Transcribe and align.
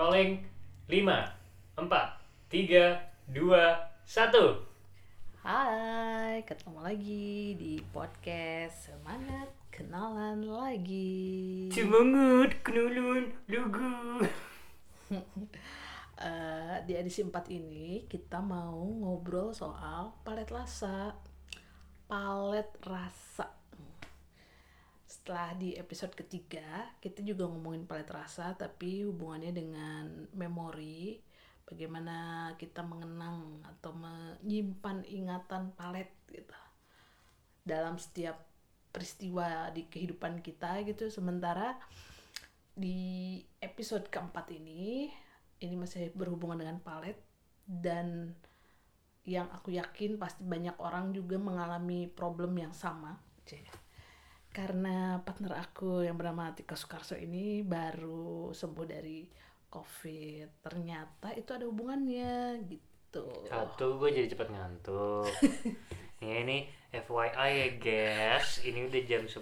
Rolling 0.00 0.40
5, 0.88 1.76
4, 1.76 1.84
3, 2.48 3.36
2, 3.36 3.36
1 3.36 5.44
Hai, 5.44 6.40
ketemu 6.48 6.80
lagi 6.80 7.52
di 7.60 7.76
podcast 7.92 8.88
Semangat 8.88 9.52
Kenalan 9.68 10.48
Lagi. 10.48 11.68
Semangat 11.68 12.64
kenalun 12.64 13.28
lugu 13.44 14.24
Eh, 16.24 16.76
Di 16.88 16.96
edisi 16.96 17.20
4 17.20 17.36
ini 17.52 18.08
kita 18.08 18.40
mau 18.40 18.80
ngobrol 18.80 19.52
soal 19.52 20.16
palet 20.24 20.48
rasa. 20.48 21.12
Palet 22.08 22.72
rasa 22.88 23.59
Setelah 25.10 25.58
di 25.58 25.74
episode 25.74 26.14
ketiga 26.14 26.94
kita 27.02 27.26
juga 27.26 27.50
ngomongin 27.50 27.82
palet 27.82 28.06
rasa 28.06 28.54
Tapi 28.54 29.02
hubungannya 29.02 29.50
dengan 29.50 30.30
memori 30.38 31.18
Bagaimana 31.66 32.50
kita 32.54 32.86
mengenang 32.86 33.66
atau 33.66 33.90
menyimpan 33.90 35.02
ingatan 35.06 35.74
palet 35.74 36.10
gitu 36.30 36.54
dalam 37.62 37.94
setiap 37.94 38.42
peristiwa 38.90 39.70
di 39.70 39.86
kehidupan 39.86 40.42
kita 40.42 40.82
gitu 40.82 41.06
sementara 41.06 41.78
di 42.74 43.38
episode 43.62 44.10
keempat 44.10 44.50
ini 44.50 45.14
ini 45.62 45.74
masih 45.78 46.10
berhubungan 46.16 46.58
dengan 46.58 46.82
palet 46.82 47.14
dan 47.68 48.34
yang 49.22 49.46
aku 49.54 49.76
yakin 49.78 50.18
pasti 50.18 50.42
banyak 50.42 50.74
orang 50.82 51.14
juga 51.14 51.38
mengalami 51.38 52.10
problem 52.10 52.56
yang 52.58 52.74
sama 52.74 53.14
Cie. 53.46 53.79
Karena 54.50 55.22
partner 55.22 55.62
aku 55.62 56.02
yang 56.02 56.18
bernama 56.18 56.50
Tika 56.50 56.74
Sukarso 56.74 57.14
ini 57.14 57.62
baru 57.62 58.50
sembuh 58.50 58.86
dari 58.86 59.22
covid 59.70 60.66
ternyata 60.66 61.30
itu 61.38 61.50
ada 61.54 61.64
hubungannya 61.70 62.58
gitu. 62.66 63.46
Satu 63.46 64.02
gue 64.02 64.10
jadi 64.10 64.26
cepet 64.30 64.48
ngantuk. 64.50 65.30
Ya 66.20 66.44
ini 66.44 66.68
FYI 66.92 67.48
ya 67.48 67.68
guys. 67.80 68.60
Ini 68.60 68.92
udah 68.92 69.02
jam 69.08 69.24
10 69.24 69.40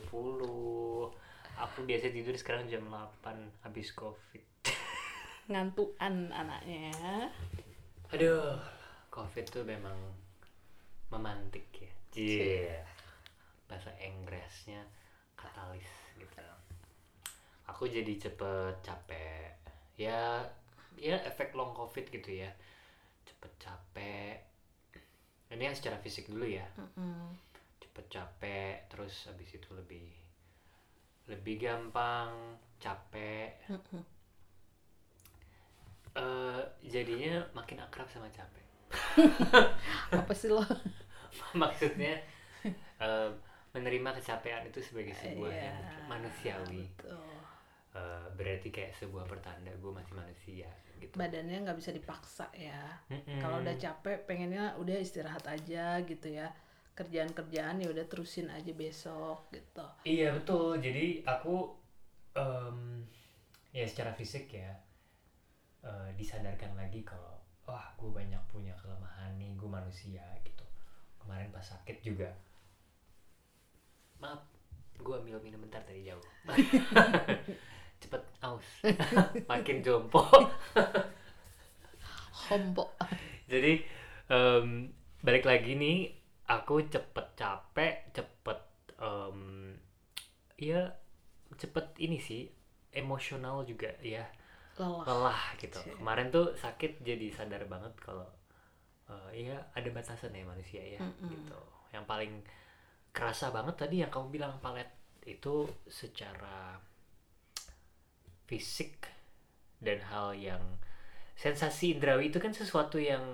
Aku 1.59 1.79
biasa 1.83 2.15
tidur 2.15 2.39
sekarang 2.39 2.71
jam 2.71 2.87
8 2.87 3.67
Habis 3.67 3.91
covid. 3.99 4.47
Ngantuan 5.51 6.31
anaknya. 6.31 7.35
Aduh 8.15 8.63
Covid 9.11 9.51
tuh 9.51 9.67
memang 9.67 9.99
Memantik 11.11 11.67
ya. 11.75 11.91
Iya. 12.15 12.87
Bahasa 13.67 13.91
Inggrisnya 13.99 14.87
Katalis 15.39 15.87
gitu. 16.19 16.43
Aku 17.71 17.87
jadi 17.87 18.11
cepet 18.19 18.75
capek. 18.83 19.55
Ya 19.95 20.43
Ya 20.99 21.15
efek 21.23 21.55
long 21.55 21.71
covid 21.79 22.11
gitu 22.11 22.43
ya. 22.43 22.51
Cepet 23.23 23.53
capek. 23.63 24.43
Ini 25.55 25.71
yang 25.71 25.77
secara 25.79 25.97
fisik 26.03 26.27
dulu 26.29 26.45
ya. 26.45 26.67
Mm-mm. 26.75 27.31
cepet 27.79 28.23
capek 28.23 28.75
terus 28.87 29.27
habis 29.27 29.51
itu 29.55 29.71
lebih 29.75 30.07
lebih 31.31 31.59
gampang 31.59 32.59
capek. 32.79 33.59
Mm-mm. 33.71 34.03
Eh, 36.19 36.63
jadinya 36.87 37.43
makin 37.55 37.79
akrab 37.83 38.07
sama 38.11 38.31
capek. 38.31 38.67
Apa 40.19 40.33
sih 40.35 40.51
lo? 40.51 40.63
Maksudnya 41.63 42.23
eh, 43.03 43.31
menerima 43.77 44.11
kecapean 44.19 44.63
itu 44.71 44.81
sebagai 44.81 45.15
sebuah 45.15 45.51
Iya, 45.53 45.63
yang 45.73 45.79
manusiawi 46.11 46.83
betul. 46.99 47.37
Eh, 47.99 48.27
berarti 48.37 48.69
kayak 48.69 48.93
sebuah 49.01 49.25
pertanda 49.27 49.73
gue 49.73 49.93
masih 49.93 50.13
manusia 50.15 50.69
gitu 51.01 51.15
badannya 51.17 51.65
nggak 51.65 51.79
bisa 51.81 51.91
dipaksa 51.95 52.47
ya 52.55 52.83
Mm-mm. 53.11 53.41
kalau 53.43 53.57
udah 53.65 53.75
capek 53.81 54.19
pengennya 54.29 54.75
udah 54.83 54.97
istirahat 54.99 55.45
aja 55.49 55.99
gitu 56.05 56.29
ya 56.31 56.53
kerjaan-kerjaan 56.99 57.81
ya 57.83 57.89
udah 57.95 58.05
terusin 58.11 58.51
aja 58.51 58.73
besok 58.75 59.49
gitu 59.55 59.87
Iya 60.07 60.29
betul. 60.37 60.81
Jadi 60.87 61.23
aku 61.35 61.55
em, 62.37 62.79
ya 63.75 63.85
secara 63.87 64.13
fisik 64.19 64.45
ya 64.55 64.73
eh, 65.89 66.09
disadarkan 66.19 66.73
lagi 66.81 67.01
kalau 67.11 67.35
wah 67.69 67.87
gue 68.01 68.11
banyak 68.11 68.41
punya 68.53 68.73
kelemahan 68.81 69.33
nih 69.41 69.53
gue 69.61 69.71
manusia 69.79 70.25
gitu. 70.47 70.65
Kemarin 71.21 71.49
pas 71.55 71.65
sakit 71.65 71.99
juga. 72.03 72.31
Maaf, 74.19 74.43
gue 74.99 75.15
ambil 75.15 75.39
minum 75.39 75.63
bentar 75.63 75.83
dari 75.87 76.03
jauh. 76.03 76.23
Cepet 78.03 78.23
aus, 78.43 78.67
makin 79.51 79.83
jompo. 79.83 80.23
hombo 82.49 82.95
Jadi 83.51 83.83
em, 84.31 84.91
balik 85.23 85.47
lagi 85.47 85.75
nih, 85.75 86.11
aku 86.51 86.87
cepet 86.87 87.27
capek, 87.35 88.15
cepet 88.15 88.61
em, 88.99 89.39
ya 90.59 90.91
cepet 91.59 91.87
ini 92.03 92.19
sih 92.19 92.47
emosional 92.95 93.63
juga 93.67 93.91
ya 94.03 94.27
lelah 94.79 95.03
lelah 95.07 95.43
gitu. 95.59 95.79
Cie. 95.79 95.95
Kemarin 95.99 96.31
tuh 96.31 96.55
sakit 96.55 97.03
jadi 97.03 97.35
sadar 97.35 97.67
banget 97.67 97.95
kalau 97.99 98.27
eh, 99.11 99.51
ya 99.51 99.59
ada 99.75 99.89
batasan 99.91 100.35
ya 100.35 100.47
manusia 100.47 100.83
ya 100.83 101.03
Mm-mm. 101.03 101.31
gitu. 101.31 101.59
Yang 101.91 102.05
paling 102.07 102.33
kerasa 103.19 103.47
banget 103.57 103.75
tadi 103.83 103.97
yang 104.03 104.11
kamu 104.15 104.27
bilang 104.37 104.55
palet 104.65 104.89
itu 105.35 105.55
secara 106.01 106.59
fisik 108.49 108.95
dan 109.87 109.99
hal 110.11 110.29
yang 110.49 110.63
sensasi 111.45 111.87
indrawi 111.97 112.25
itu 112.31 112.39
kan 112.45 112.53
sesuatu 112.61 112.99
yang 113.11 113.25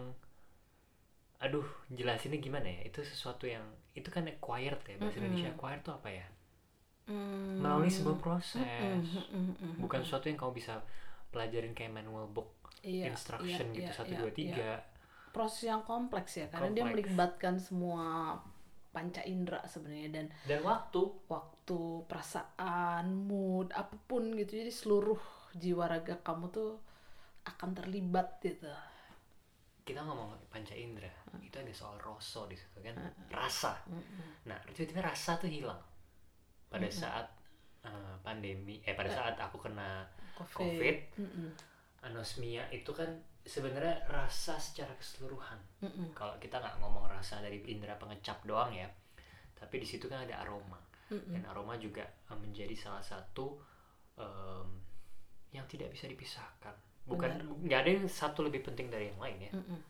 aduh 1.44 1.67
jelasinnya 1.99 2.39
gimana 2.47 2.69
ya 2.77 2.81
itu 2.91 3.00
sesuatu 3.12 3.44
yang 3.55 3.62
itu 4.00 4.09
kan 4.17 4.25
acquired 4.33 4.81
ya 4.91 4.97
bahasa 5.03 5.17
Mm-mm. 5.17 5.23
Indonesia 5.23 5.49
acquired 5.55 5.81
itu 5.84 5.93
apa 5.99 6.09
ya 6.21 6.27
Hmm. 7.06 7.61
melalui 7.61 7.91
sebuah 7.93 8.17
proses 8.25 8.65
Mm, 8.81 9.05
mm, 9.05 9.25
mm, 9.33 9.55
mm, 9.61 9.75
bukan 9.83 10.00
mm. 10.00 10.05
sesuatu 10.05 10.27
yang 10.31 10.39
kamu 10.41 10.53
bisa 10.61 10.75
pelajarin 11.33 11.75
kayak 11.77 11.93
manual 11.99 12.27
book 12.31 12.50
Iya, 12.84 13.05
instruction 13.11 13.67
iya, 13.73 13.77
gitu 13.78 13.91
iya, 13.91 13.97
satu 13.99 14.12
iya, 14.12 14.21
dua 14.21 14.31
iya. 14.31 14.39
tiga 14.41 14.71
proses 15.34 15.62
yang 15.71 15.83
kompleks 15.84 16.33
ya 16.41 16.47
karena 16.53 16.71
dia 16.77 16.84
Kompleks. 16.84 16.93
melibatkan 16.93 17.55
semua 17.59 18.05
panca 18.94 19.21
indera 19.27 19.59
sebenarnya 19.66 20.22
dan 20.22 20.27
dan 20.47 20.62
waktu. 20.62 21.03
waktu 21.27 22.06
perasaan 22.06 23.27
mood 23.27 23.75
apa 23.75 23.99
pun 24.06 24.31
gitu. 24.38 24.62
Jadi 24.62 24.71
seluruh 24.71 25.19
jiwa 25.59 25.91
raga 25.91 26.22
kamu 26.22 26.47
tuh 26.55 26.78
akan 27.44 27.75
terlibat 27.75 28.38
gitu. 28.41 28.71
Kita 29.84 30.00
ngomong 30.00 30.38
panca 30.49 30.72
indera 30.72 31.10
itu 31.43 31.59
ada 31.59 31.75
soal 31.75 31.99
rasa 31.99 32.47
di 32.47 32.56
situ 32.56 32.78
kan. 32.78 32.94
Rasa. 33.28 33.75
Nah 34.47 34.56
tiba-tiba 34.71 35.03
rasa 35.03 35.37
tuh 35.37 35.50
hilang. 35.50 35.82
Pada 36.71 36.87
saat 36.88 37.26
eh, 37.84 38.15
pandemi 38.22 38.81
eh 38.87 38.94
pada 38.94 39.11
saat 39.11 39.37
aku 39.37 39.59
kena 39.61 40.09
covid, 40.34 40.56
covid 40.56 40.97
Mm-mm. 41.21 41.49
anosmia 42.03 42.66
itu 42.75 42.91
kan 42.91 43.06
sebenarnya 43.44 44.09
rasa 44.09 44.56
secara 44.56 44.97
keseluruhan. 44.97 45.60
Mm-mm. 45.84 46.16
kalau 46.16 46.34
kita 46.41 46.56
nggak 46.59 46.81
ngomong 46.81 47.05
rasa 47.12 47.44
dari 47.44 47.60
indera 47.69 47.94
pengecap 48.00 48.41
doang 48.49 48.72
ya 48.72 48.88
tapi 49.55 49.81
di 49.81 49.87
situ 49.87 50.09
kan 50.09 50.25
ada 50.25 50.41
aroma. 50.44 50.81
Mm-mm. 51.12 51.37
dan 51.37 51.44
aroma 51.53 51.77
juga 51.77 52.00
eh, 52.05 52.38
menjadi 52.41 52.72
salah 52.72 53.05
satu 53.05 53.60
em, 54.16 54.69
yang 55.53 55.69
tidak 55.69 55.93
bisa 55.93 56.09
dipisahkan. 56.09 56.72
Bukan 57.05 57.44
nggak 57.69 57.81
ada 57.84 57.91
yang 58.00 58.09
satu 58.09 58.41
lebih 58.41 58.65
penting 58.65 58.88
dari 58.88 59.12
yang 59.12 59.21
lain 59.21 59.38
ya. 59.44 59.53
Mm-mm. 59.53 59.81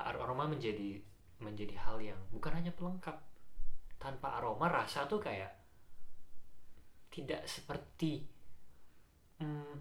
Ar- 0.00 0.16
aroma 0.16 0.48
menjadi 0.48 0.96
menjadi 1.44 1.76
hal 1.84 2.00
yang 2.00 2.18
bukan 2.32 2.56
hanya 2.56 2.72
pelengkap. 2.72 3.20
Tanpa 4.00 4.40
aroma 4.40 4.72
rasa 4.72 5.04
tuh 5.04 5.20
kayak 5.20 5.52
tidak 7.12 7.44
seperti 7.44 8.24
mm, 9.42 9.74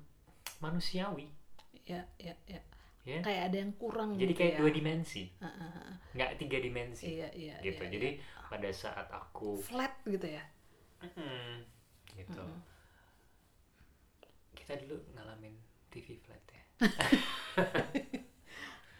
manusiawi 0.59 1.29
ya 1.87 2.01
ya 2.19 2.35
ya. 2.45 2.61
Ya. 3.07 3.23
Kayak 3.23 3.43
ada 3.47 3.57
yang 3.63 3.71
kurang 3.79 4.19
jadi 4.19 4.35
gitu 4.35 4.39
kayak 4.43 4.53
ya. 4.53 4.59
dua 4.59 4.71
dimensi. 4.75 5.23
Ah, 5.39 5.47
ah. 5.47 5.95
nggak 6.11 6.31
tiga 6.43 6.57
dimensi. 6.59 7.07
Iya 7.07 7.31
iya 7.31 7.55
gitu. 7.63 7.87
iya, 7.87 7.91
jadi 7.95 8.09
iya. 8.19 8.47
pada 8.51 8.69
saat 8.75 9.07
aku 9.07 9.55
flat 9.63 9.95
gitu 10.03 10.27
ya? 10.27 10.43
Mm, 10.99 11.63
gitu. 12.19 12.43
Mm-mm. 12.43 12.61
kita 14.51 14.75
dulu 14.83 14.99
ngalamin 15.15 15.55
TV 15.87 16.19
flat 16.19 16.43
ya. 16.51 16.63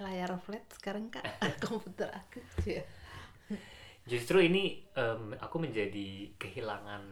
Layar 0.08 0.32
flat 0.40 0.64
sekarang 0.72 1.12
kak. 1.12 1.28
Komputer 1.68 2.08
aku 2.08 2.40
ya 2.64 2.88
justru 4.08 4.40
ini 4.40 4.88
em, 4.96 5.36
aku 5.36 5.60
menjadi 5.60 6.32
kehilangan 6.40 7.04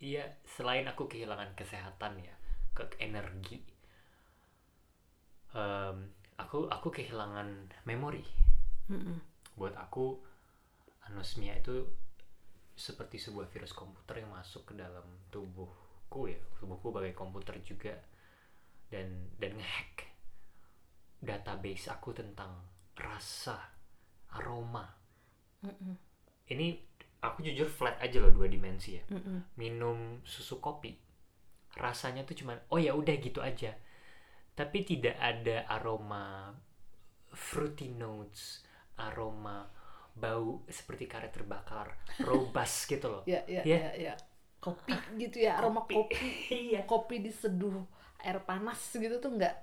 iya 0.00 0.40
selain 0.56 0.88
aku 0.88 1.06
kehilangan 1.06 1.52
kesehatan 1.52 2.24
ya 2.24 2.34
ke 2.72 2.88
energi 2.98 3.60
em, 5.54 5.96
aku 6.36 6.66
aku 6.68 6.88
kehilangan 6.90 7.70
memori 7.86 8.22
Mm-mm. 8.90 9.18
buat 9.54 9.74
aku 9.78 10.18
anosmia 11.08 11.54
itu 11.56 11.86
seperti 12.74 13.22
sebuah 13.22 13.46
virus 13.54 13.70
komputer 13.70 14.26
yang 14.26 14.34
masuk 14.34 14.66
ke 14.66 14.74
dalam 14.74 15.06
tubuhku 15.30 16.26
ya 16.26 16.38
tubuhku 16.58 16.90
bagai 16.90 17.14
komputer 17.14 17.54
juga 17.62 17.94
dan 18.90 19.30
dan 19.38 19.54
ngehack 19.54 20.10
database 21.22 21.88
aku 21.88 22.10
tentang 22.12 22.50
rasa 22.98 23.56
aroma 24.34 24.84
Mm-mm. 25.64 25.94
ini 26.50 26.76
aku 27.22 27.40
jujur 27.46 27.70
flat 27.70 27.96
aja 28.02 28.20
loh 28.20 28.34
dua 28.34 28.50
dimensi 28.50 28.98
ya 28.98 29.02
Mm-mm. 29.08 29.54
minum 29.56 30.20
susu 30.26 30.58
kopi 30.58 30.98
rasanya 31.78 32.26
tuh 32.26 32.36
cuman 32.36 32.58
oh 32.70 32.78
ya 32.78 32.92
udah 32.92 33.14
gitu 33.22 33.38
aja 33.40 33.72
tapi 34.54 34.86
tidak 34.86 35.18
ada 35.18 35.66
aroma 35.68 36.54
fruity 37.34 37.90
notes 37.90 38.62
aroma 38.94 39.66
bau 40.14 40.62
seperti 40.70 41.10
karet 41.10 41.34
terbakar 41.34 41.90
robust 42.22 42.86
gitu 42.92 43.06
loh. 43.10 43.22
Ya 43.26 43.42
ya 43.50 43.66
Ya. 43.66 43.78
ya 43.78 43.90
ya. 44.10 44.14
Kopi 44.62 44.94
gitu 45.18 45.42
ya 45.42 45.58
aroma 45.58 45.82
kopi. 45.82 46.14
iya. 46.70 46.86
Kopi 46.86 47.18
diseduh 47.20 47.82
air 48.22 48.38
panas 48.46 48.78
gitu 48.94 49.18
tuh 49.18 49.34
nggak. 49.34 49.56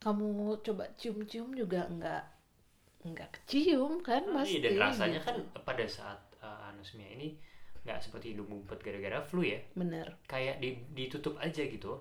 Kamu 0.00 0.56
coba 0.64 0.84
cium-cium 0.96 1.52
juga 1.52 1.84
nggak 1.88 2.24
nggak 3.00 3.28
kecium 3.40 4.04
kan 4.04 4.20
pasti 4.28 4.60
Iya, 4.60 4.68
dan 4.68 4.92
rasanya 4.92 5.20
gitu. 5.24 5.28
kan 5.32 5.36
pada 5.64 5.84
saat 5.88 6.20
uh, 6.44 6.68
anosmia 6.68 7.08
ini 7.16 7.32
nggak 7.80 7.96
seperti 7.96 8.36
hidung 8.36 8.48
ngumpet 8.48 8.80
gara-gara 8.80 9.24
flu 9.24 9.40
ya. 9.40 9.60
Bener. 9.72 10.20
Kayak 10.28 10.60
di- 10.60 10.84
ditutup 10.92 11.40
aja 11.40 11.64
gitu 11.64 11.96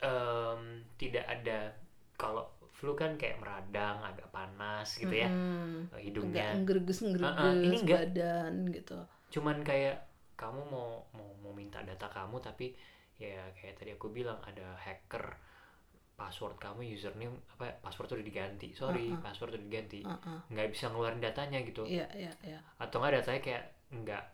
Em, 0.00 0.62
tidak 0.96 1.24
ada 1.28 1.72
kalau 2.16 2.48
flu 2.72 2.96
kan 2.96 3.20
kayak 3.20 3.36
meradang 3.36 4.00
agak 4.00 4.24
panas 4.32 4.96
gitu 4.96 5.12
ya. 5.12 5.28
Eh, 5.28 5.92
agak 5.92 6.00
hidungnya 6.00 6.56
nggerges 6.56 7.00
Uh-uh, 7.04 7.52
ini 7.52 7.76
nggerges 7.76 7.82
nggak. 7.84 8.00
badan 8.08 8.52
gitu. 8.72 8.98
Cuman 9.36 9.60
kayak 9.60 10.08
kamu 10.40 10.60
mau 10.72 11.04
mau 11.12 11.28
mau 11.44 11.52
minta 11.52 11.84
data 11.84 12.08
kamu 12.08 12.40
tapi 12.40 12.72
ya 13.20 13.44
kayak 13.52 13.76
tadi 13.76 13.92
aku 13.92 14.08
bilang 14.08 14.40
ada 14.40 14.72
hacker 14.80 15.36
password 16.16 16.56
kamu 16.56 16.84
username 16.96 17.36
apa 17.56 17.76
password 17.84 18.16
udah 18.16 18.24
diganti. 18.24 18.72
Sorry 18.72 19.12
Uh-uh. 19.12 19.20
password 19.20 19.56
udah 19.56 19.64
diganti. 19.68 20.00
Uh-uh. 20.00 20.48
nggak 20.48 20.68
bisa 20.72 20.88
ngeluarin 20.88 21.20
datanya 21.20 21.60
gitu. 21.60 21.84
Iya 21.84 22.08
iya 22.16 22.32
iya. 22.44 22.60
Atau 22.80 23.04
nggak 23.04 23.20
datanya 23.20 23.40
kayak 23.44 23.64
nggak 23.92 24.24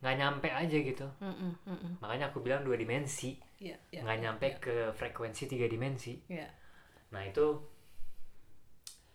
nggak 0.00 0.16
nyampe 0.16 0.48
aja 0.48 0.76
gitu 0.80 1.06
Mm-mm, 1.20 1.52
mm-mm. 1.68 1.92
makanya 2.00 2.32
aku 2.32 2.40
bilang 2.40 2.64
dua 2.64 2.76
dimensi 2.80 3.36
iya 3.60 3.76
iya 3.92 4.00
nggak 4.00 4.16
iya, 4.16 4.24
nyampe 4.24 4.46
iya. 4.48 4.56
ke 4.56 4.74
frekuensi 4.96 5.44
tiga 5.44 5.68
dimensi 5.68 6.16
Iya. 6.32 6.48
nah 7.12 7.20
itu 7.20 7.44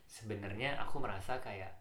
sebenarnya 0.05 0.77
aku 0.79 1.01
merasa 1.01 1.41
kayak 1.41 1.73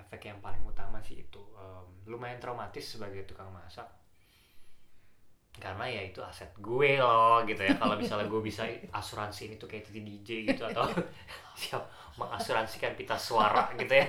efek 0.00 0.28
yang 0.28 0.38
paling 0.40 0.60
utama 0.64 0.98
sih 1.04 1.20
itu 1.24 1.40
Em, 1.56 1.84
lumayan 2.08 2.36
traumatis 2.40 2.84
sebagai 2.96 3.24
tukang 3.24 3.48
masak 3.52 3.88
karena 5.56 5.88
ya 5.88 6.02
itu 6.04 6.20
aset 6.20 6.52
gue 6.60 7.00
loh 7.00 7.40
gitu 7.48 7.64
ya 7.64 7.72
kalau 7.80 7.96
misalnya 7.96 8.28
gue 8.28 8.42
bisa 8.44 8.68
asuransi 8.92 9.48
ini 9.48 9.54
tuh 9.56 9.64
kayak 9.64 9.88
Titi 9.88 10.04
DJ 10.04 10.28
gitu 10.52 10.68
atau 10.68 10.84
siap 11.60 11.80
mengasuransikan 12.20 12.92
pita 12.92 13.16
suara 13.16 13.72
gitu 13.80 13.88
ya 13.88 14.04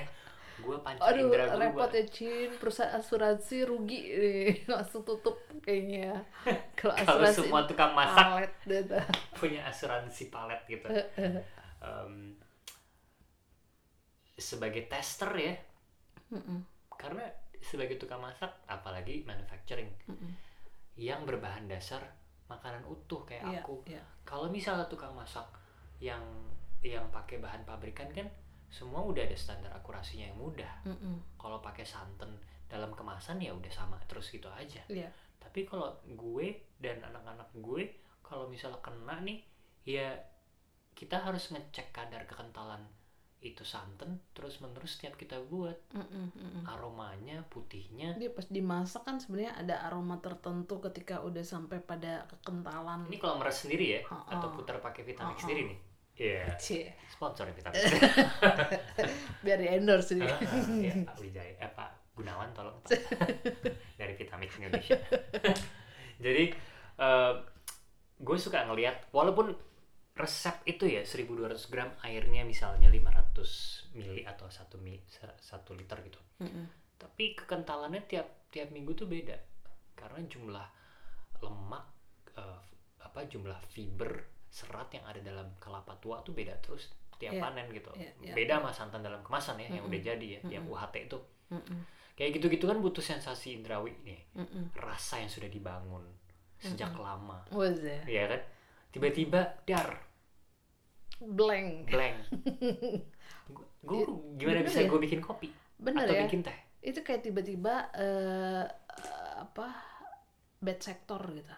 gue 0.57 0.77
panca 0.81 1.06
Aduh, 1.06 1.30
indera 1.30 1.45
gue 1.48 1.62
repot 1.62 1.92
ya 1.94 2.04
Cin, 2.09 2.50
perusahaan 2.57 2.98
asuransi 2.98 3.57
rugi. 3.63 4.01
Nih, 4.09 4.54
langsung 4.74 5.06
tutup 5.06 5.38
kayaknya. 5.62 6.18
Kalau 6.77 6.98
asuransi 6.98 7.45
semua 7.45 7.62
tukang 7.69 7.94
masak 7.94 8.25
palet 8.25 8.51
punya 9.39 9.62
asuransi 9.69 10.33
palet 10.33 10.62
gitu. 10.65 10.88
Em, 11.77 12.33
sebagai 14.38 14.86
tester 14.86 15.31
ya. 15.33 15.54
Mm-mm, 16.27 16.60
karena 17.00 17.24
sebagai 17.63 17.95
tukang 17.95 18.19
masak 18.19 18.51
apalagi 18.68 19.24
manufacturing 19.24 19.88
mm-mm. 20.12 20.31
yang 21.00 21.24
berbahan 21.24 21.63
dasar 21.71 22.03
makanan 22.51 22.83
utuh 22.83 23.24
kayak 23.24 23.48
Iya, 23.48 23.62
aku. 23.63 23.75
iya. 23.88 24.03
kalau 24.27 24.51
misalnya 24.51 24.83
tukang 24.92 25.15
masak 25.15 25.48
yang 26.03 26.19
yang 26.83 27.07
pakai 27.10 27.39
bahan 27.39 27.63
pabrikan 27.63 28.12
kan 28.12 28.27
semua 28.67 28.99
udah 28.99 29.23
ada 29.23 29.33
standar 29.33 29.71
akurasinya 29.71 30.27
yang 30.27 30.37
mudah 30.37 30.73
Mm-mm, 30.83 31.15
kalau 31.35 31.59
pakai 31.59 31.83
santan 31.83 32.35
dalam 32.67 32.91
kemasan 32.91 33.39
ya 33.39 33.51
udah 33.51 33.71
sama 33.71 33.95
terus 34.05 34.27
gitu 34.27 34.47
aja 34.49 34.83
Iya. 34.87 35.07
tapi 35.39 35.63
kalau 35.63 35.87
gue 36.05 36.47
dan 36.77 36.99
anak-anak 37.01 37.47
gue 37.55 37.87
kalau 38.19 38.45
misalnya 38.45 38.79
kena 38.79 39.23
nih 39.23 39.39
ya 39.83 40.11
kita 40.91 41.15
harus 41.17 41.47
ngecek 41.47 41.91
kadar 41.91 42.25
kekentalan 42.25 42.83
itu 43.37 43.61
santan 43.61 44.17
terus 44.33 44.57
menerus 44.59 44.97
setiap 44.97 45.13
kita 45.13 45.37
buat 45.39 45.77
Mm-mm, 45.93 46.33
mm-mm. 46.33 46.63
aromanya 46.65 47.45
putihnya 47.47 48.17
Dia 48.17 48.33
pas 48.33 48.43
dimasak 48.43 49.05
kan 49.05 49.21
sebenarnya 49.21 49.53
ada 49.55 49.85
aroma 49.85 50.17
tertentu 50.17 50.81
ketika 50.81 51.21
udah 51.21 51.45
sampai 51.45 51.77
pada 51.79 52.25
kekentalan. 52.27 53.05
ini 53.05 53.15
kalau 53.15 53.37
meres 53.37 53.61
sendiri 53.61 53.85
ya 53.93 54.01
Oh, 54.09 54.25
atau 54.27 54.49
oh. 54.49 54.53
putar 54.57 54.81
pakai 54.81 55.05
vitamin 55.05 55.31
Oh, 55.31 55.39
sendiri 55.39 55.61
oh. 55.63 55.67
nih 55.69 55.79
Iya. 56.17 56.57
Cie, 56.57 56.97
sponsor 57.13 57.45
vitamin 57.53 57.77
biar 59.45 59.57
di 59.61 59.67
endorse 59.69 60.17
nih. 60.17 60.25
ya 60.81 60.93
Pak 61.05 61.17
Wijaya. 61.21 61.53
Eh 61.61 61.69
Pak 61.69 62.17
Gunawan 62.17 62.49
tolong 62.57 62.73
Pak. 62.81 62.89
dari 64.01 64.13
vitamin 64.17 64.49
Indonesia. 64.49 64.97
Jadi 66.25 66.45
eh, 66.97 67.33
gue 68.17 68.37
suka 68.41 68.65
ngelihat 68.65 69.13
walaupun 69.13 69.53
resep 70.17 70.65
itu 70.65 70.89
ya 70.89 71.05
1200 71.05 71.69
gram 71.69 71.93
airnya 72.01 72.41
misalnya 72.41 72.89
500 72.89 73.93
mili 73.93 74.25
atau 74.25 74.49
1 74.49 74.73
mili, 74.81 74.97
1 75.05 75.37
liter 75.77 75.97
gitu. 76.01 76.21
Mm-mm. 76.41 76.65
tapi 76.97 77.33
kekentalannya 77.37 78.05
tiap 78.09 78.49
tiap 78.49 78.73
minggu 78.73 78.97
tuh 78.97 79.05
beda. 79.05 79.37
Karena 79.93 80.17
jumlah 80.25 80.65
lemak 81.45 81.85
eh, 82.33 82.61
apa 83.05 83.19
jumlah 83.29 83.61
fiber 83.69 84.37
serat 84.49 84.89
yang 84.95 85.05
ada 85.07 85.19
dalam 85.21 85.47
kelapa 85.59 85.94
tua 86.01 86.21
tuh 86.25 86.33
beda 86.35 86.55
terus 86.63 86.91
tiap 87.17 87.33
Iya, 87.33 87.41
panen 87.41 87.65
gitu 87.73 87.89
iya, 87.97 88.11
iya. 88.21 88.33
beda 88.38 88.61
sama 88.61 88.71
santan 88.73 89.01
dalam 89.01 89.21
kemasan 89.25 89.57
ya 89.57 89.67
yang 89.73 89.85
Mm-mm. 89.85 89.89
udah 89.89 90.01
jadi 90.01 90.27
ya 90.38 90.39
yang 90.59 90.63
Mm-mm. 90.65 90.73
UHT 90.73 90.95
itu 91.09 91.19
Mm-mm. 91.51 91.79
kayak 92.17 92.31
gitu-gitu 92.38 92.65
kan 92.69 92.77
butuh 92.81 93.01
sensasi 93.03 93.57
indrawi 93.57 93.94
nih 94.05 94.21
Mm-mm. 94.38 94.69
rasa 94.77 95.21
yang 95.21 95.29
sudah 95.31 95.49
dibangun 95.49 96.03
sejak 96.57 96.94
lama 96.97 97.41
Was 97.53 97.79
ya? 97.81 98.01
ya 98.09 98.23
kan 98.29 98.41
tiba-tiba 98.94 99.41
dar 99.65 99.89
Blank. 101.21 101.89
blank 101.91 102.17
gue 103.88 104.01
gimana 104.38 104.59
Bener 104.61 104.67
bisa 104.67 104.79
ya? 104.83 104.89
gue 104.89 105.00
bikin 105.00 105.19
kopi 105.23 105.50
Bener 105.77 106.05
atau 106.05 106.13
ya? 106.13 106.21
bikin 106.25 106.41
teh 106.45 106.57
Itu 106.81 107.00
kayak 107.03 107.21
tiba-tiba 107.25 107.89
eh, 107.97 108.63
apa 109.43 109.67
bad 110.61 110.79
sector 110.81 111.21
gitu. 111.38 111.53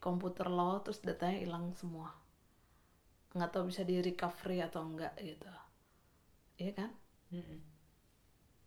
Komputer 0.00 0.48
lo 0.48 0.80
terus 0.84 1.00
datanya 1.04 1.38
hilang 1.44 1.70
semua. 1.76 2.08
Nggak 3.36 3.50
tahu 3.54 3.70
bisa 3.70 3.82
di 3.86 4.00
recovery 4.02 4.58
atau 4.64 4.80
enggak 4.82 5.14
gitu. 5.20 5.46
Iya 6.58 6.72
kan? 6.76 6.90
Mm-mm. 7.30 7.60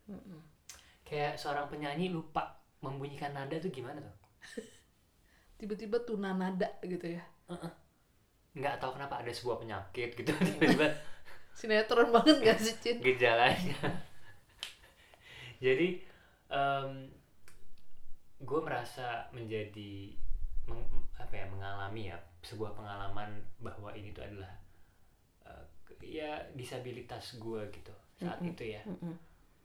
Mm-mm. 0.08 0.40
kayak 1.04 1.36
seorang 1.36 1.68
penyanyi 1.68 2.08
lupa 2.08 2.60
membunyikan 2.80 3.36
nada 3.36 3.56
tuh 3.60 3.72
gimana 3.72 4.00
tuh 4.00 4.16
Tiba-tiba 5.60 6.00
tuna 6.04 6.32
nada 6.36 6.68
gitu 6.84 7.20
ya. 7.20 7.24
nggak 8.54 8.78
tahu 8.80 8.96
kenapa 8.96 9.20
ada 9.20 9.32
sebuah 9.34 9.58
penyakit 9.64 10.14
gitu 10.16 10.32
tiba-tiba 10.48 10.88
Sinetron 11.60 12.10
banget 12.10 12.38
gak 12.42 12.60
sih 12.62 12.76
Cin? 12.82 12.98
gejalanya 13.02 13.78
jadi 15.64 16.02
gue 18.44 18.60
merasa 18.62 19.32
menjadi 19.32 20.14
meng- 20.70 21.08
apa 21.20 21.34
ya 21.36 21.46
mengalami 21.54 22.02
ya 22.12 22.18
sebuah 22.44 22.72
pengalaman 22.78 23.30
bahwa 23.60 23.90
ini 23.96 24.10
tuh 24.16 24.24
adalah 24.28 24.52
eh, 25.48 25.64
ya 26.04 26.32
disabilitas 26.56 27.40
gue 27.40 27.62
gitu 27.72 27.94
saat 28.20 28.40
Mm-mm. 28.42 28.52
itu 28.56 28.64
ya 28.76 28.82
Mm-mm. 28.88 29.16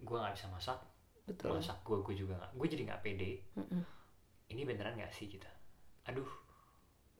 gue 0.06 0.16
nggak 0.18 0.34
bisa 0.38 0.46
masak 0.50 0.78
Betul. 1.26 1.58
masak 1.58 1.78
gue 1.86 1.98
gue 2.06 2.14
juga 2.16 2.34
nggak 2.40 2.52
gue 2.58 2.66
jadi 2.72 2.82
nggak 2.88 3.02
pede 3.04 3.32
Mm-mm. 3.56 3.82
ini 4.52 4.62
beneran 4.68 4.96
nggak 4.98 5.12
sih 5.12 5.26
gitu 5.28 5.48
aduh 6.08 6.28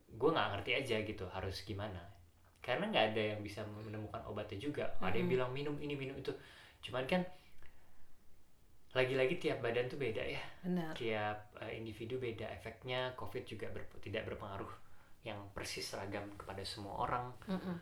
gue 0.08 0.30
nggak 0.34 0.48
ngerti 0.56 0.70
aja 0.80 0.96
gitu 1.04 1.24
harus 1.28 1.56
gimana 1.68 2.00
karena 2.64 2.84
nggak 2.90 3.04
ada 3.14 3.22
yang 3.36 3.40
bisa 3.44 3.60
menemukan 3.64 4.22
obatnya 4.28 4.58
juga 4.60 4.84
ada 5.00 5.16
yang 5.16 5.28
bilang 5.28 5.50
minum 5.52 5.76
ini 5.78 5.94
minum 5.94 6.16
itu 6.18 6.32
cuman 6.84 7.04
kan 7.04 7.22
lagi-lagi 8.88 9.36
tiap 9.36 9.60
badan 9.60 9.84
tuh 9.86 10.00
beda 10.00 10.24
ya 10.24 10.40
Benar. 10.64 10.92
tiap 10.96 11.52
eh, 11.60 11.76
individu 11.76 12.16
beda 12.16 12.48
efeknya 12.50 13.12
covid 13.14 13.44
juga 13.44 13.68
ber- 13.68 14.00
tidak 14.00 14.24
berpengaruh 14.24 14.72
yang 15.22 15.50
persis 15.52 15.84
seragam 15.84 16.24
kepada 16.34 16.64
semua 16.64 17.04
orang 17.04 17.26
Mm-mm. 17.46 17.76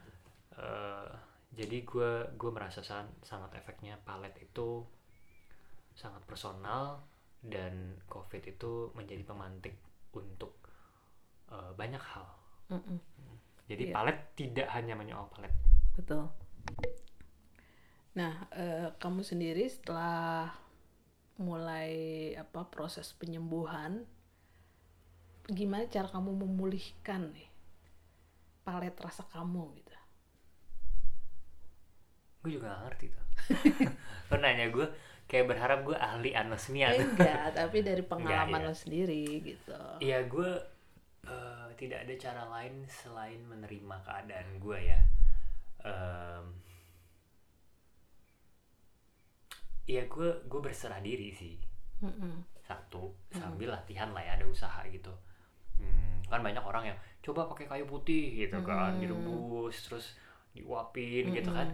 Eh, 0.56 1.10
jadi 1.52 1.84
gue 1.84 2.10
gue 2.34 2.50
merasa 2.50 2.80
san- 2.80 3.12
sangat 3.20 3.52
efeknya 3.54 4.00
palet 4.02 4.32
itu 4.40 4.82
sangat 5.92 6.24
personal 6.24 7.04
dan 7.38 8.00
covid 8.08 8.40
itu 8.42 8.88
menjadi 8.92 9.20
pemantik 9.22 9.76
untuk 10.10 10.56
eh, 11.52 11.72
banyak 11.72 12.00
hal 12.02 12.26
Mm-mm. 12.72 12.98
jadi 13.68 13.84
Iya. 13.88 13.94
palet 13.94 14.18
tidak 14.34 14.68
hanya 14.72 14.96
menyoal 14.96 15.28
palet 15.30 15.52
Betul. 15.92 16.24
Nah, 18.16 18.48
eh, 18.52 18.88
kamu 18.96 19.20
sendiri 19.20 19.64
setelah 19.64 20.48
mulai 21.36 22.32
apa 22.36 22.64
proses 22.68 23.12
penyembuhan, 23.12 24.04
gimana 25.46 25.86
cara 25.86 26.10
kamu 26.10 26.42
memulihkan 26.42 27.30
nih 27.30 27.50
palet 28.66 28.94
rasa 28.98 29.22
kamu 29.30 29.78
gitu 29.78 29.94
gue 32.42 32.50
juga 32.58 32.74
gak 32.74 32.82
ngerti 32.86 33.06
tuh 33.10 33.26
lo 34.30 34.36
nanya 34.42 34.66
gue 34.74 34.86
kayak 35.26 35.50
berharap 35.50 35.82
gue 35.82 35.98
ahli 35.98 36.30
anosmia 36.34 36.94
tuh. 36.94 37.02
enggak 37.14 37.46
tapi 37.54 37.82
dari 37.82 38.02
pengalaman 38.02 38.62
iya. 38.62 38.66
lo 38.70 38.74
sendiri 38.74 39.22
gitu 39.42 39.78
Iya 39.98 40.18
gue 40.30 40.50
eh, 41.26 41.66
tidak 41.74 42.06
ada 42.06 42.14
cara 42.14 42.42
lain 42.46 42.86
selain 42.86 43.42
menerima 43.42 43.96
keadaan 44.06 44.48
gue 44.62 44.78
ya. 44.78 45.00
Em, 45.82 46.44
Iya 49.86 50.06
gue 50.06 50.42
gue 50.44 50.60
berserah 50.60 50.98
diri 50.98 51.30
sih 51.30 51.54
Mm-mm. 52.02 52.42
satu 52.60 53.14
sambil 53.30 53.70
latihan 53.70 54.10
lah 54.10 54.20
ya 54.20 54.34
ada 54.34 54.44
usaha 54.44 54.82
gitu. 54.90 55.14
Hmm, 55.78 56.18
kan 56.26 56.42
banyak 56.42 56.60
orang 56.60 56.90
yang 56.90 56.98
coba 57.22 57.46
pakai 57.46 57.66
kayu 57.66 57.86
putih 57.86 58.34
gitu 58.44 58.58
kan 58.60 58.98
Mm. 58.98 59.00
direbus 59.06 59.76
terus 59.86 60.06
diuapin 60.52 61.30
gitu 61.30 61.50
kan. 61.50 61.70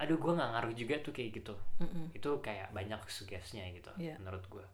Aduh 0.00 0.16
gue 0.16 0.32
nggak 0.32 0.50
ngaruh 0.56 0.72
juga 0.72 0.96
tuh 0.98 1.12
kayak 1.12 1.30
gitu. 1.38 1.54
Mm-mm. 1.78 2.10
Itu 2.16 2.40
kayak 2.40 2.72
banyak 2.72 2.98
sugesnya 3.06 3.68
gitu 3.70 3.92
Iya. 4.00 4.16
menurut 4.18 4.42
gue. 4.48 4.64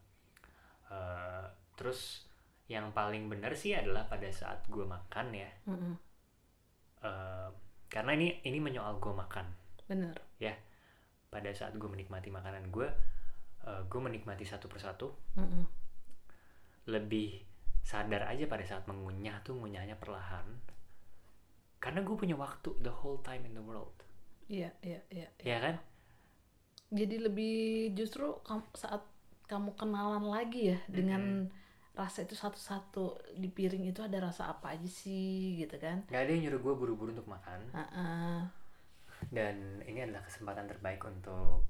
Eh, 0.89 1.47
terus 1.77 2.25
yang 2.69 2.93
paling 2.93 3.27
benar 3.29 3.53
sih 3.53 3.73
adalah 3.73 4.05
pada 4.07 4.29
saat 4.29 4.61
gue 4.69 4.85
makan 4.85 5.33
ya 5.33 5.49
Mm-mm. 5.67 5.95
Eh, 6.99 7.49
karena 7.89 8.13
ini 8.13 8.41
ini 8.43 8.59
menyoal 8.59 8.99
gue 8.99 9.13
makan 9.13 9.47
bener 9.87 10.13
ya 10.37 10.53
pada 11.29 11.53
saat 11.53 11.77
gue 11.77 11.89
menikmati 11.89 12.33
makanan 12.33 12.73
gue 12.73 12.89
eh, 13.69 13.83
gue 13.85 14.01
menikmati 14.01 14.45
satu 14.49 14.67
persatu. 14.67 15.13
Mm-mm. 15.37 15.65
lebih 16.89 17.45
sadar 17.85 18.25
aja 18.33 18.49
pada 18.49 18.65
saat 18.65 18.89
mengunyah 18.89 19.45
tuh 19.45 19.53
ngunyahnya 19.57 20.01
perlahan. 20.01 20.45
Karena 21.77 22.01
gue 22.01 22.17
punya 22.17 22.33
waktu 22.37 22.73
the 22.81 22.89
whole 22.89 23.21
time 23.21 23.45
in 23.45 23.53
the 23.53 23.61
world. 23.61 23.93
Iya 24.49 24.73
iya 24.81 25.01
iya 25.13 25.29
ya 25.45 25.59
kan? 25.61 25.77
Jadi 26.89 27.21
lebih 27.21 27.93
justru 27.93 28.41
saat 28.73 29.05
kamu 29.49 29.77
kenalan 29.77 30.29
lagi 30.29 30.73
ya 30.73 30.79
dengan 30.89 31.49
rasa 31.93 32.25
itu 32.25 32.33
satu-satu 32.33 33.37
di 33.37 33.51
piring 33.51 33.91
itu 33.91 34.01
ada 34.01 34.33
rasa 34.33 34.49
apa 34.49 34.73
aja 34.73 34.89
sih 34.89 35.61
gitu 35.61 35.77
kan? 35.77 36.09
Nggak 36.09 36.23
ada 36.25 36.31
yang 36.33 36.43
nyuruh 36.49 36.61
gue 36.65 36.75
buru-buru 36.79 37.11
untuk 37.13 37.29
makan. 37.29 37.61
Ah-ah. 37.77 38.49
Dan 39.29 39.83
ini 39.85 40.07
adalah 40.07 40.23
kesempatan 40.25 40.67
terbaik 40.67 41.03
untuk 41.05 41.67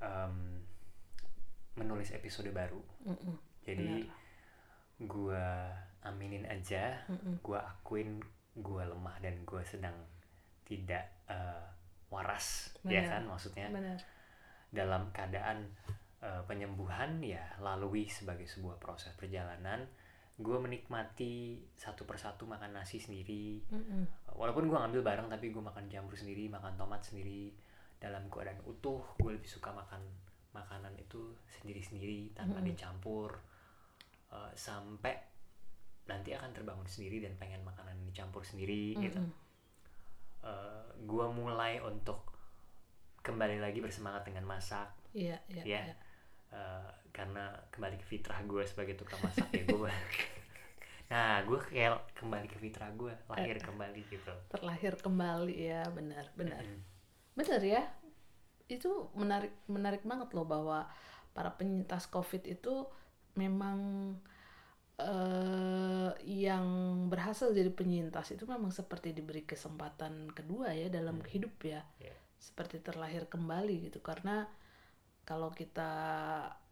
em, 0.00 0.62
menulis 1.78 2.10
episode 2.10 2.50
baru 2.50 2.80
Mm-mm. 3.06 3.34
jadi 3.62 4.02
gue 4.98 5.44
aminin 6.02 6.48
aja 6.48 6.98
Mm-mm. 7.06 7.38
gue 7.42 7.58
akuin 7.58 8.18
gue 8.58 8.82
lemah 8.82 9.16
dan 9.22 9.38
gue 9.46 9.62
sedang 9.62 9.94
tidak 10.66 11.06
eh, 11.30 11.64
waras 12.10 12.74
ya 12.82 13.04
Benar. 13.04 13.10
kan 13.14 13.22
maksudnya 13.30 13.68
benar 13.70 13.98
dalam 14.68 15.08
keadaan 15.14 15.70
eh, 16.20 16.42
penyembuhan 16.50 17.22
ya 17.22 17.40
lalui 17.62 18.10
sebagai 18.10 18.44
sebuah 18.50 18.76
proses 18.82 19.14
perjalanan 19.14 19.86
gue 20.38 20.54
menikmati 20.56 21.34
satu 21.74 22.06
persatu 22.06 22.46
makan 22.46 22.70
nasi 22.72 22.96
sendiri 22.96 23.58
Mm-mm. 23.68 24.06
walaupun 24.32 24.70
gue 24.70 24.78
ngambil 24.78 25.02
bareng 25.02 25.26
tapi 25.26 25.50
gue 25.50 25.58
makan 25.58 25.90
jamur 25.90 26.14
sendiri 26.14 26.46
makan 26.46 26.78
tomat 26.78 27.02
sendiri 27.02 27.50
dalam 27.98 28.30
keadaan 28.30 28.62
utuh 28.64 29.02
gue 29.18 29.34
lebih 29.34 29.50
suka 29.50 29.74
makan 29.74 29.98
makanan 30.50 30.94
itu 30.94 31.34
sendiri-sendiri 31.50 32.32
tanpa 32.32 32.58
Mm-mm. 32.58 32.70
dicampur 32.70 33.30
Eh, 34.28 34.52
sampai 34.52 35.16
nanti 36.04 36.36
akan 36.36 36.52
terbangun 36.52 36.84
sendiri 36.84 37.24
dan 37.24 37.32
pengen 37.40 37.64
makanan 37.64 37.96
dicampur 38.04 38.44
sendiri 38.44 38.92
gitu 38.94 39.16
Mm-mm. 39.16 39.32
gue 41.00 41.26
mulai 41.32 41.80
untuk 41.80 42.36
kembali 43.20 43.56
lagi 43.56 43.80
bersemangat 43.80 44.28
dengan 44.28 44.44
masak 44.44 44.92
iya 45.12 45.40
iya 45.48 45.64
Ya. 45.64 45.80
iya. 45.88 45.96
Eh, 46.48 46.90
karena 47.12 47.52
kembali 47.68 48.00
ke 48.00 48.06
fitrah 48.08 48.40
gue 48.48 48.64
sebagai 48.64 48.96
tukang 48.96 49.20
masak 49.20 49.52
ya 49.52 49.68
gue 49.68 49.92
nah 51.12 51.44
gue 51.44 51.60
kayak 51.60 52.16
kembali 52.16 52.48
ke 52.48 52.56
fitrah 52.56 52.88
gue 52.96 53.12
lahir 53.32 53.60
kembali 53.60 54.00
gitu. 54.08 54.32
terlahir 54.48 54.96
kembali 54.96 55.56
ya 55.56 55.84
benar 55.92 56.24
benar. 56.36 56.64
Mm. 56.64 56.80
benar 57.36 57.60
ya. 57.64 57.82
Itu 58.68 59.12
menarik 59.16 59.52
menarik 59.68 60.04
banget 60.08 60.32
loh 60.32 60.44
bahwa 60.48 60.88
para 61.36 61.52
penyintas 61.52 62.08
covid 62.08 62.44
itu 62.44 62.88
memang 63.36 63.78
eh 65.00 66.12
yang 66.24 66.66
berhasil 67.12 67.52
jadi 67.52 67.72
penyintas 67.72 68.36
itu 68.36 68.44
memang 68.48 68.72
seperti 68.72 69.12
diberi 69.12 69.44
kesempatan 69.44 70.32
kedua 70.32 70.72
ya 70.72 70.88
dalam 70.88 71.20
hidup 71.28 71.56
ya. 71.60 71.84
Iya. 72.00 72.16
seperti 72.38 72.80
terlahir 72.80 73.26
kembali 73.28 73.90
gitu. 73.90 73.98
Karena 74.00 74.46
kalau 75.28 75.52
kita 75.52 75.92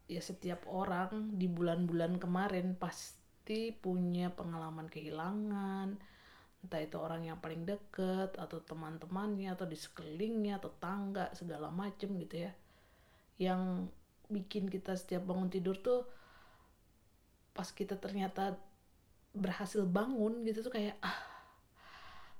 ya 0.08 0.22
setiap 0.24 0.64
orang 0.72 1.36
di 1.36 1.44
bulan-bulan 1.44 2.16
kemarin 2.16 2.72
pasti 2.72 3.68
punya 3.76 4.32
pengalaman 4.32 4.88
kehilangan. 4.88 6.00
Entah 6.64 6.80
itu 6.80 6.96
orang 6.96 7.28
yang 7.28 7.36
paling 7.36 7.68
deket 7.68 8.32
atau 8.40 8.64
teman-temannya 8.64 9.52
atau 9.52 9.68
di 9.68 9.76
sekelilingnya 9.76 10.56
tetangga 10.56 11.36
segala 11.36 11.68
macem 11.68 12.16
gitu 12.16 12.48
ya. 12.48 12.52
Yang 13.36 13.92
bikin 14.32 14.72
kita 14.72 14.96
setiap 14.96 15.28
bangun 15.28 15.52
tidur 15.52 15.76
tuh 15.76 16.08
pas 17.52 17.68
kita 17.68 18.00
ternyata 18.00 18.56
berhasil 19.36 19.84
bangun 19.84 20.48
gitu 20.48 20.64
tuh 20.64 20.72
kayak 20.72 20.96
ah 21.04 21.20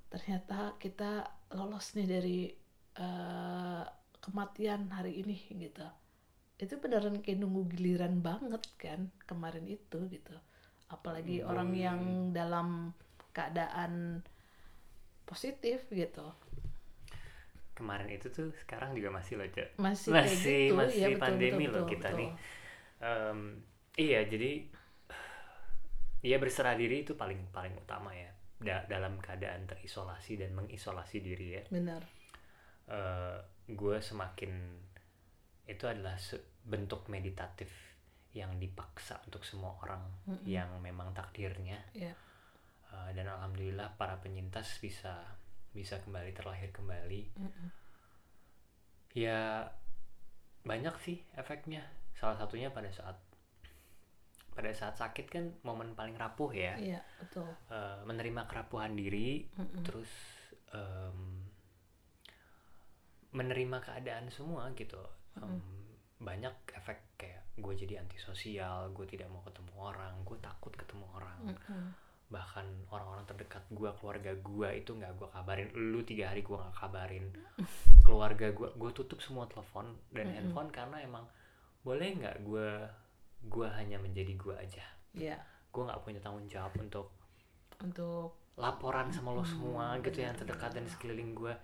ternyata 0.09 0.81
kita 0.81 1.29
lolos 1.53 1.93
nih 1.93 2.09
dari 2.09 2.41
eh, 2.97 3.85
kematian 4.25 4.89
hari 4.91 5.21
ini 5.21 5.37
gitu 5.61 6.06
itu 6.57 6.75
beneran 6.81 7.21
kayak 7.21 7.39
nunggu 7.45 7.69
giliran 7.77 8.25
banget 8.25 8.65
kan 8.81 9.13
kemarin 9.29 9.69
itu 9.69 9.99
gitu. 10.09 10.33
Apalagi 10.89 11.45
Hmm. 11.45 11.51
orang 11.53 11.71
yang 11.77 12.01
dalam 12.33 12.97
keadaan 13.37 14.25
positif 15.29 15.85
gitu. 15.93 16.33
Kemarin 17.77 18.09
itu 18.09 18.33
tuh 18.33 18.49
sekarang 18.65 18.97
juga 18.97 19.13
masih 19.13 19.37
loh 19.37 19.49
Cak. 19.53 19.77
masih, 19.77 20.11
masih 20.17 20.73
gitu. 20.73 20.81
Masih 20.81 21.01
ya 21.05 21.09
betul, 21.13 21.21
pandemi 21.21 21.65
betul, 21.69 21.75
loh 21.77 21.85
betul, 21.85 21.93
kita 21.93 22.09
betul. 22.09 22.21
nih. 22.21 22.31
Em, 22.97 23.39
iya 24.01 24.21
jadi 24.25 24.53
ya 26.25 26.37
berserah 26.41 26.73
diri 26.73 27.05
itu 27.05 27.13
paling 27.13 27.53
paling 27.53 27.77
utama 27.77 28.17
ya. 28.17 28.33
Da- 28.57 28.89
dalam 28.89 29.21
keadaan 29.21 29.69
terisolasi 29.69 30.41
dan 30.41 30.57
mengisolasi 30.57 31.21
diri 31.21 31.61
ya. 31.61 31.63
Benar. 31.69 32.01
Eh, 32.89 33.37
gue 33.69 33.97
semakin 34.01 34.53
itu 35.67 35.85
adalah 35.87 36.15
bentuk 36.63 37.07
meditatif 37.11 37.69
yang 38.31 38.55
dipaksa 38.59 39.19
untuk 39.25 39.43
semua 39.43 39.75
orang 39.81 40.03
Mm-mm. 40.29 40.45
yang 40.47 40.69
memang 40.81 41.11
takdirnya. 41.13 41.81
Ya 41.93 42.15
Eh, 42.87 43.11
dan 43.19 43.27
alhamdulillah 43.27 43.99
para 43.99 44.15
penyintas 44.23 44.79
bisa 44.79 45.19
bisa 45.75 45.99
kembali 46.01 46.31
terlahir 46.33 46.71
kembali. 46.71 47.23
Mm-mm. 47.37 47.69
ya 49.13 49.67
banyak 50.63 50.95
sih 51.03 51.19
efeknya. 51.35 51.83
Salah 52.15 52.39
satunya 52.39 52.71
pada 52.71 52.89
saat 52.89 53.19
pada 54.55 54.73
saat 54.73 54.97
sakit 54.97 55.27
kan 55.29 55.45
momen 55.67 55.93
paling 55.93 56.17
rapuh 56.17 56.49
ya. 56.55 56.79
Iya 56.79 57.01
betul. 57.21 57.49
Eh, 57.69 57.99
menerima 58.07 58.47
kerapuhan 58.47 58.95
diri 58.95 59.45
Mm-mm. 59.59 59.83
terus 59.85 60.09
em, 60.73 61.45
menerima 63.33 63.79
keadaan 63.83 64.33
semua 64.33 64.71
gitu 64.73 65.01
Em, 65.37 65.61
banyak 66.19 66.55
efek 66.75 66.99
kayak 67.21 67.45
gue 67.57 67.73
jadi 67.77 68.01
antisosial 68.01 68.93
gue 68.93 69.05
tidak 69.05 69.29
mau 69.29 69.41
ketemu 69.45 69.73
orang 69.77 70.15
gue 70.25 70.39
takut 70.41 70.73
ketemu 70.73 71.05
orang. 71.15 71.41
Mm-mm. 71.53 71.87
bahkan 72.27 72.67
orang-orang 72.91 73.23
terdekat 73.23 73.63
gue 73.71 73.87
keluarga 74.03 74.35
gue 74.35 74.69
itu 74.75 74.91
nggak 74.99 75.15
gue 75.15 75.29
kabarin. 75.31 75.69
Lu 75.79 76.03
tiga 76.03 76.35
hari 76.35 76.43
gue 76.43 76.57
nggak 76.59 76.75
kabarin. 76.75 77.27
Keluarga 78.07 78.51
gue 78.51 78.69
gue 78.75 78.91
tutup 78.91 79.23
semua 79.23 79.47
telepon 79.47 79.95
dan 80.11 80.27
Mm-mm. 80.27 80.35
handphone 80.35 80.71
karena 80.75 80.99
emang 81.07 81.23
boleh 81.87 82.19
nggak 82.19 82.43
gue 82.43 82.69
gue 83.47 83.67
hanya 83.79 84.03
menjadi 84.03 84.35
gue 84.35 84.55
aja. 84.59 84.85
Ya 85.15 85.39
gue 85.71 85.83
nggak 85.87 86.03
punya 86.03 86.19
tanggung 86.19 86.49
jawab 86.51 86.75
untuk 86.81 87.15
untuk 87.79 88.35
laporan 88.57 89.13
sama 89.13 89.31
lo 89.31 89.45
Hmm, 89.45 89.53
semua 89.53 89.87
gitu 90.01 90.19
yang 90.19 90.33
benar, 90.35 90.41
terdekat 90.49 90.71
dan 90.75 90.87
sekeliling 90.89 91.31
gue 91.31 91.55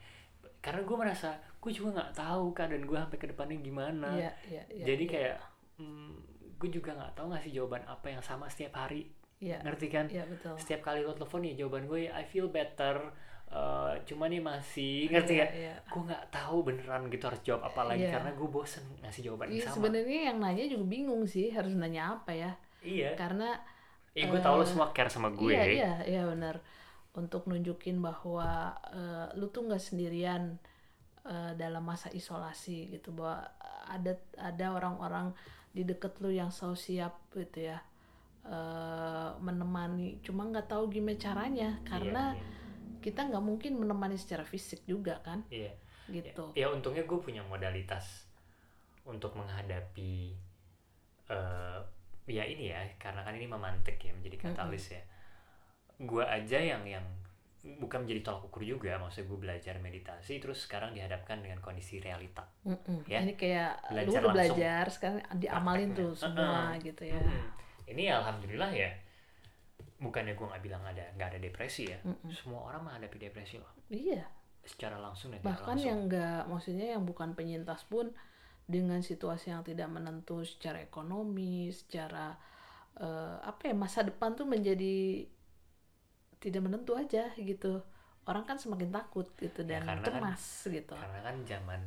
karena 0.62 0.80
gue 0.80 0.96
merasa 0.96 1.30
gue 1.58 1.72
juga 1.74 1.98
nggak 1.98 2.12
tahu 2.14 2.54
keadaan 2.54 2.86
gue 2.86 2.96
sampai 2.96 3.18
ke 3.18 3.26
depannya 3.28 3.58
gimana. 3.58 4.08
Ya 4.14 4.30
ya 4.46 4.62
ya 4.70 4.84
jadi 4.86 5.04
ya, 5.04 5.10
kayak 5.10 5.36
hmm, 5.82 6.12
gue 6.56 6.68
juga 6.70 6.94
nggak 6.94 7.12
tahu 7.18 7.26
ngasih 7.34 7.50
jawaban 7.52 7.82
apa 7.84 8.06
yang 8.08 8.22
sama 8.22 8.46
setiap 8.46 8.78
hari. 8.78 9.10
Ya 9.42 9.58
ngerti 9.66 9.90
kan? 9.90 10.06
ya 10.06 10.22
betul. 10.22 10.54
Setiap 10.54 10.86
kali 10.86 11.02
lo 11.02 11.12
telepon 11.12 11.42
ya 11.42 11.54
jawaban 11.58 11.90
gue 11.90 12.06
I 12.06 12.24
feel 12.24 12.46
better. 12.48 13.10
Eh, 13.52 13.94
cuman 14.08 14.32
nih 14.32 14.40
masih 14.40 15.12
ngerti 15.12 15.36
Iya, 15.36 15.44
ya? 15.44 15.48
iya. 15.52 15.74
gue 15.84 16.02
nggak 16.08 16.24
tahu 16.32 16.64
beneran 16.64 17.04
gitu 17.12 17.28
harus 17.28 17.42
jawab 17.44 17.68
apa 17.68 17.84
lagi 17.84 18.08
Iya. 18.08 18.16
karena 18.16 18.30
gue 18.32 18.48
bosen 18.48 18.80
ngasih 19.04 19.28
jawaban 19.28 19.52
Iya 19.52 19.60
yang 19.60 19.66
sama. 19.68 19.74
sebenarnya 19.76 20.20
yang 20.32 20.38
nanya 20.40 20.64
juga 20.72 20.84
bingung 20.88 21.22
sih 21.28 21.52
harus 21.52 21.76
nanya 21.76 22.16
apa 22.16 22.32
ya? 22.32 22.48
Iya. 22.80 23.12
Karena 23.12 23.52
Ih, 24.16 24.24
gue 24.24 24.40
tau 24.40 24.56
lo 24.56 24.64
semua 24.64 24.88
care 24.96 25.12
sama 25.12 25.28
gue. 25.28 25.52
Iya, 25.52 25.64
iya, 25.68 25.92
iya 26.08 26.22
benar. 26.24 26.56
Untuk 27.12 27.44
nunjukin 27.44 28.00
bahwa 28.00 28.72
eh, 28.88 29.26
lu 29.36 29.52
tuh 29.52 29.68
nggak 29.68 29.82
sendirian 29.82 30.56
eh, 31.28 31.52
dalam 31.56 31.84
masa 31.84 32.08
isolasi 32.08 32.88
gitu, 32.96 33.12
bahwa 33.12 33.44
ada 33.88 34.16
ada 34.40 34.66
orang-orang 34.72 35.36
di 35.72 35.84
deket 35.84 36.20
lu 36.20 36.32
yang 36.32 36.52
selalu 36.52 36.76
siap 36.76 37.14
gitu 37.36 37.68
ya 37.68 37.78
eh, 38.48 39.30
menemani. 39.40 40.24
Cuma 40.24 40.48
nggak 40.48 40.72
tahu 40.72 40.88
gimana 40.88 41.20
caranya 41.20 41.70
karena 41.84 42.32
Iya, 42.32 42.48
kita 43.02 43.28
nggak 43.28 43.44
mungkin 43.44 43.76
menemani 43.76 44.16
secara 44.16 44.46
fisik 44.46 44.86
juga 44.86 45.18
kan, 45.26 45.42
iya. 45.50 45.74
gitu. 46.08 46.54
Ya 46.54 46.70
untungnya 46.70 47.02
gue 47.02 47.18
punya 47.18 47.42
modalitas 47.42 48.24
untuk 49.02 49.34
menghadapi 49.34 50.38
eh 51.26 51.80
ya 52.30 52.46
ini 52.46 52.70
ya 52.70 52.78
karena 53.02 53.26
kan 53.26 53.34
ini 53.34 53.50
memantik 53.50 53.98
ya 53.98 54.14
menjadi 54.14 54.38
katalis 54.38 54.94
ya. 54.94 55.02
Gue 56.02 56.24
aja 56.26 56.58
yang 56.58 56.82
yang 56.82 57.06
bukan 57.78 58.02
menjadi 58.02 58.26
tolak 58.26 58.50
ukur 58.50 58.66
juga, 58.66 58.98
maksudnya 58.98 59.30
gue 59.30 59.38
belajar 59.38 59.74
meditasi 59.78 60.42
terus 60.42 60.66
sekarang 60.66 60.90
dihadapkan 60.92 61.38
dengan 61.38 61.62
kondisi 61.62 62.02
realita. 62.02 62.42
Mm-mm. 62.66 63.06
Ya. 63.06 63.22
Ini 63.22 63.38
kayak 63.38 63.72
lu 63.86 64.02
Belajar 64.02 64.10
udah 64.10 64.34
langsung. 64.34 64.34
belajar, 64.58 64.84
sekarang 64.90 65.18
diamalin 65.38 65.90
tuh 65.94 66.10
semua 66.12 66.74
Heeh. 66.74 66.90
gitu 66.90 67.02
ya. 67.06 67.22
Ini 67.86 68.02
alhamdulillah 68.18 68.70
ya. 68.74 68.90
Bukannya 69.96 70.34
gue 70.34 70.42
nggak 70.42 70.62
bilang 70.62 70.82
ada 70.82 71.06
nggak 71.14 71.28
ada 71.30 71.38
depresi 71.38 71.86
ya. 71.86 71.98
Semua 72.28 72.66
orang 72.66 72.82
menghadapi 72.82 73.22
depresi 73.22 73.62
loh 73.62 73.70
Iya. 73.86 74.26
secara 74.62 74.94
langsung 74.94 75.30
dan 75.30 75.42
bahkan 75.42 75.74
langsung. 75.74 75.86
yang 75.86 75.98
enggak 76.06 76.42
maksudnya 76.46 76.86
yang 76.94 77.02
bukan 77.02 77.34
penyintas 77.34 77.82
pun 77.84 78.14
dengan 78.62 79.02
situasi 79.02 79.50
yang 79.50 79.62
tidak 79.62 79.90
menentu 79.90 80.42
secara 80.42 80.78
ekonomi 80.78 81.66
secara 81.70 82.34
eh, 82.94 83.36
apa 83.38 83.70
ya 83.70 83.74
masa 83.74 84.02
depan 84.02 84.34
tuh 84.34 84.46
menjadi 84.46 85.26
tidak 86.42 86.66
menentu 86.66 86.98
aja 86.98 87.30
gitu. 87.38 87.78
Orang 88.26 88.42
kan 88.42 88.58
semakin 88.58 88.90
takut 88.90 89.30
gitu 89.38 89.62
Ya, 89.62 89.78
dan 89.78 90.02
kan- 90.02 90.02
cemas 90.02 90.66
gitu. 90.66 90.94
karena 90.98 91.20
kan 91.22 91.36
zaman 91.46 91.80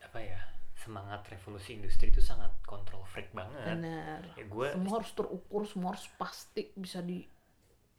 apa 0.00 0.18
ya 0.20 0.40
semangat 0.80 1.20
revolusi 1.28 1.76
industri 1.76 2.08
itu 2.08 2.24
sangat 2.24 2.48
control 2.64 3.04
freak 3.04 3.28
banget. 3.36 3.76
Benar 3.76 4.20
ya 4.36 4.44
gue 4.48 4.68
semua 4.72 4.94
harus 5.00 5.12
terukur 5.12 5.62
semua 5.68 5.92
harus 5.92 6.08
pasti 6.16 6.72
bisa 6.72 7.04
iya. 7.04 7.24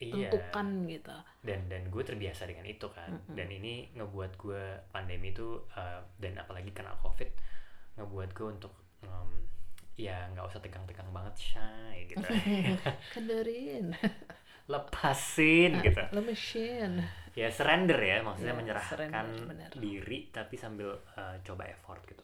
ditentukan 0.02 0.68
gitu. 0.90 1.14
Dan 1.46 1.70
dan 1.70 1.82
gue 1.94 2.04
terbiasa 2.06 2.50
dengan 2.50 2.66
itu 2.66 2.90
kan. 2.90 3.22
Dan 3.30 3.50
ini 3.54 3.94
ngebuat 3.94 4.32
gue 4.38 4.90
pandemi 4.90 5.30
itu 5.30 5.62
uh, 5.78 6.02
dan 6.18 6.42
apalagi 6.42 6.74
kena 6.74 6.98
covid 7.06 7.30
ngebuat 8.02 8.30
gue 8.34 8.48
untuk 8.50 8.74
um, 9.06 9.46
ya 9.94 10.26
nggak 10.34 10.50
usah 10.50 10.58
tegang-tegang 10.58 11.14
banget 11.14 11.38
shy 11.38 12.10
gitu. 12.10 12.26
Kenderin 13.14 13.94
lepasin 14.68 15.82
gitu. 15.82 16.02
lo 16.12 16.22
mesin 16.22 17.02
ya 17.32 17.48
surrender 17.48 17.96
ya 17.96 18.20
maksudnya 18.22 18.52
Ya, 18.52 18.60
menyerahkan 18.60 18.92
surrender, 19.08 19.72
diri 19.80 20.28
tapi 20.30 20.60
sambil 20.60 20.92
uh, 21.16 21.36
coba 21.42 21.64
effort 21.72 22.04
gitu. 22.04 22.24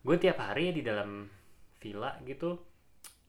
Gue 0.00 0.16
tiap 0.16 0.40
hari 0.40 0.68
ya 0.68 0.72
di 0.72 0.82
dalam 0.82 1.28
villa 1.76 2.16
gitu 2.24 2.56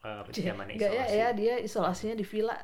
uh, 0.08 0.24
zamannya 0.32 0.80
Gak 0.80 0.88
ya, 0.92 1.04
isolasi. 1.04 1.18
ya 1.20 1.28
dia 1.36 1.54
isolasinya 1.60 2.16
di 2.16 2.24
villa. 2.24 2.56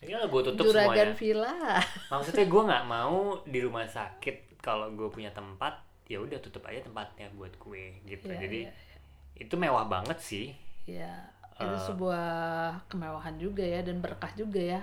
Ya 0.00 0.22
gue 0.24 0.40
tutup 0.46 0.64
juragan 0.64 1.12
semuanya. 1.12 1.18
villa. 1.18 1.54
Maksudnya 2.14 2.46
gue 2.46 2.62
nggak 2.70 2.84
mau 2.86 3.18
di 3.44 3.58
rumah 3.58 3.84
sakit 3.84 4.62
kalau 4.62 4.88
gue 4.94 5.10
punya 5.10 5.34
tempat 5.34 5.82
ya 6.06 6.18
udah 6.22 6.38
tutup 6.38 6.62
aja 6.66 6.80
tempatnya 6.82 7.26
buat 7.34 7.54
gue 7.58 8.00
gitu. 8.06 8.30
Iya, 8.30 8.38
jadi 8.38 8.60
iya, 8.66 8.72
itu 9.34 9.54
mewah 9.58 9.86
banget 9.86 10.18
sih. 10.22 10.54
Ya, 10.86 11.26
itu 11.58 11.74
Eh. 11.74 11.84
sebuah 11.86 12.26
kemewahan 12.86 13.34
juga 13.38 13.62
ya 13.62 13.82
dan 13.82 13.98
berkah 13.98 14.30
juga 14.34 14.62
ya. 14.62 14.82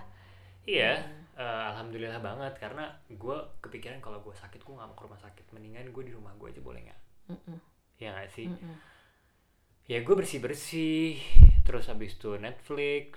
Iya 0.67 0.99
eh, 1.33 1.63
alhamdulillah 1.71 2.19
banget 2.19 2.53
karena 2.59 2.85
gue 3.07 3.37
kepikiran 3.59 3.97
kalau 3.97 4.19
gue 4.19 4.35
sakit 4.35 4.59
gue 4.59 4.73
nggak 4.75 4.87
mau 4.87 4.93
ke 4.93 5.03
rumah 5.03 5.17
sakit 5.17 5.45
mendingan 5.51 5.89
gue 5.89 6.03
di 6.03 6.11
rumah 6.11 6.35
gue 6.35 6.51
aja 6.51 6.61
boleh 6.61 6.81
nggak 6.83 6.99
Mm-mm. 7.31 7.57
ya 7.97 8.11
nggak 8.11 8.29
sih 8.29 8.45
Mm-mm. 8.45 8.75
ya 9.87 10.03
gue 10.03 10.15
bersih 10.15 10.39
bersih 10.39 11.15
terus 11.63 11.87
habis 11.87 12.13
itu 12.13 12.35
Netflix 12.35 13.09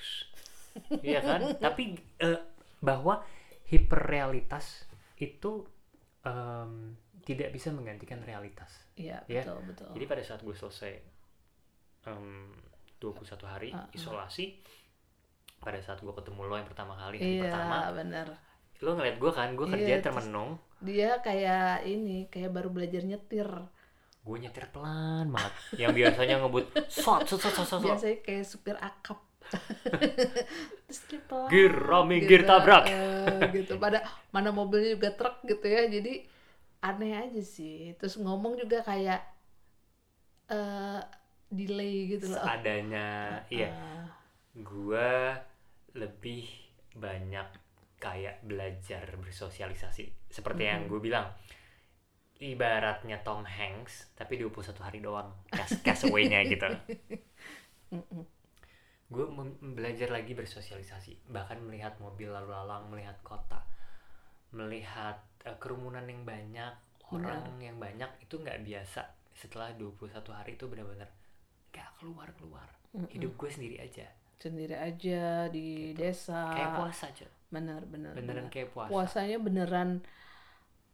Iya 1.03 1.18
kan 1.18 1.59
tapi 1.59 1.98
eh, 2.18 2.40
bahwa 2.79 3.27
hiperrealitas 3.66 4.87
itu 5.18 5.66
em, 6.22 6.94
tidak 7.20 7.51
bisa 7.51 7.75
menggantikan 7.75 8.22
realitas 8.22 8.70
Iya, 8.94 9.18
Ya, 9.27 9.42
betul, 9.42 9.59
betul. 9.66 9.88
jadi 9.98 10.05
pada 10.07 10.22
saat 10.22 10.40
gue 10.40 10.55
selesai 10.55 10.92
em, 12.07 12.55
21 13.01 13.27
hari 13.42 13.70
Uh-uh. 13.72 13.90
isolasi 13.90 14.62
pada 15.61 15.79
saat 15.79 16.01
gue 16.01 16.12
ketemu 16.12 16.40
lo 16.42 16.55
yang 16.57 16.68
pertama 16.68 16.92
kali 16.96 17.16
hari 17.18 17.31
iya, 17.38 17.42
pertama 17.44 17.77
benar. 17.92 18.27
lo 18.81 18.90
ngeliat 18.96 19.16
gue 19.16 19.31
kan 19.31 19.49
gue 19.53 19.66
kerja 19.68 19.94
Iya, 19.94 20.03
termenung 20.03 20.51
Dia 20.81 21.20
kayak 21.20 21.85
ini, 21.85 22.25
kayak 22.33 22.51
baru 22.51 22.73
belajar 22.73 23.05
nyetir. 23.05 23.49
gue 24.20 24.37
nyetir 24.37 24.64
pelan 24.68 25.29
banget 25.29 25.53
yang 25.77 25.92
biasanya 25.92 26.35
ngebut 26.40 26.64
sot 26.88 27.25
sot 27.25 27.40
sot 27.40 27.64
sot. 27.64 27.81
Biasanya 27.81 28.16
kayak 28.20 28.44
supir 28.44 28.77
akap. 28.81 29.20
Terus 30.87 31.01
dia 31.09 31.20
pelan. 31.25 31.49
Gir, 31.49 31.73
rame, 31.73 32.16
gir, 32.23 32.42
tabrak. 32.44 32.85
eh, 32.88 33.40
gitu. 33.53 33.77
Pada 33.77 34.01
mana 34.31 34.51
mobilnya 34.53 34.96
juga 34.96 35.11
truk 35.12 35.44
gitu 35.44 35.66
ya. 35.66 35.88
Jadi 35.88 36.12
aneh 36.81 37.12
aja 37.16 37.42
sih. 37.44 37.92
Terus 37.96 38.16
ngomong 38.16 38.57
juga 38.57 38.81
kayak 38.85 39.20
eh 40.51 41.01
delay 41.51 41.94
gitu 42.14 42.31
loh. 42.31 42.42
seadanya 42.46 43.09
iya 43.51 43.70
Ah, 43.75 44.07
gue 44.55 45.11
lebih 45.94 46.46
banyak 46.94 47.48
kayak 48.00 48.40
belajar 48.42 49.05
bersosialisasi. 49.20 50.33
Seperti 50.33 50.62
yang 50.66 50.88
gue 50.88 51.00
bilang 51.03 51.29
ibaratnya 52.40 53.20
Tom 53.20 53.44
Hanks 53.44 54.16
tapi 54.16 54.40
21 54.40 54.72
hari 54.81 54.98
doang 55.05 55.29
cast 55.53 55.85
castaway-nya 55.85 56.40
gitu. 56.53 56.66
Gue 59.11 59.26
belajar 59.61 60.09
lagi 60.09 60.33
bersosialisasi 60.33 61.29
bahkan 61.29 61.61
melihat 61.61 62.00
mobil 62.00 62.33
lalu 62.33 62.50
lalang 62.57 62.88
melihat 62.88 63.20
kota 63.20 63.61
melihat 64.50 65.22
eh, 65.46 65.55
kerumunan 65.62 66.03
yang 66.09 66.26
banyak 66.26 66.74
orang 67.14 67.59
yang 67.62 67.76
banyak 67.79 68.09
itu 68.24 68.40
nggak 68.40 68.64
biasa. 68.66 69.03
Setelah 69.37 69.76
21 69.76 70.11
hari 70.33 70.59
itu 70.59 70.66
benar-benar 70.66 71.11
nggak 71.70 71.90
keluar 72.03 72.29
keluar 72.35 72.66
hidup 73.14 73.38
gue 73.38 73.50
sendiri 73.50 73.79
aja 73.79 74.11
sendiri 74.40 74.72
aja 74.72 75.46
di 75.46 75.92
desa. 75.92 76.48
kayak 76.48 76.74
puasa 76.74 77.07
aja 77.07 77.26
Bener, 77.48 77.85
bener. 77.85 78.12
beneran 78.12 78.46
bener. 78.46 78.48
kayak 78.48 78.70
puasa 78.70 78.88
Puasanya 78.88 79.38
beneran 79.38 80.00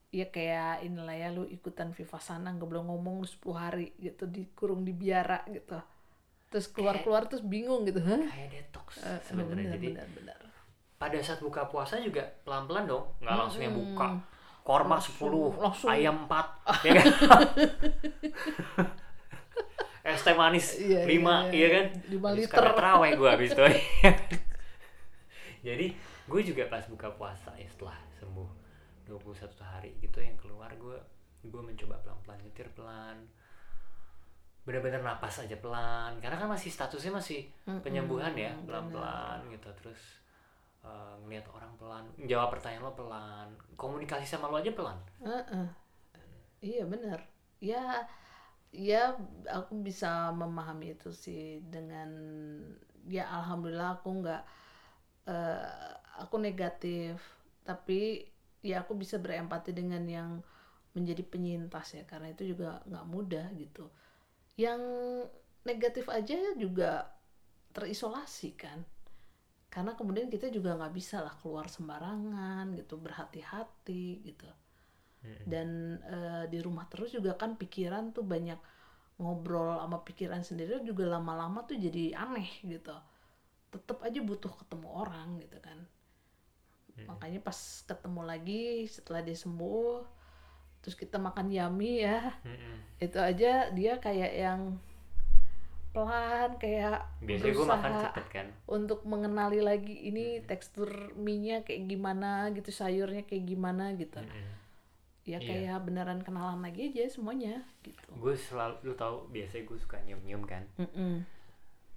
ya 0.09 0.27
kayak 0.27 0.83
inilah 0.83 1.15
ya 1.15 1.31
lu 1.31 1.47
ikutan 1.47 1.91
Vipassana 1.91 2.51
nggak 2.51 2.65
boleh 2.65 2.83
ngomong 2.83 3.23
10 3.23 3.55
hari 3.55 3.93
gitu 3.97 4.27
dikurung 4.27 4.81
di 4.81 4.91
biara 4.91 5.43
gitu. 5.47 5.79
Terus 6.47 6.69
keluar-keluar 6.69 7.27
terus 7.27 7.41
bingung 7.41 7.85
gitu. 7.85 8.01
Kayak 8.01 8.49
detox 8.51 8.99
Eh, 8.99 9.19
sebenarnya 9.23 9.75
jadi 9.75 9.87
bener, 9.95 10.07
bener. 10.11 10.39
pada 10.97 11.17
saat 11.21 11.39
buka 11.39 11.67
puasa 11.67 11.99
juga 11.99 12.23
pelan-pelan 12.43 12.85
dong 12.85 13.05
nggak 13.21 13.37
langsung 13.37 13.61
yang 13.61 13.75
buka 13.75 14.17
korma 14.65 14.97
Langsung- 14.97 15.53
10 15.53 15.61
langsung. 15.61 15.89
ayam 15.93 16.25
4 16.25 16.49
ya 16.83 16.91
kan 16.97 17.07
es 20.17 20.23
teh 20.23 20.33
manis 20.33 20.67
Iya, 20.77 21.05
5 21.05 21.07
iya, 21.07 21.13
iya, 21.13 21.53
iya. 21.53 21.69
kan 21.71 21.85
Lima 22.09 22.29
liter. 22.33 22.57
terawih 22.57 23.13
gue 23.15 23.29
habis 23.29 23.51
itu 23.53 23.63
jadi 25.63 25.87
gue 26.27 26.41
juga 26.43 26.63
pas 26.67 26.83
buka 26.87 27.11
puasa 27.13 27.55
ya 27.55 27.67
setelah 27.67 27.97
sembuh 28.13 28.49
21 29.05 29.63
hari 29.63 29.91
gitu 30.01 30.19
yang 30.19 30.35
keluar 30.37 30.73
gue 30.75 30.97
gue 31.45 31.63
mencoba 31.63 32.01
pelan-pelan 32.01 32.39
nyetir 32.41 32.67
pelan 32.73 33.17
benar-benar 34.63 34.99
napas 34.99 35.39
aja 35.39 35.55
pelan 35.57 36.19
karena 36.19 36.37
kan 36.37 36.49
masih 36.51 36.69
statusnya 36.69 37.13
masih 37.13 37.47
penyembuhan 37.81 38.35
ya 38.35 38.51
benar. 38.57 38.83
pelan-pelan 38.83 39.39
gitu 39.49 39.69
terus 39.79 40.21
eh, 40.83 41.15
ngelihat 41.23 41.47
orang 41.49 41.73
pelan 41.77 42.05
jawab 42.27 42.51
pertanyaan 42.51 42.83
lo 42.83 42.93
pelan 42.93 43.47
komunikasi 43.75 44.27
sama 44.27 44.47
lo 44.47 44.59
aja 44.59 44.71
pelan 44.73 44.99
Heeh. 45.23 45.67
Iya 46.59 46.83
bener. 46.83 47.21
Ya, 47.57 48.05
ya 48.77 49.17
aku 49.49 49.81
bisa 49.81 50.29
memahami 50.37 50.93
itu 50.93 51.09
sih 51.09 51.65
dengan 51.65 52.13
ya 53.09 53.25
alhamdulillah 53.33 53.97
aku 54.01 54.09
nggak 54.21 54.43
eh, 55.33 55.93
aku 56.21 56.37
negatif. 56.37 57.17
Tapi 57.65 58.23
ya 58.61 58.85
aku 58.85 58.93
bisa 58.95 59.17
berempati 59.17 59.73
dengan 59.73 60.05
yang 60.05 60.31
menjadi 60.93 61.25
penyintas 61.27 61.93
ya 61.93 62.05
karena 62.09 62.33
itu 62.33 62.53
juga 62.53 62.85
nggak 62.85 63.07
mudah 63.09 63.47
gitu. 63.57 63.89
Yang 64.61 64.83
negatif 65.65 66.07
aja 66.13 66.37
juga 66.61 67.09
terisolasi 67.73 68.51
kan. 68.55 68.85
Karena 69.73 69.93
kemudian 69.97 70.29
kita 70.29 70.49
juga 70.53 70.77
nggak 70.77 70.95
bisa 70.95 71.21
lah 71.25 71.35
keluar 71.41 71.69
sembarangan 71.69 72.73
gitu 72.77 72.97
berhati-hati 72.97 74.25
gitu 74.25 74.49
dan 75.47 75.69
eh, 76.07 76.45
di 76.51 76.59
rumah 76.63 76.87
terus 76.91 77.15
juga 77.15 77.35
kan 77.35 77.55
pikiran 77.59 78.15
tuh 78.15 78.23
banyak 78.23 78.59
ngobrol 79.17 79.81
sama 79.81 80.05
pikiran 80.05 80.45
sendiri 80.45 80.85
juga 80.85 81.09
lama-lama 81.09 81.65
tuh 81.65 81.81
jadi 81.81 82.13
aneh 82.17 82.49
gitu. 82.65 82.95
Tetap 83.73 84.05
aja 84.05 84.21
butuh 84.21 84.53
ketemu 84.61 84.89
orang 84.93 85.41
gitu 85.41 85.59
kan. 85.61 85.79
Makanya 87.05 87.41
pas 87.45 87.57
ketemu 87.85 88.21
lagi 88.25 88.89
setelah 88.89 89.21
dia 89.21 89.37
sembuh 89.37 90.17
terus 90.81 90.95
kita 90.95 91.19
makan 91.19 91.51
yummy 91.51 92.07
ya. 92.07 92.31
Mm-mm. 92.47 93.03
itu 93.03 93.19
aja 93.21 93.69
dia 93.77 94.01
kayak 94.01 94.33
yang 94.33 94.81
pelan 95.91 96.57
kayak 96.61 97.09
biasanya 97.25 97.53
gue 97.57 97.67
makan 97.67 97.93
cepet 98.05 98.27
kan. 98.29 98.47
untuk 98.69 99.01
mengenali 99.09 99.61
lagi 99.65 99.97
ini 100.09 100.45
tekstur 100.45 101.17
mie-nya 101.17 101.65
kayak 101.65 101.89
gimana 101.89 102.53
gitu 102.53 102.69
sayurnya 102.69 103.25
kayak 103.25 103.45
gimana 103.49 103.97
gitu. 103.97 104.21
Mm-mm. 104.21 104.49
Ya 105.27 105.37
Iya. 105.37 105.47
kayak 105.67 105.79
beneran 105.83 106.23
kenalan 106.23 106.63
lagi 106.63 106.89
aja 106.89 107.11
semuanya 107.11 107.59
gitu. 107.83 108.07
Gue 108.15 108.39
selalu 108.39 108.79
lu 108.87 108.95
tau 108.95 109.27
biasanya 109.29 109.67
gue 109.67 109.79
suka 109.79 109.99
nyium 110.07 110.23
nyium 110.23 110.43
kan? 110.47 110.63
Mm-mm. 110.79 111.27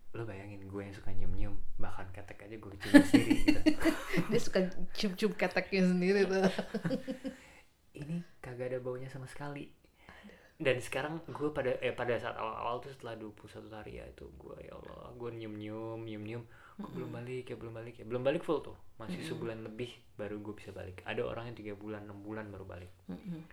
lo 0.09 0.25
bayangin 0.25 0.65
gue 0.65 0.81
yang 0.81 0.89
suka 0.89 1.13
nyium 1.13 1.29
nyium 1.37 1.55
bahkan 1.77 2.09
ketek 2.09 2.41
aja 2.41 2.57
gue 2.57 2.73
cium 2.81 2.93
sendiri 3.05 3.33
gitu. 3.45 3.61
Dia 4.33 4.41
suka 4.41 4.59
cium-cium 4.97 5.37
keteknya 5.37 5.85
sendiri 5.85 6.25
tuh. 6.25 6.49
Ini 8.01 8.17
kagak 8.41 8.73
ada 8.73 8.79
baunya 8.81 9.05
sama 9.05 9.29
sekali. 9.29 9.69
Dan 10.57 10.81
sekarang 10.81 11.21
gue 11.23 11.49
pada 11.53 11.77
eh 11.79 11.93
pada 11.93 12.17
saat 12.17 12.35
awal-awal 12.35 12.81
tuh 12.81 12.91
setelah 12.91 13.15
21 13.15 13.69
hari 13.71 14.01
ya 14.01 14.05
itu 14.09 14.25
gue 14.33 14.57
ya 14.59 14.73
Allah 14.75 15.13
gue 15.13 15.29
nyium 15.31 15.53
nyium 15.55 15.99
nyium 16.03 16.23
nyium 16.25 16.43
kok 16.79 16.91
belum 16.91 17.11
balik 17.11 17.45
ya 17.45 17.55
belum 17.55 17.73
balik 17.75 17.95
ya 17.99 18.05
belum 18.07 18.23
balik 18.23 18.41
full 18.41 18.63
tuh 18.63 18.77
masih 18.95 19.19
sebulan 19.21 19.59
lebih 19.61 19.91
baru 20.15 20.39
gue 20.39 20.55
bisa 20.55 20.71
balik 20.71 21.03
ada 21.03 21.19
orang 21.21 21.51
yang 21.51 21.57
tiga 21.57 21.73
bulan 21.75 22.03
enam 22.03 22.19
bulan 22.19 22.47
baru 22.47 22.63
balik 22.63 22.91
Mm-mm. 23.07 23.43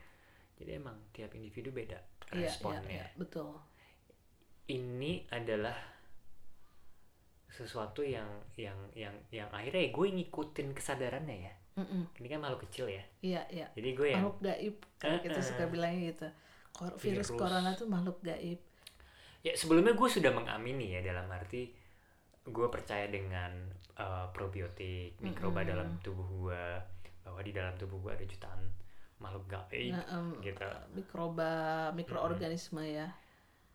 jadi 0.57 0.79
emang 0.79 0.95
tiap 1.11 1.35
individu 1.35 1.71
beda 1.71 1.99
Iya, 2.27 2.35
iya, 2.35 2.47
responnya 2.47 2.91
iya, 2.91 3.07
betul. 3.15 3.55
ini 4.69 5.23
adalah 5.29 5.75
sesuatu 7.47 8.05
yang 8.05 8.27
yang 8.55 8.77
yang 8.93 9.15
yang 9.31 9.49
akhirnya 9.49 9.89
gue 9.89 10.07
ngikutin 10.13 10.69
kesadarannya 10.71 11.37
ya 11.41 11.55
Mm-mm. 11.79 12.03
ini 12.19 12.27
kan 12.27 12.39
makhluk 12.41 12.67
kecil 12.67 12.87
ya 12.87 13.05
Iya, 13.23 13.43
iya. 13.49 13.67
jadi 13.73 13.89
gue 13.93 14.09
yang 14.09 14.23
Makhluk 14.23 14.39
gaib. 14.41 14.75
Kalau 14.97 15.19
kita 15.21 15.39
Eh, 15.39 15.45
suka 15.45 15.65
bilangnya 15.67 16.01
gitu. 16.11 16.27
Kor- 16.73 16.97
virus, 16.97 17.29
Virus. 17.29 17.29
corona 17.33 17.71
tuh 17.73 17.87
makhluk 17.87 18.19
gaib. 18.21 18.61
ya 19.41 19.53
sebelumnya 19.55 19.93
gue 19.93 20.09
sudah 20.09 20.33
mengamini 20.33 20.91
ya 20.91 21.01
dalam 21.05 21.31
arti 21.31 21.71
gue 22.47 22.67
percaya 22.71 23.07
dengan 23.11 23.53
uh, 23.99 24.31
probiotik 24.31 25.19
mikroba 25.19 25.63
Mm-mm. 25.67 25.71
dalam 25.75 25.89
tubuh 26.03 26.27
gue 26.27 26.65
bahwa 27.27 27.41
di 27.43 27.53
dalam 27.53 27.75
tubuh 27.75 27.99
gue 28.07 28.13
ada 28.15 28.25
jutaan 28.27 28.61
makhluk 29.19 29.47
gaib 29.51 29.93
Nah, 29.97 30.05
em, 30.15 30.27
gitu 30.45 30.69
mikroba, 30.95 31.53
mikroorganisme 31.97 32.83
ya. 32.87 33.09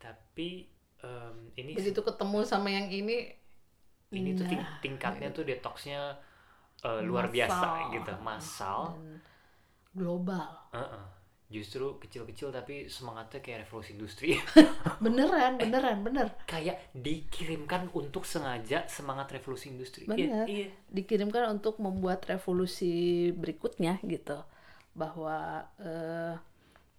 tapi 0.00 0.66
em, 1.02 1.36
ini 1.60 1.72
Begitu 1.76 2.00
ketemu 2.00 2.38
sama 2.48 2.68
yang 2.72 2.88
ini, 2.90 3.32
ini 4.12 4.30
tuh 4.36 4.46
ting- 4.48 4.60
nah, 4.60 4.80
tingkatnya 4.80 5.28
tuh 5.32 5.44
detoxnya 5.44 6.00
uh, 6.84 7.00
luar 7.04 7.28
biasa 7.28 7.92
gitu 7.92 8.12
massal 8.24 8.96
dan 8.96 9.20
global. 9.92 10.48
Heeh. 10.72 11.04
Justru 11.52 12.00
kecil-kecil 12.00 12.48
tapi 12.48 12.88
semangatnya 12.88 13.44
kayak 13.44 13.68
revolusi 13.68 13.92
industri 13.92 14.40
Beneran, 15.04 15.60
beneran, 15.60 16.00
bener. 16.00 16.26
kayak 16.48 16.90
dikirimkan 16.96 17.92
untuk 17.92 18.24
sengaja 18.24 18.88
semangat 18.88 19.36
revolusi 19.36 19.68
industri 19.68 20.08
Bener. 20.08 20.46
Iya, 20.48 20.66
iya. 20.66 20.68
Dikirimkan 20.88 21.52
untuk 21.52 21.78
membuat 21.78 22.24
revolusi 22.26 23.28
berikutnya 23.34 23.98
gitu. 24.04 24.40
Bahwa 24.92 25.66
eh, 25.80 26.34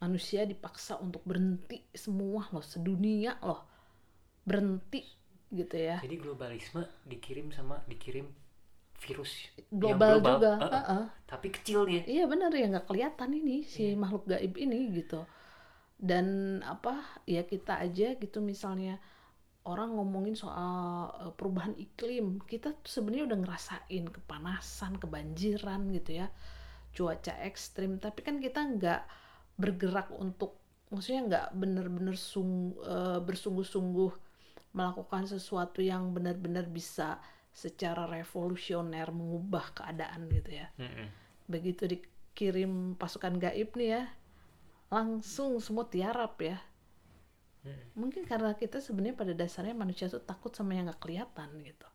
manusia 0.02 0.44
dipaksa 0.44 1.00
untuk 1.00 1.22
berhenti 1.24 1.82
semua 1.94 2.50
loh, 2.52 2.64
sedunia 2.66 3.38
loh. 3.42 3.64
Berhenti 4.44 5.04
gitu 5.54 5.76
ya. 5.78 6.02
Jadi 6.02 6.18
globalisme 6.20 6.84
dikirim 7.06 7.54
sama 7.54 7.80
dikirim 7.86 8.26
virus 9.04 9.32
yang 9.84 10.00
Global, 10.00 10.16
juga. 10.22 10.52
Heeh. 10.64 10.72
Heeh. 10.72 11.04
Tapi 11.28 11.48
kecil 11.52 11.80
dia. 11.90 12.02
Iya 12.06 12.24
benar 12.30 12.52
ya 12.54 12.66
nggak 12.72 12.88
kelihatan 12.90 13.30
ini 13.36 13.66
si 13.68 13.92
Iya. 13.92 14.00
makhluk 14.00 14.24
gaib 14.30 14.54
ini 14.56 14.80
gitu. 14.96 15.20
Dan 15.98 16.60
apa 16.66 17.00
ya 17.24 17.44
kita 17.48 17.80
aja 17.80 18.16
gitu 18.20 18.40
misalnya 18.44 19.00
orang 19.64 19.96
ngomongin 19.96 20.36
soal 20.36 21.08
eh, 21.24 21.34
perubahan 21.36 21.76
iklim, 21.80 22.44
kita 22.44 22.76
sebenarnya 22.84 23.26
udah 23.32 23.40
ngerasain 23.48 24.06
kepanasan, 24.12 25.00
kebanjiran 25.00 25.82
gitu 25.96 26.12
ya, 26.24 26.28
cuaca 26.96 27.34
ekstrim. 27.48 27.98
Tapi 28.00 28.20
kan 28.28 28.38
kita 28.44 28.60
nggak 28.60 29.02
bergerak 29.56 30.12
untuk, 30.20 30.60
maksudnya 30.92 31.22
nggak 31.30 31.48
bener-bener 31.56 32.18
sung, 32.20 32.76
eh, 32.84 33.20
bersungguh-sungguh 33.24 34.12
melakukan 34.76 35.24
sesuatu 35.30 35.80
yang 35.80 36.12
benar-benar 36.12 36.66
bisa 36.68 37.22
secara 37.54 38.04
revolusioner 38.10 39.08
mengubah 39.14 39.66
keadaan 39.78 40.22
gitu 40.38 40.52
ya. 40.62 40.68
Mm-mm. 40.82 41.08
begitu 41.44 41.84
dikirim 41.94 42.96
pasukan 42.96 43.36
gaib 43.44 43.76
nih 43.80 43.90
ya 44.00 44.04
langsung 44.96 45.52
semua 45.66 45.86
tiarap 45.94 46.34
ya. 46.40 46.58
Mungkin 48.00 48.24
karena 48.32 48.52
kita 48.62 48.78
sebenarnya 48.86 49.18
pada 49.22 49.34
dasarnya 49.42 49.76
manusia 49.84 50.06
tuh 50.14 50.22
takut 50.30 50.52
sama 50.54 50.72
yang 50.78 50.86
nggak 50.90 51.02
kelihatan 51.04 51.50
gitu. 51.70 51.88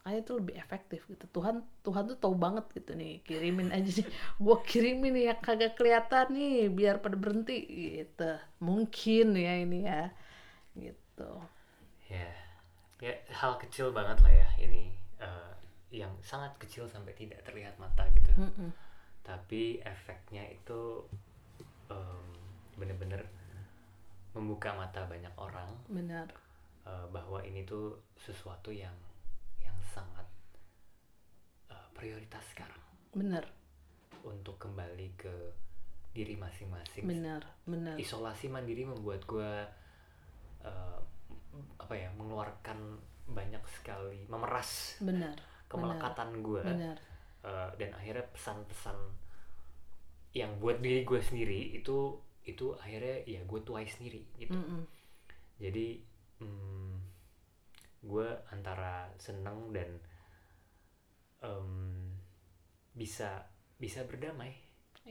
Makanya 0.00 0.18
itu 0.24 0.32
lebih 0.40 0.54
efektif 0.64 1.00
gitu. 1.12 1.24
Tuhan 1.36 1.56
Tuhan 1.84 2.04
tuh 2.10 2.18
tahu 2.22 2.34
banget 2.44 2.64
gitu 2.72 2.92
nih 2.96 3.20
kirimin 3.26 3.68
aja 3.76 3.90
sih 4.00 4.06
gua 4.44 4.56
kirimin 4.64 5.12
nih 5.16 5.24
yang 5.30 5.40
kagak 5.46 5.72
kelihatan 5.78 6.26
nih 6.36 6.72
biar 6.72 6.96
pada 7.04 7.16
berhenti 7.20 7.56
gitu. 7.68 8.30
Mungkin 8.64 9.26
ya 9.36 9.52
ini 9.64 9.78
ya 9.84 10.02
gitu. 10.78 11.30
Ya. 12.10 12.49
Ya 13.00 13.16
hal 13.32 13.56
kecil 13.56 13.90
banget 13.96 14.20
lah 14.20 14.32
ya 14.32 14.48
ini 14.60 14.92
eh, 15.18 15.52
yang 15.90 16.12
sangat 16.20 16.52
kecil 16.60 16.84
sampai 16.86 17.16
tidak 17.16 17.40
terlihat 17.42 17.74
mata 17.80 18.04
gitu. 18.12 18.30
Mm-mm. 18.36 18.70
Tapi 19.24 19.80
efeknya 19.80 20.44
itu 20.48 21.04
em, 21.88 22.26
bener-bener 22.76 23.24
membuka 24.36 24.70
mata 24.78 25.04
banyak 25.10 25.32
orang 25.34 25.68
benar 25.90 26.28
eh, 26.86 27.06
bahwa 27.10 27.42
ini 27.42 27.66
tuh 27.66 27.98
sesuatu 28.20 28.70
yang 28.70 28.94
yang 29.58 29.74
sangat 29.90 30.28
eh, 31.72 31.88
prioritas 31.96 32.44
sekarang 32.52 32.78
benar 33.10 33.42
untuk 34.22 34.60
kembali 34.60 35.16
ke 35.16 35.34
diri 36.12 36.34
masing-masing. 36.36 37.06
benar 37.06 37.42
benar 37.64 37.96
Isolasi 37.96 38.50
mandiri 38.50 38.82
membuat 38.84 39.24
gue 39.26 39.52
apa 41.78 41.94
ya 41.96 42.08
mengeluarkan 42.16 42.78
banyak 43.30 43.62
sekali 43.70 44.26
memeras 44.26 44.98
benar 45.00 45.36
kemelekatan 45.70 46.42
gue 46.42 46.62
benar 46.62 46.98
dan 47.78 47.90
akhirnya 47.96 48.26
pesan-pesan 48.34 48.98
yang 50.36 50.62
buat 50.62 50.78
diri 50.78 51.02
gue 51.02 51.18
sendiri 51.18 51.74
itu 51.74 52.14
itu 52.46 52.72
akhirnya 52.78 53.22
ya 53.26 53.40
gue 53.44 53.60
tuai 53.62 53.86
sendiri 53.86 54.22
gitu. 54.38 54.54
Mm-mm. 54.54 54.82
Jadi 55.60 56.00
mm, 56.40 56.92
gue 58.06 58.28
antara 58.54 59.10
seneng 59.20 59.74
dan 59.74 59.90
em, 61.44 61.70
bisa 62.96 63.44
bisa 63.80 64.04
berdamai. 64.04 64.52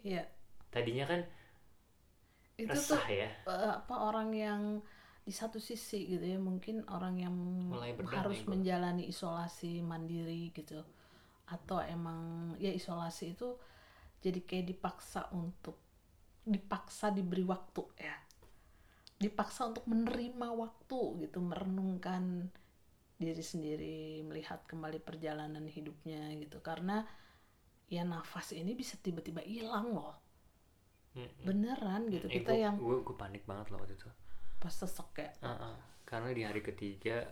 iya 0.04 0.24
Tadinya 0.70 1.06
kan 1.10 1.22
itu 2.60 2.76
tuh 2.76 3.00
resah 3.00 3.06
ya. 3.08 3.30
eh, 3.48 3.72
apa 3.80 3.96
orang 4.12 4.30
yang 4.36 4.62
di 5.30 5.34
satu 5.38 5.62
sisi 5.62 6.10
gitu 6.10 6.26
ya 6.26 6.42
mungkin 6.42 6.90
orang 6.90 7.22
yang 7.22 7.36
Mulai 7.70 7.94
harus 8.18 8.42
gua. 8.42 8.58
menjalani 8.58 9.06
isolasi 9.06 9.78
mandiri 9.86 10.50
gitu. 10.50 10.82
Atau 11.46 11.78
emang 11.86 12.54
ya 12.58 12.74
isolasi 12.74 13.38
itu 13.38 13.54
jadi 14.26 14.42
kayak 14.42 14.66
dipaksa 14.74 15.30
untuk 15.38 15.78
dipaksa 16.42 17.14
diberi 17.14 17.46
waktu 17.46 17.84
ya. 18.02 18.18
Dipaksa 19.22 19.70
untuk 19.70 19.86
menerima 19.86 20.50
waktu 20.50 21.30
gitu 21.30 21.38
merenungkan 21.46 22.50
diri 23.20 23.44
sendiri 23.44 24.24
melihat 24.26 24.66
kembali 24.66 24.98
perjalanan 24.98 25.70
hidupnya 25.70 26.34
gitu. 26.42 26.58
Karena 26.66 27.06
ya 27.86 28.02
nafas 28.02 28.50
ini 28.58 28.74
bisa 28.74 28.98
tiba-tiba 28.98 29.46
hilang 29.46 29.94
loh. 29.94 30.18
Beneran 31.46 32.08
gitu 32.10 32.26
Eh, 32.30 32.42
kita 32.42 32.54
gua- 32.56 32.64
yang 32.66 32.76
gue 32.80 33.16
panik 33.18 33.44
banget 33.46 33.70
loh 33.70 33.82
waktu 33.82 33.94
itu. 33.94 34.10
Pas 34.60 34.72
sesek 34.72 35.10
ya 35.18 35.30
Uh-uh. 35.44 35.76
Karena 36.04 36.30
di 36.36 36.44
hari 36.44 36.60
ketiga 36.60 37.24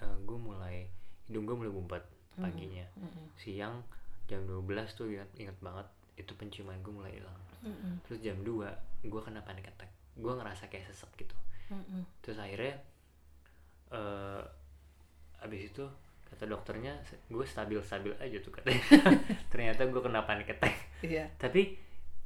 gue 0.00 0.38
mulai 0.38 0.88
hidung 1.28 1.44
gue 1.44 1.56
mulai 1.56 1.72
ngumpet 1.72 2.04
paginya. 2.40 2.86
Mm-mm. 2.96 3.26
Siang 3.36 3.84
jam 4.24 4.46
12 4.48 4.64
tuh 4.96 5.10
ingat, 5.12 5.28
ingat 5.36 5.56
banget 5.60 5.86
itu 6.16 6.32
penciuman 6.38 6.78
gue 6.80 6.94
mulai 6.94 7.12
hilang. 7.20 7.36
Mm-mm. 7.66 8.00
Terus 8.06 8.18
jam 8.24 8.40
2 8.40 9.04
gue 9.04 9.20
kena 9.20 9.44
panic 9.44 9.68
attack. 9.68 9.90
Gue 10.16 10.32
ngerasa 10.32 10.72
kayak 10.72 10.88
sesek 10.88 11.10
gitu. 11.20 11.36
Mm-mm. 11.74 12.02
Terus 12.24 12.38
akhirnya 12.40 12.80
eh 13.90 14.42
abis 15.40 15.72
itu 15.72 15.84
kata 16.30 16.46
dokternya 16.46 16.94
gue 17.26 17.44
stabil-stabil 17.44 18.14
aja 18.16 18.38
tuh 18.40 18.52
katanya. 18.54 18.82
Ternyata 19.52 19.84
gue 19.84 20.00
kena 20.00 20.24
panic 20.24 20.54
attack. 20.54 20.76
Iya, 21.00 21.26
Tapi 21.40 21.76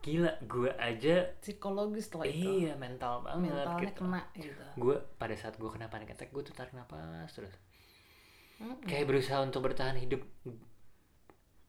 gila 0.04 0.32
gue 0.44 0.70
aja 0.76 1.14
psikologis 1.40 2.12
loh 2.12 2.28
itu. 2.28 2.44
iya 2.60 2.72
mental 2.76 3.24
banget 3.24 3.56
Mentalnya 3.56 3.80
gitu. 3.88 3.98
kena 4.04 4.20
gitu. 4.36 4.64
gue 4.76 4.96
pada 5.16 5.34
saat 5.34 5.54
gue 5.56 5.70
kena 5.72 5.88
panic 5.88 6.12
attack 6.12 6.28
gue 6.28 6.42
tuh 6.44 6.52
tarik 6.52 6.76
napas 6.76 7.32
terus 7.32 7.54
Mm-mm. 8.60 8.84
kayak 8.84 9.08
berusaha 9.08 9.40
untuk 9.40 9.64
bertahan 9.64 9.96
hidup 9.96 10.20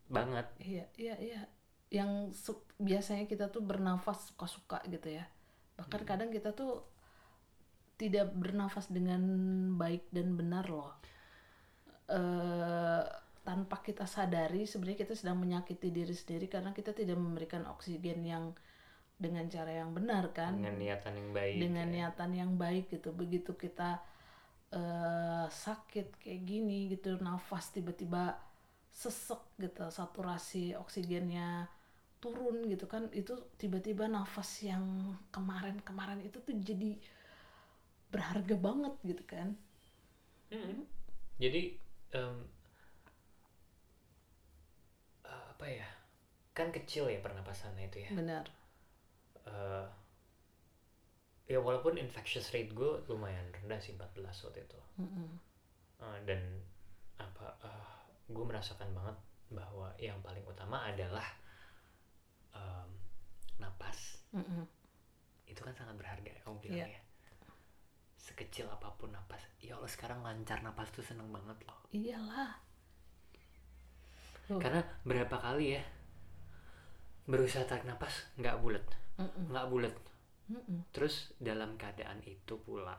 banget 0.07 0.45
Iya, 0.61 0.85
iya, 1.01 1.15
iya. 1.17 1.41
Yang 1.89 2.11
su- 2.35 2.67
biasanya 2.77 3.25
kita 3.25 3.49
tuh 3.49 3.63
bernafas 3.65 4.29
suka-suka 4.29 4.83
gitu 4.85 5.09
ya. 5.17 5.25
Bahkan 5.77 6.01
kadang 6.05 6.29
kita 6.29 6.53
tuh 6.53 6.85
tidak 7.95 8.27
bernafas 8.35 8.91
dengan 8.91 9.21
baik 9.79 10.11
dan 10.11 10.35
benar 10.35 10.67
loh. 10.67 10.91
eh 12.05 13.03
tanpa 13.47 13.77
kita 13.87 14.05
sadari 14.09 14.65
sebenarnya 14.65 15.05
kita 15.05 15.13
sedang 15.13 15.37
menyakiti 15.37 15.89
diri 15.93 16.15
sendiri 16.17 16.45
karena 16.49 16.71
kita 16.73 16.91
tidak 16.97 17.17
memberikan 17.21 17.63
oksigen 17.69 18.25
yang 18.25 18.45
dengan 19.15 19.45
cara 19.47 19.71
yang 19.71 19.95
benar 19.95 20.33
kan 20.35 20.59
dengan 20.59 20.75
niatan 20.75 21.13
yang 21.15 21.29
baik 21.31 21.55
dengan 21.63 21.87
ya. 21.87 21.93
niatan 21.95 22.31
yang 22.35 22.51
baik 22.59 22.85
gitu 22.91 23.09
begitu 23.15 23.51
kita 23.55 24.01
eh, 24.75 25.45
sakit 25.47 26.07
kayak 26.19 26.41
gini 26.43 26.91
gitu 26.91 27.15
nafas 27.21 27.71
tiba-tiba 27.71 28.35
sesek 28.91 29.41
gitu 29.59 29.87
saturasi 29.91 30.75
oksigennya 30.83 31.67
turun 32.23 32.57
gitu 32.71 32.85
kan 32.89 33.07
itu 33.13 33.33
tiba-tiba 33.61 34.07
nafas 34.09 34.49
yang 34.65 34.83
kemarin-kemarin 35.35 36.19
itu 36.27 36.37
tuh 36.41 36.55
jadi 36.59 36.91
berharga 38.13 38.55
banget 38.57 38.93
gitu 39.09 39.23
kan 39.33 39.47
Mm-mm. 40.51 40.85
jadi 41.37 41.61
em, 42.15 42.35
eh, 45.25 45.44
apa 45.55 45.71
ya 45.71 45.87
kan 46.51 46.67
kecil 46.69 47.07
ya 47.07 47.19
pernapasannya 47.19 47.87
itu 47.87 48.03
ya. 48.03 48.11
Benar. 48.11 48.43
Eh, 49.45 49.85
ya 51.47 51.59
walaupun 51.59 51.95
infectious 51.95 52.51
rate 52.51 52.71
gue 52.71 52.91
lumayan 53.07 53.47
rendah 53.51 53.79
sih 53.79 53.95
14 53.95 54.19
waktu 54.43 54.59
itu. 54.61 54.79
Mm-mm. 54.99 55.29
Eh, 55.99 56.19
dan 56.27 56.41
apa 57.15 57.55
gue 58.27 58.43
merasakan 58.43 58.91
banget 58.91 59.15
bahwa 59.47 59.93
yang 59.95 60.19
paling 60.19 60.43
utama 60.43 60.83
adalah 60.83 61.23
em, 62.51 62.89
napas. 63.55 64.19
Mm-mm. 64.35 64.67
itu 65.45 65.61
kan 65.61 65.71
sangat 65.71 65.95
berharga 65.95 66.31
kamu 66.43 66.57
bilang 66.59 66.89
Iya. 66.89 66.99
ya. 66.99 67.01
Sekecil 68.17 68.65
apa 68.67 68.91
pun 68.97 69.13
napas. 69.13 69.39
Ya 69.61 69.77
Allah 69.77 69.87
sekarang 69.87 70.19
lancar 70.19 70.59
napas 70.59 70.89
tuh 70.91 71.05
seneng 71.05 71.29
banget 71.31 71.55
loh. 71.63 71.79
Iyalah 71.93 72.59
Karena 74.47 74.81
berapa 75.01 75.35
kali 75.35 75.73
ya 75.73 75.83
berusaha 77.25 77.65
tarik 77.65 77.85
napas 77.85 78.29
nggak 78.37 78.61
bulat 78.61 78.85
nggak 79.49 79.65
bulat 79.67 79.95
terus 80.93 81.33
dalam 81.41 81.73
keadaan 81.73 82.21
itu 82.21 82.53
pula 82.61 82.93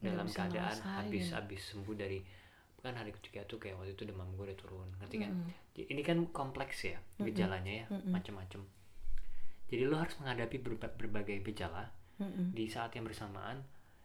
dalam 0.00 0.24
keadaan 0.24 0.72
ngerasain. 0.72 0.96
habis 1.04 1.26
habis 1.30 1.62
sembuh 1.68 1.92
dari 1.92 2.24
kan 2.80 2.94
hari 2.94 3.12
ketiga 3.12 3.44
tuh 3.44 3.58
kayak 3.58 3.76
waktu 3.76 3.92
itu 3.92 4.06
demam 4.06 4.30
gue 4.32 4.46
udah 4.46 4.56
turun 4.56 4.88
ngerti 4.96 5.16
kan 5.18 5.32
Mm-mm. 5.34 5.90
Ini 5.90 6.00
kan 6.00 6.24
kompleks 6.30 6.86
ya 6.86 6.96
gejalanya 7.20 7.84
ya 7.84 7.86
Mm-mm. 7.90 8.14
macem-macem. 8.14 8.62
Jadi 9.66 9.82
lo 9.84 9.98
harus 9.98 10.16
menghadapi 10.16 10.56
berba- 10.56 10.94
berbagai 10.94 11.44
gejala 11.44 11.90
di 12.54 12.64
saat 12.64 12.96
yang 12.96 13.04
bersamaan. 13.04 13.60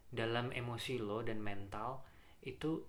Dalam 0.10 0.52
emosi 0.52 1.00
lo 1.00 1.24
dan 1.24 1.40
mental 1.40 2.04
itu 2.42 2.84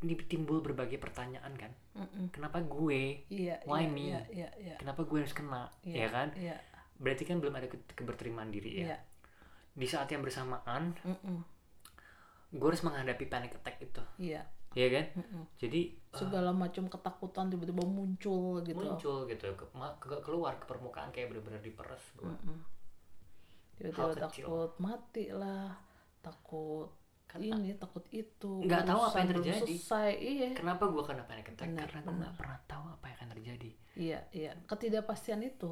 timbul 0.00 0.60
berbagai 0.60 1.00
pertanyaan 1.00 1.52
kan. 1.56 1.72
Mm-mm. 1.96 2.28
kenapa 2.28 2.60
gue? 2.60 3.24
Iya 3.32 3.56
Why 3.64 3.84
iya, 3.84 3.88
me? 3.88 4.00
iya 4.02 4.20
iya 4.28 4.48
iya. 4.60 4.76
Kenapa 4.76 5.02
gue 5.02 5.18
harus 5.24 5.32
kena? 5.32 5.72
Iya, 5.80 5.96
ya 5.96 6.08
kan? 6.12 6.28
iya. 6.36 6.56
Berarti 7.00 7.24
kan 7.24 7.40
belum 7.40 7.56
ada 7.56 7.66
ke- 7.66 7.96
keberterimaan 7.96 8.52
diri 8.52 8.84
ya. 8.84 8.92
Iya. 8.92 8.98
Di 9.72 9.86
saat 9.88 10.08
yang 10.08 10.20
bersamaan 10.20 10.92
Mm-mm. 11.00 11.38
gue 12.52 12.68
harus 12.68 12.84
menghadapi 12.84 13.24
panic 13.26 13.56
attack 13.56 13.80
itu. 13.80 14.02
Iya. 14.20 14.44
Ya 14.76 14.88
kan? 14.92 15.04
Mm-mm. 15.16 15.42
jadi 15.56 15.96
uh, 16.12 16.20
segala 16.20 16.52
macam 16.52 16.84
ketakutan 16.84 17.48
tiba-tiba 17.48 17.80
muncul 17.80 18.60
gitu. 18.60 18.76
muncul 18.76 19.24
gitu. 19.24 19.48
Ke, 19.56 19.64
ke- 19.96 20.20
keluar 20.20 20.60
ke 20.60 20.68
permukaan 20.68 21.08
kayak 21.08 21.32
bener-bener 21.32 21.64
diperes 21.64 22.04
gue. 22.14 22.28
Tiba-tiba 23.76 24.28
takut 24.28 24.72
mati 24.76 25.32
lah 25.32 25.72
takut 26.20 26.92
Kan 27.26 27.42
ini 27.42 27.74
takut 27.76 28.06
itu. 28.14 28.62
Nggak 28.62 28.86
tahu 28.86 29.00
apa 29.02 29.16
yang 29.20 29.30
terjadi. 29.36 29.60
selesai 29.66 30.10
iya. 30.18 30.48
Kenapa 30.54 30.86
gue 30.86 31.02
kena 31.02 31.22
panic 31.26 31.52
attack? 31.52 31.68
Benar, 31.68 31.86
karena 31.90 32.00
gue 32.06 32.14
nggak 32.22 32.34
pernah 32.38 32.58
tahu 32.70 32.84
apa 32.86 33.04
yang 33.10 33.16
akan 33.18 33.30
terjadi. 33.36 33.70
Iya 33.98 34.18
iya. 34.32 34.52
Ketidakpastian 34.64 35.40
itu. 35.42 35.70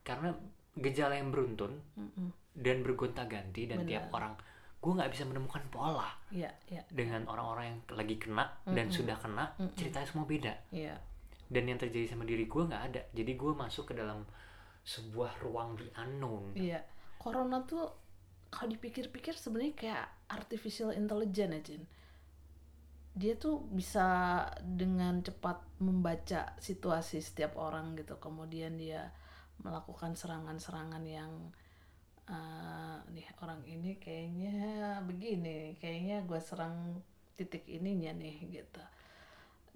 Karena 0.00 0.32
gejala 0.78 1.14
yang 1.18 1.34
beruntun 1.34 1.82
Mm-mm. 1.98 2.28
dan 2.56 2.80
bergonta-ganti 2.86 3.68
dan 3.68 3.84
tiap 3.84 4.08
Benar. 4.08 4.16
orang 4.16 4.34
gue 4.80 4.92
nggak 4.96 5.12
bisa 5.12 5.28
menemukan 5.28 5.60
pola 5.68 6.08
iya 6.32 6.48
iya. 6.72 6.80
dengan 6.88 7.28
orang-orang 7.28 7.68
yang 7.68 7.80
lagi 7.92 8.16
kena 8.16 8.48
dan 8.64 8.88
sudah 8.88 9.12
kena 9.20 9.52
ceritanya 9.76 10.08
semua 10.08 10.24
beda. 10.24 10.56
Iya. 10.72 10.96
Dan 11.50 11.68
yang 11.68 11.76
terjadi 11.76 12.16
sama 12.16 12.24
diri 12.24 12.48
gue 12.48 12.62
nggak 12.64 12.82
ada. 12.88 13.02
Jadi 13.12 13.32
gue 13.36 13.52
masuk 13.52 13.92
ke 13.92 13.94
dalam 13.98 14.24
sebuah 14.86 15.44
ruang 15.44 15.76
the 15.76 15.84
unknown. 16.00 16.56
Iya. 16.56 16.80
Corona 17.20 17.60
tuh 17.68 17.99
kalau 18.50 18.68
dipikir-pikir 18.74 19.38
sebenarnya 19.38 19.74
kayak 19.78 20.06
artificial 20.26 20.90
intelligence 20.90 21.54
ya 21.54 21.60
Jin. 21.62 21.82
Dia 23.10 23.34
tuh 23.38 23.62
bisa 23.70 24.06
dengan 24.62 25.22
cepat 25.22 25.62
membaca 25.82 26.54
situasi 26.58 27.22
setiap 27.22 27.58
orang 27.58 27.94
gitu. 27.94 28.18
Kemudian 28.18 28.74
dia 28.74 29.10
melakukan 29.62 30.18
serangan-serangan 30.18 31.04
yang 31.06 31.30
eh, 32.26 32.98
nih 33.14 33.26
orang 33.42 33.62
ini 33.66 33.98
kayaknya 34.02 34.98
begini 35.06 35.78
kayaknya 35.78 36.26
gue 36.26 36.40
serang 36.42 36.98
titik 37.38 37.66
ininya 37.70 38.10
nih 38.18 38.36
gitu. 38.50 38.82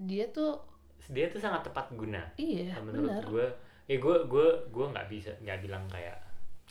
Dia 0.02 0.30
tuh 0.34 0.58
dia 1.10 1.30
tuh 1.30 1.38
sangat 1.38 1.70
tepat 1.70 1.94
guna. 1.94 2.22
Iya 2.38 2.82
menurut 2.82 3.22
gue 3.30 3.46
ya 3.84 3.96
gue 4.00 4.16
gue 4.26 4.48
gue 4.72 4.86
nggak 4.90 5.08
bisa 5.12 5.30
nggak 5.44 5.60
bilang 5.60 5.84
kayak 5.92 6.16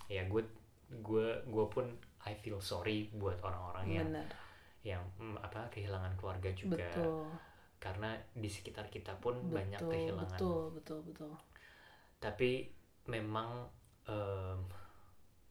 ya 0.10 0.26
gue 0.26 0.42
gue 1.02 1.28
gue 1.48 1.66
pun 1.72 1.86
I 2.24 2.34
feel 2.40 2.60
sorry 2.64 3.12
buat 3.16 3.40
orang-orang 3.44 3.86
yang 3.90 4.10
yang 4.84 5.04
mm, 5.16 5.40
apa 5.40 5.72
kehilangan 5.72 6.14
keluarga 6.20 6.52
juga. 6.52 6.88
Betul. 6.92 7.28
Karena 7.80 8.16
di 8.32 8.48
sekitar 8.48 8.88
kita 8.88 9.16
pun 9.20 9.40
banyak 9.52 9.80
betul 9.80 9.92
kehilangan. 9.92 10.30
betul 10.36 10.62
betul 10.76 11.00
betul. 11.08 11.32
Tapi 12.20 12.72
memang 13.08 13.68
em, 14.08 14.60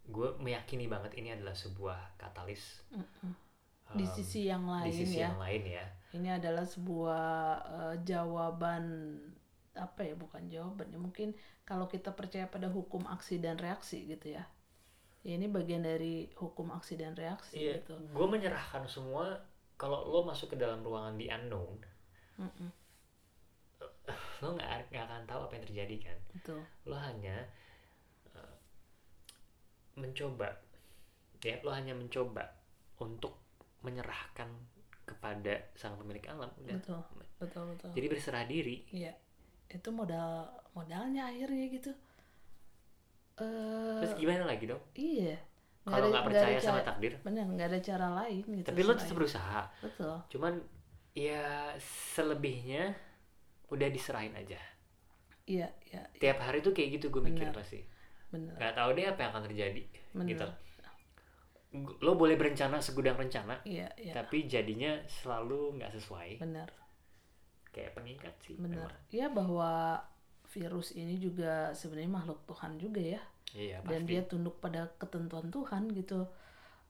gue 0.08 0.28
meyakini 0.40 0.88
banget 0.88 1.12
ini 1.20 1.32
adalah 1.32 1.56
sebuah 1.56 2.16
katalis. 2.20 2.84
Mm-mm. 2.92 3.32
di 3.92 4.08
em, 4.08 4.12
sisi 4.16 4.48
yang 4.48 4.64
lain 4.64 4.88
di 4.88 4.92
sisi 4.96 5.20
ya. 5.20 5.28
yang 5.28 5.40
lain 5.40 5.62
ya. 5.68 5.86
Ini 6.12 6.28
adalah 6.40 6.64
sebuah 6.64 7.24
eh, 7.68 7.96
jawaban 8.04 8.84
apa 9.72 10.04
ya 10.04 10.12
bukan 10.12 10.52
jawaban 10.52 10.92
ya 10.92 11.00
mungkin 11.00 11.32
kalau 11.64 11.88
kita 11.88 12.12
percaya 12.12 12.44
pada 12.44 12.68
hukum 12.68 13.08
aksi 13.08 13.40
dan 13.40 13.56
reaksi 13.56 14.04
gitu 14.04 14.36
ya 14.36 14.44
ya 15.22 15.38
ini 15.38 15.46
bagian 15.46 15.86
dari 15.86 16.26
hukum 16.34 16.74
aksi 16.74 16.98
dan 16.98 17.14
reaksi 17.14 17.54
Iya, 17.54 17.78
gitu. 17.82 17.94
Gue 18.10 18.26
menyerahkan 18.26 18.82
semua 18.90 19.38
kalau 19.78 20.02
lo 20.06 20.26
masuk 20.26 20.54
ke 20.54 20.56
dalam 20.58 20.82
ruangan 20.82 21.14
di 21.14 21.30
unknown 21.30 21.78
Mm-mm. 22.42 22.70
lo 24.42 24.48
nggak 24.58 24.90
nggak 24.90 25.04
akan 25.06 25.22
tahu 25.30 25.40
apa 25.46 25.52
yang 25.54 25.64
terjadi 25.70 25.96
kan? 26.10 26.18
Betul. 26.34 26.60
Lo 26.90 26.98
hanya 26.98 27.46
eh, 28.34 28.56
mencoba 29.94 30.50
ya 31.42 31.58
lo 31.62 31.70
hanya 31.70 31.94
mencoba 31.94 32.42
untuk 32.98 33.38
menyerahkan 33.86 34.50
kepada 35.06 35.70
sang 35.78 35.94
pemilik 35.98 36.22
alam 36.30 36.50
udah. 36.62 36.74
Betul. 36.78 37.02
Betul 37.38 37.62
betul. 37.74 37.90
Jadi 37.94 38.06
berserah 38.10 38.44
diri. 38.46 38.86
Iya. 38.90 39.14
Itu 39.70 39.90
modal 39.94 40.50
modalnya 40.74 41.30
akhirnya 41.30 41.66
gitu 41.70 41.90
eh 43.40 43.98
terus 44.02 44.14
gimana 44.18 44.44
lagi 44.44 44.64
dong? 44.68 44.82
iya. 44.92 45.36
Kalau 45.82 46.14
nggak 46.14 46.30
percaya 46.30 46.58
sama 46.62 46.78
cara- 46.78 46.86
takdir? 46.94 47.12
Benar 47.26 47.42
nggak 47.48 47.68
ada 47.74 47.80
cara 47.82 48.06
lain 48.22 48.44
gitu 48.46 48.66
tapi 48.70 48.80
lo 48.86 48.94
tetap 48.94 49.16
berusaha. 49.18 49.62
Betul. 49.82 50.14
Cuman 50.30 50.54
ya 51.10 51.74
selebihnya 52.14 52.94
udah 53.66 53.88
diserahin 53.90 54.36
aja. 54.38 54.60
Iya 55.42 55.66
iya 55.90 56.06
tiap 56.22 56.38
hari 56.38 56.62
tuh 56.62 56.70
kayak 56.70 57.02
gitu 57.02 57.10
gue 57.10 57.22
mikir 57.24 57.50
pasti. 57.50 57.82
Benar 58.30 58.54
nggak 58.54 58.74
tahu 58.78 58.88
deh 58.94 59.06
apa 59.10 59.18
yang 59.26 59.30
akan 59.34 59.44
terjadi 59.50 59.82
Benar. 60.14 60.28
gitu. 60.30 60.46
Lo 62.04 62.14
boleh 62.14 62.36
berencana 62.38 62.78
segudang 62.78 63.16
rencana 63.18 63.58
iya 63.66 63.88
iya. 63.98 64.12
tapi 64.14 64.46
jadinya 64.46 65.02
selalu 65.08 65.82
nggak 65.82 65.92
sesuai. 65.98 66.38
Benar 66.38 66.68
kayak 67.72 67.96
pengikat 67.96 68.34
sih 68.44 68.54
benar 68.60 68.84
memang. 68.84 68.92
ya 69.08 69.26
bahwa 69.32 69.96
virus 70.52 70.92
ini 70.92 71.16
juga 71.16 71.72
sebenarnya 71.72 72.12
makhluk 72.12 72.40
Tuhan 72.44 72.76
juga 72.76 73.00
ya. 73.00 73.22
Iya 73.52 73.84
dan 73.84 74.04
pasti. 74.04 74.10
dia 74.12 74.22
tunduk 74.24 74.56
pada 74.60 74.92
ketentuan 75.00 75.48
Tuhan 75.48 75.92
gitu. 75.96 76.28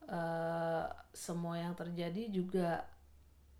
Eh, 0.06 0.84
semua 1.14 1.58
yang 1.62 1.78
terjadi 1.78 2.28
juga 2.30 2.82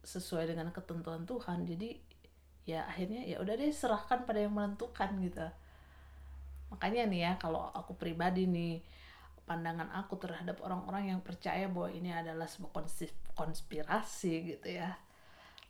sesuai 0.02 0.50
dengan 0.50 0.74
ketentuan 0.74 1.22
Tuhan. 1.22 1.62
Jadi 1.62 1.98
ya 2.66 2.86
akhirnya 2.86 3.26
ya 3.26 3.42
udah 3.42 3.54
deh 3.58 3.70
serahkan 3.70 4.26
pada 4.26 4.42
yang 4.42 4.54
menentukan 4.54 5.10
gitu. 5.22 5.46
Makanya 6.74 7.06
nih 7.06 7.20
ya 7.26 7.32
kalau 7.38 7.70
aku 7.70 7.94
pribadi 7.94 8.46
nih 8.50 8.82
pandangan 9.42 9.90
aku 9.98 10.18
terhadap 10.22 10.62
orang-orang 10.62 11.14
yang 11.14 11.20
percaya 11.20 11.66
bahwa 11.66 11.90
ini 11.90 12.14
adalah 12.14 12.46
sebuah 12.46 12.86
konspirasi 13.34 14.54
gitu 14.54 14.70
ya 14.70 14.94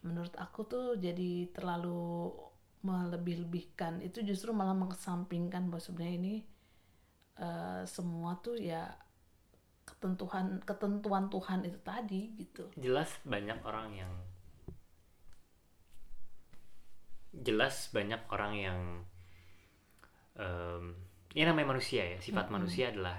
menurut 0.03 0.35
aku 0.35 0.66
tuh 0.66 0.87
jadi 0.99 1.49
terlalu 1.55 2.35
melebih-lebihkan. 2.83 4.03
Itu 4.03 4.18
justru 4.27 4.51
malah 4.55 4.75
mengesampingkan 4.77 5.71
bahwa 5.71 5.83
sebenarnya 5.83 6.16
ini 6.18 6.35
eh, 7.38 7.83
semua 7.87 8.31
tuh 8.45 8.57
ya 8.59 8.83
ketentuan 9.88 10.47
ketentuan 10.68 11.25
Tuhan 11.35 11.61
itu 11.68 11.79
tadi 11.83 12.21
gitu. 12.38 12.64
Jelas 12.79 13.11
banyak 13.27 13.59
orang 13.66 13.88
yang 13.95 14.12
jelas 17.33 17.88
banyak 17.97 18.21
orang 18.29 18.53
yang 18.66 18.81
em, 20.37 20.85
ini 21.33 21.45
namanya 21.49 21.68
manusia 21.73 22.03
ya 22.05 22.18
sifat 22.21 22.47
Mm-mm. 22.49 22.55
manusia 22.61 22.92
adalah 22.92 23.18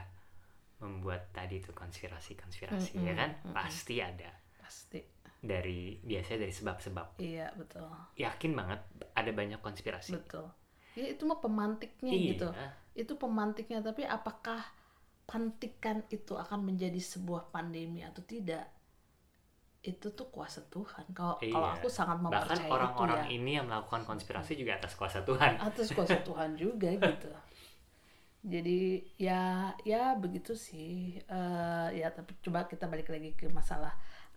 membuat 0.84 1.32
tadi 1.34 1.64
tuh 1.64 1.74
konspirasi 1.74 2.36
konspirasi 2.38 3.02
ya 3.02 3.14
Mm-mm, 3.14 3.18
kan? 3.18 3.32
Mm-mm. 3.42 3.54
pasti 3.56 3.96
ada. 4.04 4.30
Pasti 4.62 5.00
dari 5.44 6.00
biasanya 6.00 6.48
dari 6.48 6.54
sebab-sebab. 6.56 7.08
Iya 7.20 7.52
betul. 7.60 7.92
Yakin 8.16 8.52
banget 8.56 8.80
ada 9.12 9.32
banyak 9.36 9.60
konspirasi. 9.60 10.16
Betul. 10.16 10.48
Ya 10.96 11.12
itu 11.12 11.28
mah 11.28 11.44
pemantiknya 11.44 12.14
iya. 12.16 12.32
gitu. 12.32 12.48
Itu 12.96 13.14
pemantiknya 13.20 13.84
tapi 13.84 14.08
apakah 14.08 14.64
pantikan 15.28 16.08
itu 16.08 16.40
akan 16.40 16.64
menjadi 16.64 16.96
sebuah 16.96 17.52
pandemi 17.52 18.08
atau 18.08 18.24
tidak? 18.24 18.72
Itu 19.84 20.16
tuh 20.16 20.32
kuasa 20.32 20.64
Tuhan. 20.72 21.12
Kalau 21.12 21.36
kalau 21.44 21.68
Iya. 21.68 21.76
aku 21.76 21.88
sangat 21.92 22.24
bahkan 22.24 22.40
mempercayai 22.40 22.64
itu 22.64 22.76
orang-orang 22.80 23.22
ya. 23.28 23.36
ini 23.36 23.52
yang 23.60 23.68
melakukan 23.68 24.08
konspirasi 24.08 24.56
juga 24.56 24.80
atas 24.80 24.96
kuasa 24.96 25.28
Tuhan. 25.28 25.60
Atas 25.60 25.92
kuasa 25.92 26.24
Tuhan 26.28 26.56
juga 26.56 26.88
gitu. 26.96 27.28
Jadi 28.48 28.80
ya 29.20 29.76
ya 29.84 30.16
begitu 30.16 30.56
sih. 30.56 31.20
Eh, 31.20 31.88
ya 32.00 32.08
tapi 32.16 32.32
coba 32.40 32.64
kita 32.72 32.88
balik 32.88 33.12
lagi 33.12 33.36
ke 33.36 33.52
masalah 33.52 33.92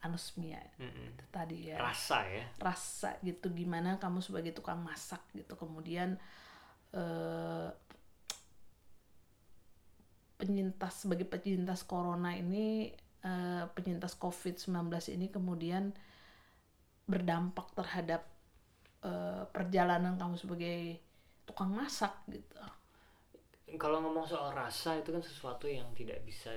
anosmia. 0.05 0.61
Mm-mm. 0.81 1.17
itu 1.17 1.25
tadi 1.33 1.59
ya. 1.73 1.79
Rasa 1.81 2.27
ya. 2.29 2.45
Rasa 2.61 3.17
gitu 3.25 3.53
gimana 3.53 3.97
kamu 3.97 4.21
sebagai 4.21 4.53
tukang 4.53 4.81
masak 4.83 5.23
gitu. 5.33 5.57
Kemudian 5.57 6.21
eh, 6.93 7.69
penyintas 10.37 11.07
sebagai 11.07 11.25
penyintas 11.25 11.83
corona 11.89 12.37
ini 12.37 12.93
eh, 13.25 13.65
penyintas 13.73 14.15
covid-19 14.21 14.93
ini 15.17 15.27
kemudian 15.33 15.97
berdampak 17.09 17.73
terhadap 17.73 18.23
eh, 19.03 19.45
perjalanan 19.51 20.21
kamu 20.21 20.37
sebagai 20.37 21.01
tukang 21.47 21.73
masak 21.73 22.13
gitu. 22.29 22.59
Kalau 23.77 23.99
ngomong 23.99 24.27
soal 24.27 24.55
rasa 24.55 24.99
itu 24.99 25.11
kan 25.11 25.23
sesuatu 25.23 25.67
yang 25.67 25.91
tidak 25.99 26.23
bisa 26.23 26.55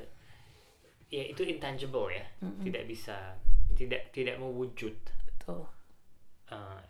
ya 1.09 1.23
itu 1.25 1.41
intangible 1.45 2.09
ya. 2.13 2.25
Tidak 2.39 2.83
bisa 2.85 3.35
tidak 3.73 4.13
tidak 4.13 4.37
mewujud. 4.37 4.95
Betul. 5.25 5.65
Eh, 6.49 6.81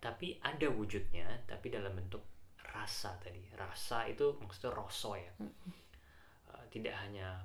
tapi 0.00 0.36
ada 0.44 0.68
wujudnya 0.68 1.24
tapi 1.48 1.72
dalam 1.72 1.96
bentuk 1.96 2.22
rasa 2.60 3.16
tadi. 3.20 3.40
Rasa 3.56 4.04
itu 4.08 4.36
maksudnya 4.40 4.70
rosso 4.76 5.16
ya. 5.16 5.32
Eh, 5.40 6.64
tidak 6.68 6.94
hanya 7.00 7.40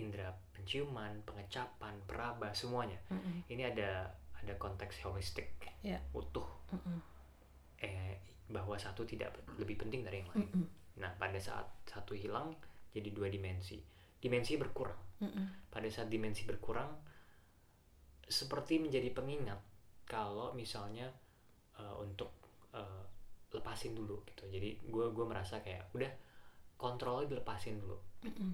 indera 0.00 0.32
penciuman 0.56 1.20
pengecapan 1.28 2.00
peraba 2.08 2.48
semuanya. 2.56 2.96
Mm-mm. 3.12 3.44
ini 3.52 3.68
ada 3.68 4.08
ada 4.40 4.56
konteks 4.56 5.04
holistik. 5.04 5.52
Ya. 5.84 6.00
utuh. 6.16 6.46
Mm-mm. 6.72 6.98
eh 7.82 8.16
bahwa 8.52 8.76
satu 8.76 9.02
tidak 9.02 9.32
lebih 9.58 9.80
penting 9.80 10.04
dari 10.04 10.22
yang 10.22 10.30
lain. 10.32 10.46
Mm-mm. 10.48 10.66
nah 11.00 11.10
pada 11.16 11.40
saat 11.40 11.64
satu 11.88 12.12
hilang 12.12 12.52
jadi 12.92 13.08
dua 13.16 13.32
dimensi 13.32 13.80
dimensi 14.22 14.54
berkurang. 14.54 15.02
Mm-mm. 15.22 15.70
pada 15.70 15.86
saat 15.86 16.10
dimensi 16.10 16.42
berkurang 16.42 16.90
seperti 18.26 18.82
menjadi 18.82 19.14
pengingat 19.14 19.60
kalau 20.02 20.50
misalnya 20.50 21.06
eh, 21.78 21.94
untuk 22.02 22.34
eh, 22.74 23.04
lepasin 23.54 23.94
dulu 23.94 24.26
gitu. 24.26 24.50
Jadi 24.50 24.82
gue 24.82 25.06
gue 25.14 25.24
merasa 25.24 25.62
kayak 25.62 25.94
udah 25.94 26.10
kontrolnya 26.74 27.30
dilepasin 27.30 27.78
dulu. 27.78 27.98
Mm-mm. 28.26 28.50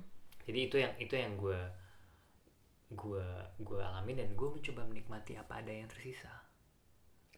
jadi 0.49 0.59
itu 0.65 0.77
yang 0.81 0.95
itu 0.97 1.15
yang 1.17 1.37
gue 1.37 1.61
gue 2.89 3.27
gue 3.61 3.81
alami 3.85 4.17
dan 4.17 4.33
gue 4.33 4.49
mencoba 4.49 4.85
menikmati 4.89 5.41
apa 5.41 5.65
ada 5.65 5.73
yang 5.73 5.89
tersisa. 5.89 6.33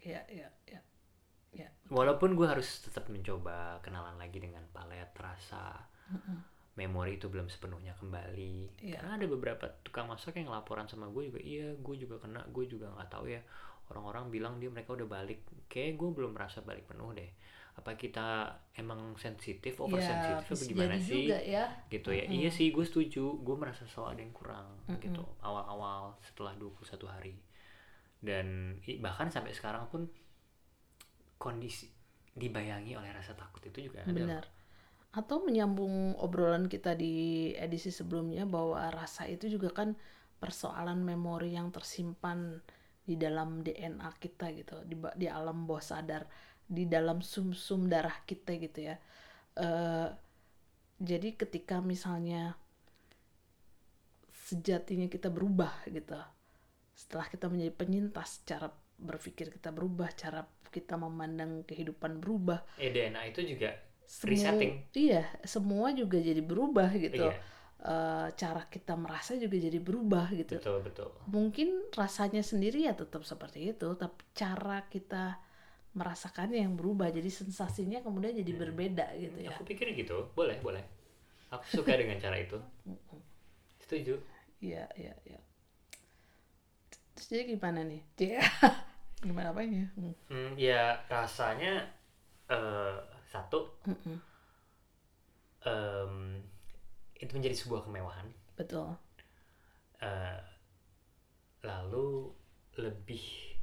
Ya 0.00 0.26
ya 0.26 0.50
ya 0.66 0.80
ya 1.50 1.66
walaupun 1.90 2.38
gue 2.38 2.46
harus 2.46 2.86
tetap 2.86 3.10
mencoba 3.10 3.82
kenalan 3.82 4.14
lagi 4.14 4.38
dengan 4.38 4.62
palet 4.70 5.10
rasa 5.18 5.82
memori 6.78 7.18
itu 7.18 7.26
belum 7.26 7.50
sepenuhnya 7.50 7.98
kembali. 7.98 8.82
Iya. 8.82 9.02
karena 9.02 9.18
ada 9.18 9.26
beberapa 9.26 9.64
tukang 9.82 10.06
masak 10.06 10.38
yang 10.38 10.54
laporan 10.54 10.86
sama 10.86 11.10
gue 11.10 11.28
juga 11.28 11.40
iya 11.42 11.74
gue 11.74 11.94
juga 11.98 12.22
kena 12.22 12.46
gue 12.48 12.64
juga 12.70 12.90
nggak 12.94 13.10
tahu 13.10 13.26
ya. 13.30 13.42
Orang-orang 13.90 14.30
bilang 14.30 14.54
dia 14.62 14.70
mereka 14.70 14.94
udah 14.94 15.08
balik. 15.10 15.42
Kayak 15.66 15.98
gue 15.98 16.10
belum 16.14 16.30
merasa 16.38 16.62
balik 16.62 16.86
penuh 16.86 17.10
deh. 17.10 17.26
Apa 17.74 17.98
kita 17.98 18.54
emang 18.78 19.18
sensitif 19.18 19.82
over 19.82 19.98
sensitif 19.98 20.46
apa 20.46 20.54
bisa 20.54 20.70
gimana 20.70 20.94
sih? 20.94 21.26
juga 21.26 21.38
ya. 21.42 21.64
Gitu 21.90 22.10
ya. 22.14 22.24
Iya 22.30 22.50
sih 22.54 22.70
gue 22.70 22.86
setuju. 22.86 23.42
Gue 23.42 23.56
merasa 23.58 23.82
selalu 23.90 24.08
ada 24.14 24.20
yang 24.22 24.34
kurang 24.34 24.66
gitu. 25.02 25.26
Awal-awal 25.42 26.14
setelah 26.22 26.54
21 26.54 26.86
hari. 27.10 27.34
Dan 28.22 28.78
bahkan 29.02 29.26
sampai 29.26 29.50
sekarang 29.50 29.90
pun 29.90 30.06
kondisi 31.40 31.90
dibayangi 32.30 32.94
oleh 32.94 33.10
rasa 33.10 33.34
takut 33.34 33.64
itu 33.66 33.90
juga 33.90 34.06
ada 34.06 34.14
Benar. 34.14 34.44
Atau 35.10 35.42
menyambung 35.42 36.14
obrolan 36.22 36.70
kita 36.70 36.94
di 36.94 37.50
edisi 37.58 37.90
sebelumnya 37.90 38.46
bahwa 38.46 38.90
rasa 38.94 39.26
itu 39.26 39.50
juga 39.50 39.74
kan 39.74 39.98
persoalan 40.38 41.02
memori 41.02 41.58
yang 41.58 41.74
tersimpan 41.74 42.62
di 43.02 43.18
dalam 43.18 43.60
DNA 43.66 44.06
kita 44.22 44.54
gitu, 44.54 44.86
di, 44.86 44.94
di 45.18 45.26
alam 45.26 45.66
bawah 45.66 45.82
sadar, 45.82 46.30
di 46.62 46.86
dalam 46.86 47.18
sum-sum 47.20 47.90
darah 47.90 48.22
kita 48.22 48.54
gitu 48.54 48.86
ya. 48.86 48.96
Eh, 49.58 50.08
jadi 51.00 51.34
ketika 51.34 51.82
misalnya 51.82 52.54
sejatinya 54.46 55.10
kita 55.10 55.26
berubah 55.26 55.90
gitu, 55.90 56.14
setelah 56.94 57.26
kita 57.26 57.50
menjadi 57.50 57.72
penyintas, 57.74 58.46
cara 58.46 58.70
berpikir 59.00 59.50
kita 59.50 59.74
berubah, 59.74 60.12
cara 60.14 60.46
kita 60.70 60.94
memandang 60.94 61.66
kehidupan 61.66 62.22
berubah, 62.22 62.62
eh 62.78 62.94
DNA 62.94 63.34
itu 63.34 63.42
juga 63.42 63.74
semua 64.10 64.34
Resetting. 64.34 64.72
iya 64.98 65.22
semua 65.46 65.94
juga 65.94 66.18
jadi 66.18 66.42
berubah 66.42 66.90
gitu. 66.98 67.30
Iya. 67.30 67.38
Eh, 67.80 68.28
cara 68.36 68.66
kita 68.68 68.98
merasa 68.98 69.38
juga 69.38 69.54
jadi 69.56 69.78
berubah 69.78 70.34
gitu. 70.34 70.58
Betul 70.58 70.82
betul. 70.82 71.08
Mungkin 71.30 71.94
rasanya 71.94 72.42
sendiri 72.42 72.84
ya 72.90 72.92
tetap 72.98 73.22
seperti 73.22 73.70
itu 73.70 73.88
tapi 73.94 74.20
cara 74.34 74.82
kita 74.90 75.38
merasakannya 75.94 76.58
yang 76.66 76.74
berubah. 76.74 77.08
Jadi 77.14 77.30
sensasinya 77.30 78.02
kemudian 78.02 78.34
jadi 78.34 78.52
berbeda 78.52 79.06
gitu 79.14 79.38
ya. 79.46 79.54
Aku 79.54 79.62
pikir 79.62 79.94
gitu. 79.94 80.26
Boleh 80.34 80.58
boleh. 80.58 80.82
Aku 81.54 81.62
suka 81.70 81.94
dengan 81.94 82.18
cara 82.18 82.34
itu. 82.36 82.58
Setuju. 83.86 84.18
Iya 84.58 84.90
iya 84.98 85.14
iya. 85.24 85.40
Terus 87.14 87.26
jadi 87.30 87.42
gimana 87.56 87.80
nih? 87.86 88.02
Dia 88.18 88.42
gimana 89.24 89.54
apanya? 89.54 89.88
Hmm. 89.96 90.14
Hmm, 90.28 90.50
ya 90.58 91.00
rasanya 91.08 91.88
eh, 92.50 92.98
satu. 93.30 93.70
Mm-mm. 93.86 94.18
em, 95.64 96.14
itu 97.16 97.32
menjadi 97.36 97.56
sebuah 97.56 97.86
kemewahan. 97.86 98.26
Betul. 98.58 98.96
Eh, 100.02 100.40
lalu 101.62 102.32
lebih 102.80 103.54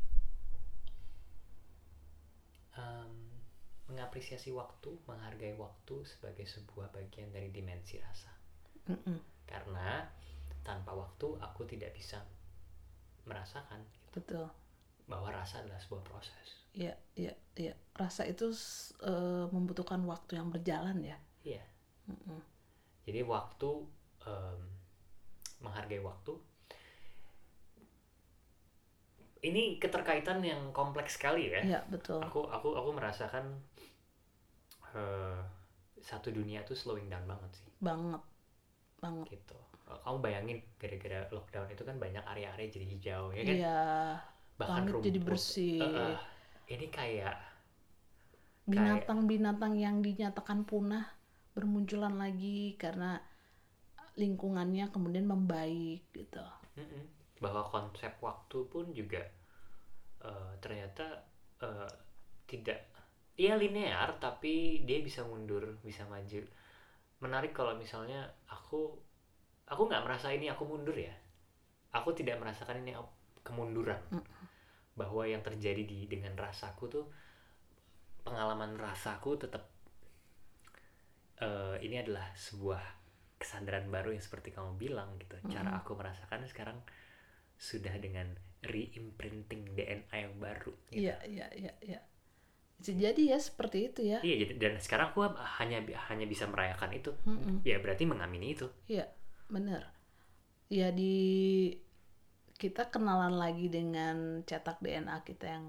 em, 2.78 3.12
mengapresiasi 3.92 4.56
waktu 4.56 4.96
menghargai 5.06 5.54
waktu 5.60 6.06
sebagai 6.08 6.48
sebuah 6.48 6.90
bagian 6.96 7.30
dari 7.34 7.52
dimensi 7.52 8.00
rasa. 8.00 8.38
Mm-mm. 8.88 9.20
karena 9.44 10.08
tanpa 10.64 10.96
waktu 10.96 11.36
aku 11.44 11.68
tidak 11.68 11.92
bisa 11.92 12.24
merasakan 13.28 13.84
betul. 14.16 14.48
Bahwa 15.08 15.32
rasa 15.32 15.64
adalah 15.64 15.80
sebuah 15.80 16.04
proses 16.08 16.67
Iya, 16.78 16.94
iya, 17.18 17.34
iya. 17.58 17.74
Rasa 17.98 18.24
itu 18.30 18.46
eh, 19.02 19.46
membutuhkan 19.50 20.02
waktu 20.06 20.38
yang 20.40 20.48
berjalan 20.54 20.98
ya. 21.02 21.18
iya 21.44 21.64
Mm-mm. 22.08 22.40
jadi 23.08 23.24
waktu 23.24 23.70
em, 24.24 24.60
menghargai 25.64 26.04
waktu 26.04 26.34
ini 29.48 29.78
keterkaitan 29.78 30.42
yang 30.44 30.62
kompleks 30.76 31.16
sekali 31.18 31.50
ya 31.54 31.62
Iya, 31.64 31.80
betul. 31.88 32.20
aku 32.20 32.46
aku 32.48 32.70
aku 32.76 32.90
merasakan 32.94 33.46
eh, 34.96 35.40
satu 36.02 36.30
dunia 36.32 36.64
tuh 36.64 36.76
slowing 36.78 37.08
down 37.08 37.26
banget 37.28 37.52
sih 37.60 37.68
Banget. 37.80 38.22
Banget. 38.98 39.26
gitu 39.30 39.58
kamu 39.88 40.20
bayangin 40.20 40.58
gara-gara 40.76 41.20
lockdown 41.32 41.68
itu 41.72 41.84
kan 41.88 41.96
banyak 41.96 42.20
area-area 42.28 42.68
jadi 42.68 42.86
hijau 42.92 43.24
ya 43.32 43.42
kan 43.48 43.56
Iya, 43.56 43.80
bahkan 44.60 44.84
langit 44.84 45.00
jadi 45.08 45.20
rumput. 45.24 45.32
bersih. 45.32 45.80
Eh, 45.80 45.96
eh, 46.12 46.18
ini 46.68 46.88
kayak 46.92 47.38
binatang-binatang 48.68 49.80
yang 49.80 50.04
dinyatakan 50.04 50.68
punah 50.68 51.08
bermunculan 51.56 52.20
lagi 52.20 52.76
karena 52.76 53.18
lingkungannya 54.20 54.92
kemudian 54.92 55.24
membaik 55.24 56.04
gitu. 56.12 56.44
bahwa 57.38 57.62
konsep 57.70 58.18
waktu 58.20 58.60
pun 58.68 58.92
juga 58.92 59.24
eh, 60.22 60.52
ternyata 60.60 61.24
eh, 61.64 61.92
tidak 62.50 62.82
iya 63.38 63.54
linear 63.54 64.18
tapi 64.20 64.84
dia 64.84 65.00
bisa 65.00 65.24
mundur 65.24 65.80
bisa 65.82 66.04
maju. 66.10 66.44
Menarik 67.24 67.56
kalau 67.56 67.74
misalnya 67.80 68.28
aku 68.52 68.94
aku 69.70 69.82
nggak 69.88 70.04
merasa 70.04 70.34
ini 70.34 70.52
aku 70.52 70.68
mundur 70.68 70.98
ya. 70.98 71.14
Aku 71.96 72.12
tidak 72.12 72.38
merasakan 72.44 72.84
ini 72.84 72.94
kemunduran 73.48 74.02
bahwa 74.98 75.24
yang 75.30 75.46
terjadi 75.46 75.86
di 75.86 76.10
dengan 76.10 76.34
rasaku 76.34 76.84
tuh 76.90 77.06
pengalaman 78.26 78.76
rasaku 78.76 79.38
tetap 79.40 79.70
eh, 81.40 81.78
ini 81.86 82.02
adalah 82.02 82.34
sebuah 82.34 82.82
kesadaran 83.38 83.88
baru 83.94 84.18
yang 84.18 84.24
seperti 84.26 84.50
kamu 84.50 84.76
bilang 84.82 85.14
gitu 85.22 85.38
cara 85.54 85.78
aku 85.78 85.94
merasakan 85.94 86.50
sekarang 86.50 86.82
sudah 87.58 87.94
dengan 88.02 88.34
re-imprinting 88.66 89.78
DNA 89.78 90.18
yang 90.18 90.36
baru 90.42 90.74
gitu. 90.90 91.06
Iya, 91.10 91.18
iya, 91.26 91.48
iya, 91.54 91.74
iya. 91.82 92.00
Jadi 92.78 93.34
ya 93.34 93.42
seperti 93.42 93.90
itu 93.90 94.02
ya. 94.06 94.22
Iya, 94.22 94.54
dan 94.62 94.78
sekarang 94.78 95.10
aku 95.14 95.26
hanya 95.62 95.82
hanya 96.10 96.26
bisa 96.30 96.46
merayakan 96.46 96.94
itu. 96.94 97.10
Mm-mm. 97.26 97.66
Ya 97.66 97.82
berarti 97.82 98.06
mengamini 98.06 98.54
itu. 98.54 98.70
Iya, 98.86 99.10
benar. 99.50 99.94
Ya 100.70 100.94
di 100.94 101.74
kita 102.62 102.84
kenalan 102.94 103.36
lagi 103.44 103.68
dengan 103.78 104.16
cetak 104.50 104.78
DNA 104.84 105.18
kita 105.30 105.46
yang 105.56 105.66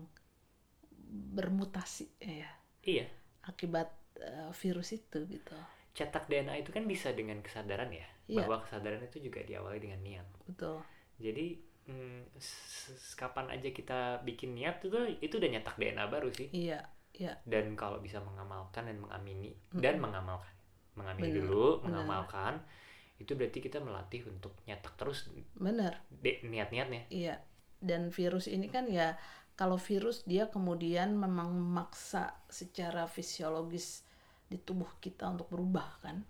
bermutasi 1.37 2.07
ya 2.23 2.51
Iya, 2.83 3.07
akibat 3.51 3.89
eh, 4.29 4.51
virus 4.61 4.89
itu 4.99 5.19
gitu. 5.35 5.57
cetak 5.99 6.25
DNA 6.31 6.55
itu 6.63 6.71
kan 6.77 6.85
bisa 6.93 7.09
dengan 7.19 7.39
kesadaran 7.47 7.91
ya, 7.91 8.07
Iya. 8.29 8.45
bahwa 8.47 8.57
kesadaran 8.65 9.03
itu 9.09 9.19
juga 9.27 9.41
diawali 9.43 9.79
dengan 9.85 10.01
niat. 10.07 10.27
Betul. 10.47 10.83
Jadi 11.19 11.47
mm, 11.91 12.21
s- 12.39 13.15
kapan 13.19 13.47
aja 13.55 13.69
kita 13.75 14.23
bikin 14.23 14.55
niat 14.59 14.77
itu 14.87 14.99
itu 15.19 15.35
udah 15.41 15.51
nyetak 15.51 15.75
DNA 15.81 16.07
baru 16.07 16.31
sih. 16.31 16.49
Iya, 16.53 16.81
iya, 17.17 17.33
Dan 17.49 17.75
kalau 17.81 17.99
bisa 18.05 18.21
mengamalkan 18.23 18.87
dan 18.89 18.99
mengamini 19.01 19.57
dan 19.73 19.97
mengamalkan, 20.05 20.53
mengamini 20.99 21.31
Benar, 21.33 21.41
dulu, 21.43 21.67
mengamalkan, 21.87 22.55
itu 23.19 23.35
berarti 23.35 23.59
kita 23.59 23.83
melatih 23.83 24.23
untuk 24.31 24.55
nyetak 24.65 24.95
terus 24.95 25.27
benar. 25.59 25.99
de- 26.09 26.41
niat-niatnya. 26.47 27.11
Iya. 27.11 27.43
Dan 27.79 28.11
virus 28.11 28.51
ini 28.51 28.71
kan 28.71 28.91
ya 28.91 29.15
kalau 29.59 29.75
virus 29.75 30.23
dia 30.23 30.47
kemudian 30.47 31.19
memang 31.19 31.51
memaksa 31.51 32.31
secara 32.47 33.11
fisiologis 33.11 34.07
di 34.47 34.59
tubuh 34.59 34.99
kita 35.03 35.27
untuk 35.27 35.51
berubah 35.51 35.89
kan. 36.03 36.23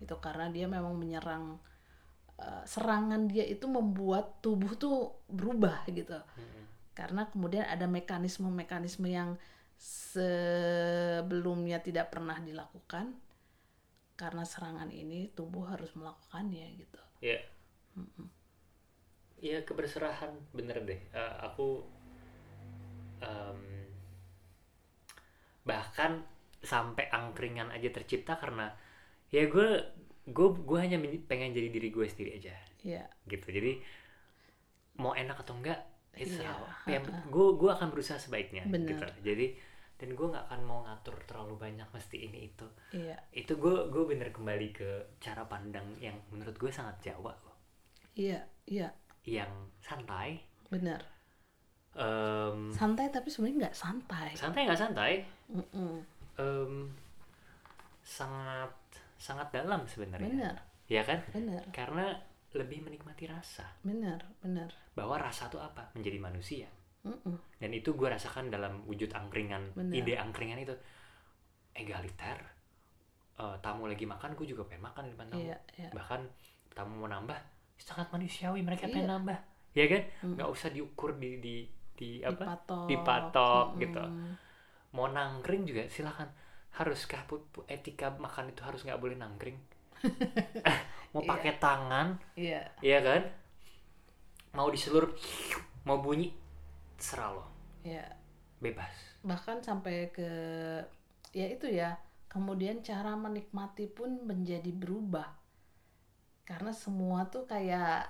Itu 0.00 0.16
karena 0.20 0.48
dia 0.48 0.64
memang 0.64 0.96
menyerang 0.96 1.60
eh, 2.40 2.64
serangan 2.64 3.28
dia 3.28 3.44
itu 3.44 3.68
membuat 3.68 4.40
tubuh 4.40 4.72
tuh 4.80 5.12
berubah 5.28 5.84
gitu. 5.92 6.16
Karena 6.96 7.28
kemudian 7.28 7.68
ada 7.68 7.84
mekanisme-mekanisme 7.84 9.10
yang 9.10 9.36
sebelumnya 9.76 11.84
tidak 11.84 12.14
pernah 12.14 12.40
dilakukan. 12.40 13.12
Karena 14.14 14.46
serangan 14.46 14.90
ini 14.94 15.30
tubuh 15.34 15.66
harus 15.66 15.90
melakukannya 15.98 16.66
gitu. 16.78 17.00
Ya. 17.18 17.40
Ya 19.42 19.58
keberserahan 19.66 20.32
bener 20.54 20.80
deh. 20.86 21.00
Eh, 21.12 21.34
aku 21.42 21.82
em, 23.20 23.60
bahkan 25.64 26.22
sampai 26.64 27.08
angkringan 27.12 27.68
aja 27.72 27.92
tercipta 27.92 28.40
karena 28.40 28.72
ya 29.28 29.44
gue 29.48 29.68
gue 30.24 30.48
gue 30.64 30.78
hanya 30.80 30.96
pengen 31.28 31.52
jadi 31.52 31.68
diri 31.68 31.88
gue 31.92 32.06
sendiri 32.08 32.40
aja 32.40 32.54
Iya, 32.84 33.04
gitu. 33.28 33.48
Jadi 33.48 33.80
mau 35.00 35.16
enak 35.16 35.40
atau 35.40 35.56
enggak 35.56 35.80
itu 36.14 36.36
Iya, 36.38 36.54
ya 36.86 36.98
gue 37.02 37.46
gue 37.58 37.70
akan 37.72 37.88
berusaha 37.90 38.20
sebaiknya 38.20 38.64
Bener. 38.68 38.92
gitu. 38.94 39.04
Jadi 39.24 39.46
dan 39.94 40.10
gue 40.12 40.26
nggak 40.26 40.50
akan 40.50 40.62
mau 40.66 40.82
ngatur 40.82 41.14
terlalu 41.24 41.54
banyak 41.54 41.88
mesti 41.94 42.16
ini 42.26 42.50
itu. 42.50 42.66
Iya, 42.90 43.16
itu 43.30 43.54
gue 43.54 43.88
gue 43.88 44.04
bener 44.04 44.34
kembali 44.34 44.68
ke 44.74 44.90
cara 45.22 45.46
pandang 45.46 45.86
yang 46.02 46.18
menurut 46.34 46.54
gue 46.58 46.70
sangat 46.70 46.98
Jawa 47.00 47.30
loh. 47.46 47.56
Iya, 48.18 48.42
iya, 48.66 48.90
yang 49.26 49.50
santai. 49.78 50.42
Benar. 50.70 51.00
em, 51.94 52.74
santai 52.74 53.06
tapi 53.06 53.30
sebenarnya 53.30 53.70
nggak 53.70 53.78
santai. 53.78 54.34
Santai 54.34 54.66
nggak 54.66 54.82
santai? 54.82 55.12
Mm-mm. 55.46 56.02
em, 56.42 56.90
sangat 58.02 58.74
sangat 59.14 59.54
dalam 59.54 59.86
sebenarnya. 59.86 60.26
Benar 60.26 60.56
ya 60.90 61.02
kan? 61.06 61.22
Benar 61.32 61.62
karena 61.70 62.18
lebih 62.52 62.82
menikmati 62.82 63.30
rasa. 63.30 63.64
Benar 63.86 64.26
benar 64.42 64.74
bahwa 64.98 65.22
rasa 65.22 65.46
itu 65.46 65.58
apa? 65.62 65.94
Menjadi 65.94 66.18
manusia 66.18 66.68
Mm-mm. 67.04 67.36
dan 67.60 67.70
itu 67.70 67.92
gue 67.92 68.08
rasakan 68.08 68.48
dalam 68.48 68.80
wujud 68.88 69.12
angkringan 69.12 69.76
Benar. 69.76 69.92
ide 69.94 70.14
angkringan 70.16 70.58
itu. 70.60 70.74
Egaliter 71.74 72.38
Eh, 73.34 73.56
tamu 73.58 73.90
lagi 73.90 74.06
makan 74.06 74.38
gue 74.38 74.46
juga 74.46 74.62
pengen 74.62 74.86
makan 74.86 75.02
di 75.04 75.10
depan 75.10 75.26
tamu. 75.26 75.42
Iya 75.42 75.58
iya. 75.74 75.90
Bahkan 75.90 76.20
tamu 76.70 77.02
mau 77.02 77.10
nambah 77.10 77.34
sangat 77.74 78.06
manusiawi 78.14 78.62
mereka 78.62 78.86
Iya. 78.86 78.94
pengen 78.94 79.10
nambah. 79.10 79.38
Ya 79.74 79.84
kan? 79.90 80.02
Mm. 80.22 80.32
nggak 80.38 80.48
usah 80.54 80.70
diukur 80.70 81.18
di 81.18 81.42
di 81.42 81.66
di 81.98 82.22
apa? 82.22 82.46
Dipatok. 82.46 82.86
Dipatok 82.86 83.66
gitu. 83.82 84.04
mau 84.94 85.10
nangkring 85.10 85.66
juga 85.66 85.82
silakan. 85.90 86.30
Haruskah 86.78 87.26
etika 87.66 88.14
makan 88.14 88.54
itu 88.54 88.62
harus 88.62 88.86
nggak 88.86 89.02
boleh 89.02 89.18
nangkring? 89.18 89.58
Mau 91.14 91.22
Iya. 91.22 91.30
pakai 91.34 91.52
tangan? 91.58 92.06
Iya. 92.38 92.62
Ya 92.78 92.98
kan? 93.02 93.22
Mau 94.54 94.70
di 94.70 94.78
seluruh 94.78 95.10
mau 95.82 95.98
bunyi 95.98 96.30
serah 97.04 97.30
lo. 97.36 97.44
Iya 97.84 98.24
bebas. 98.64 99.20
Bahkan 99.20 99.60
sampai 99.60 100.08
ke 100.08 100.30
ya 101.36 101.46
itu 101.52 101.68
ya 101.68 102.00
kemudian 102.32 102.80
cara 102.80 103.12
menikmati 103.12 103.84
pun 103.92 104.24
menjadi 104.24 104.72
berubah. 104.72 105.28
Karena 106.48 106.72
semua 106.72 107.28
tuh 107.28 107.44
kayak 107.44 108.08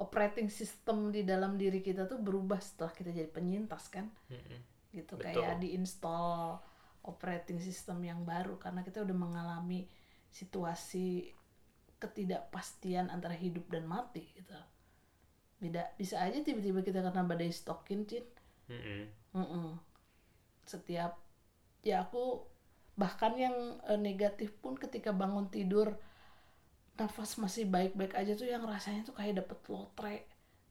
operating 0.00 0.48
system 0.48 1.12
di 1.12 1.24
dalam 1.24 1.56
diri 1.56 1.80
kita 1.80 2.04
tuh 2.08 2.20
berubah 2.20 2.60
setelah 2.60 2.92
kita 2.92 3.12
jadi 3.12 3.28
penyintas 3.28 3.92
kan? 3.92 4.08
Mm-mm. 4.32 4.60
gitu 4.96 5.20
Betul. 5.20 5.44
kayak 5.44 5.60
diinstal 5.60 6.56
operating 7.04 7.60
system 7.60 8.00
yang 8.00 8.24
baru. 8.24 8.56
Karena 8.56 8.80
kita 8.80 9.04
udah 9.04 9.16
mengalami 9.16 9.84
situasi 10.32 11.32
ketidakpastian 11.96 13.08
antara 13.08 13.32
hidup 13.32 13.72
dan 13.72 13.88
mati 13.88 14.20
gitu 14.36 14.52
beda 15.56 15.88
bisa 15.96 16.20
aja 16.20 16.36
tiba-tiba 16.44 16.84
kita 16.84 17.00
kena 17.00 17.24
badai 17.24 17.48
stokin 17.48 18.04
cin 18.04 18.24
Mm-mm. 18.68 19.08
Mm-mm. 19.32 19.68
setiap 20.68 21.16
ya 21.80 22.04
aku 22.04 22.44
bahkan 22.96 23.36
yang 23.36 23.56
eh, 23.88 24.00
negatif 24.00 24.52
pun 24.60 24.76
ketika 24.76 25.12
bangun 25.12 25.48
tidur 25.48 25.96
nafas 26.96 27.36
masih 27.36 27.68
baik-baik 27.68 28.16
aja 28.16 28.32
tuh 28.32 28.48
yang 28.48 28.64
rasanya 28.64 29.04
tuh 29.04 29.12
kayak 29.16 29.44
dapet 29.44 29.58
lotre 29.68 30.16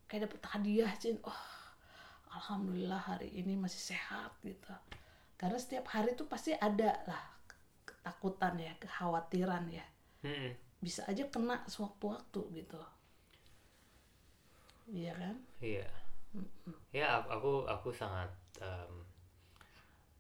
kayak 0.10 0.30
dapet 0.30 0.42
hadiah 0.50 0.92
cin 0.98 1.18
oh 1.22 1.44
alhamdulillah 2.34 3.00
hari 3.00 3.30
ini 3.34 3.54
masih 3.54 3.94
sehat 3.94 4.34
gitu 4.42 4.74
karena 5.38 5.58
setiap 5.62 5.86
hari 5.94 6.18
tuh 6.18 6.26
pasti 6.26 6.54
ada 6.58 6.98
lah 7.06 7.24
ketakutan 7.86 8.58
ya 8.58 8.74
kekhawatiran 8.82 9.70
ya 9.70 9.86
Mm-mm. 10.26 10.58
bisa 10.82 11.06
aja 11.06 11.30
kena 11.30 11.62
sewaktu-waktu 11.70 12.42
gitu 12.62 12.82
iya 14.88 15.14
kan 15.14 15.36
Iya. 15.58 15.88
Ya 16.92 17.18
aku- 17.18 17.32
aku 17.32 17.52
aku 17.66 17.90
sangat 17.92 18.28
em, 18.58 18.94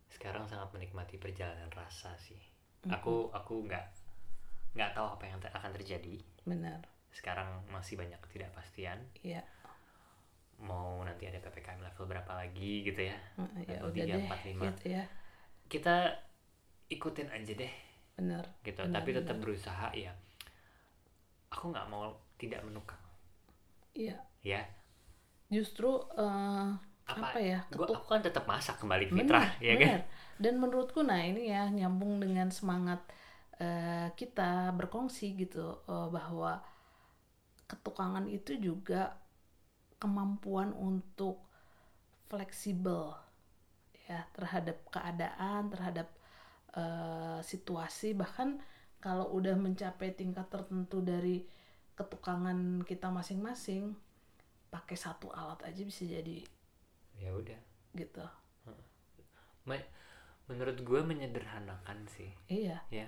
sekarang 0.07 0.45
sangat 0.45 0.71
menikmati 0.71 1.15
perjalanan 1.15 1.67
rasa 1.69 2.15
sih. 2.17 2.39
Aku 2.87 3.27
aku 3.31 3.65
nggak 3.65 3.83
nggak 4.73 4.91
tahu 4.91 5.07
apa 5.09 5.23
yang 5.25 5.39
ter- 5.39 5.51
akan 5.51 5.71
terjadi. 5.73 6.15
benar 6.43 6.79
Sekarang 7.11 7.47
masih 7.67 7.95
banyak 7.95 8.19
ketidakpastian. 8.21 8.99
iya 9.21 9.43
Mau 10.57 11.03
nanti 11.03 11.25
ada 11.25 11.35
ppkm 11.37 11.83
level 11.83 12.07
berapa 12.07 12.31
lagi 12.33 12.79
gitu 12.81 13.01
ya? 13.01 13.17
Mm, 13.35 13.59
ya 13.61 13.75
Level 13.75 13.89
udah 13.91 14.05
3, 14.07 14.07
deh 14.07 14.23
4, 14.23 14.39
5. 14.45 14.63
gitu 14.71 14.85
ya 14.89 15.03
Kita 15.65 15.95
ikutin 16.87 17.27
aja 17.27 17.53
deh 17.53 17.73
benar 18.15 18.45
gitu. 18.63 18.79
Benar, 18.79 18.95
Tapi 18.95 19.09
tetap 19.11 19.35
berusaha 19.37 19.87
ya. 19.91 20.15
Aku 21.49 21.69
nggak 21.69 21.87
mau 21.87 22.07
tidak 22.35 22.63
menukang 22.63 22.99
iya 23.91 24.15
ya. 24.45 24.61
justru 25.49 25.89
eh, 26.17 26.69
apa, 27.05 27.37
ya 27.37 27.59
Gua, 27.69 27.85
ketuk 27.85 27.97
aku 28.01 28.07
kan 28.17 28.21
tetap 28.25 28.43
masak 28.49 28.75
kembali 28.81 29.05
fitrah 29.13 29.49
ya 29.61 29.73
kan? 29.77 30.01
benar. 30.01 30.01
dan 30.41 30.53
menurutku 30.57 30.99
nah 31.05 31.21
ini 31.21 31.53
ya 31.53 31.69
nyambung 31.69 32.17
dengan 32.21 32.49
semangat 32.49 33.01
eh, 33.61 34.09
kita 34.17 34.73
berkongsi 34.73 35.37
gitu 35.37 35.85
eh, 35.85 36.07
bahwa 36.09 36.61
ketukangan 37.69 38.25
itu 38.29 38.57
juga 38.57 39.17
kemampuan 40.01 40.73
untuk 40.77 41.41
fleksibel 42.29 43.13
ya 44.05 44.21
terhadap 44.37 44.77
keadaan 44.89 45.69
terhadap 45.73 46.07
eh, 46.77 47.39
situasi 47.41 48.13
bahkan 48.17 48.61
kalau 49.01 49.29
udah 49.37 49.53
mencapai 49.57 50.13
tingkat 50.17 50.49
tertentu 50.49 51.01
dari 51.05 51.45
ketukangan 51.93 52.81
kita 52.83 53.13
masing-masing 53.13 53.93
pakai 54.75 54.97
satu 54.99 55.31
alat 55.31 55.63
aja 55.63 55.81
bisa 55.81 56.03
jadi 56.03 56.43
ya 57.15 57.31
udah. 57.31 57.59
gitu. 57.95 58.25
Me- 59.63 59.87
menurut 60.45 60.75
gue 60.77 60.99
menyederhanakan 61.01 62.03
sih. 62.11 62.29
Iya. 62.45 62.83
Ya. 62.91 63.07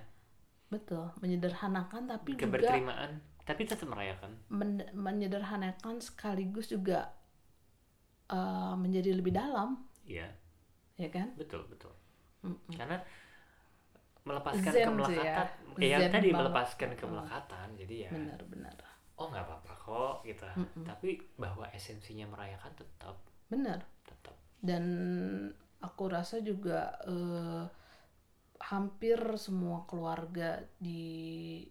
Betul 0.72 1.12
menyederhanakan 1.20 2.08
tapi 2.08 2.34
juga 2.34 2.48
keberterimaan 2.48 3.20
tapi 3.44 3.68
tetap 3.68 3.88
merayakan. 3.88 4.32
Men- 4.48 4.92
menyederhanakan 4.96 6.00
sekaligus 6.00 6.68
juga 6.68 7.12
eh, 8.28 8.74
menjadi 8.76 9.12
lebih 9.12 9.36
dalam. 9.36 9.84
Iya. 10.04 10.32
Ya 10.96 11.10
kan? 11.12 11.36
Betul 11.36 11.68
betul. 11.68 11.92
Mm-mm. 12.38 12.70
karena 12.70 13.02
melepaskan 14.24 14.72
Zen 14.72 14.86
tuh 14.86 14.88
kemelekatan 14.94 15.48
ya. 15.80 15.88
ya, 15.90 15.98
Zen 16.04 16.12
tadi 16.14 16.28
banget. 16.30 16.38
melepaskan 16.38 16.90
Mm. 16.94 17.00
kemelekatan 17.00 17.68
jadi 17.76 17.96
ya 17.98 18.10
benar-benar 18.14 18.78
oh 19.18 19.28
nggak 19.30 19.46
apa-apa 19.46 19.74
kok 19.82 20.16
gitu 20.26 20.46
Mm-mm. 20.46 20.84
tapi 20.86 21.10
bahwa 21.36 21.66
esensinya 21.74 22.26
merayakan 22.30 22.74
tetap 22.78 23.16
benar 23.50 23.82
tetap 24.06 24.36
dan 24.62 24.84
aku 25.82 26.04
rasa 26.10 26.42
juga 26.42 26.98
eh, 27.06 27.64
hampir 28.58 29.18
semua 29.38 29.86
keluarga 29.86 30.62
di 30.82 31.62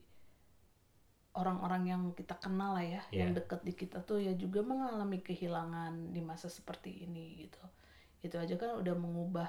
orang-orang 1.37 1.83
yang 1.93 2.03
kita 2.17 2.33
kenal 2.41 2.73
lah 2.73 2.87
ya, 2.87 3.03
yang 3.13 3.31
Iya. 3.37 3.45
dekat 3.45 3.61
di 3.61 3.73
kita 3.77 4.01
tuh 4.09 4.19
ya 4.25 4.33
juga 4.33 4.65
mengalami 4.65 5.21
kehilangan 5.21 6.15
di 6.17 6.21
masa 6.25 6.49
seperti 6.49 7.05
ini 7.05 7.45
gitu. 7.45 7.61
Itu 8.25 8.41
aja 8.41 8.57
kan 8.57 8.73
udah 8.81 8.95
mengubah 8.97 9.49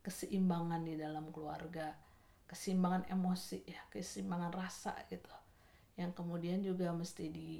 keseimbangan 0.00 0.80
di 0.88 0.96
dalam 0.96 1.28
keluarga, 1.34 1.92
keseimbangan 2.48 3.12
emosi 3.12 3.58
ya, 3.68 3.80
keseimbangan 3.92 4.52
rasa 4.56 4.96
gitu. 5.12 5.28
Yang 5.96 6.12
kemudian 6.12 6.60
juga 6.60 6.92
mesti 6.92 7.32
di 7.32 7.50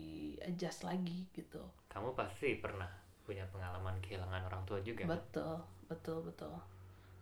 adjust 0.45 0.85
lagi 0.85 1.25
gitu. 1.33 1.61
kamu 1.89 2.13
pasti 2.13 2.61
pernah 2.61 2.89
punya 3.25 3.49
pengalaman 3.49 3.97
kehilangan 4.05 4.47
orang 4.47 4.63
tua 4.69 4.79
juga 4.85 5.09
kan? 5.09 5.17
Betul, 5.17 5.57
betul, 5.89 6.19
betul. 6.29 6.55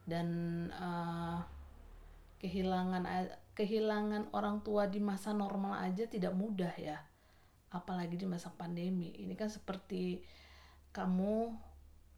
Dan 0.04 0.28
eh, 0.68 1.38
kehilangan 2.42 3.06
kehilangan 3.54 4.34
orang 4.34 4.60
tua 4.66 4.90
di 4.90 4.98
masa 4.98 5.30
normal 5.30 5.80
aja 5.80 6.04
tidak 6.10 6.34
mudah 6.34 6.74
ya. 6.74 6.98
Apalagi 7.70 8.18
di 8.18 8.26
masa 8.26 8.50
pandemi. 8.50 9.14
Ini 9.14 9.38
kan 9.38 9.46
seperti 9.48 10.20
kamu 10.90 11.54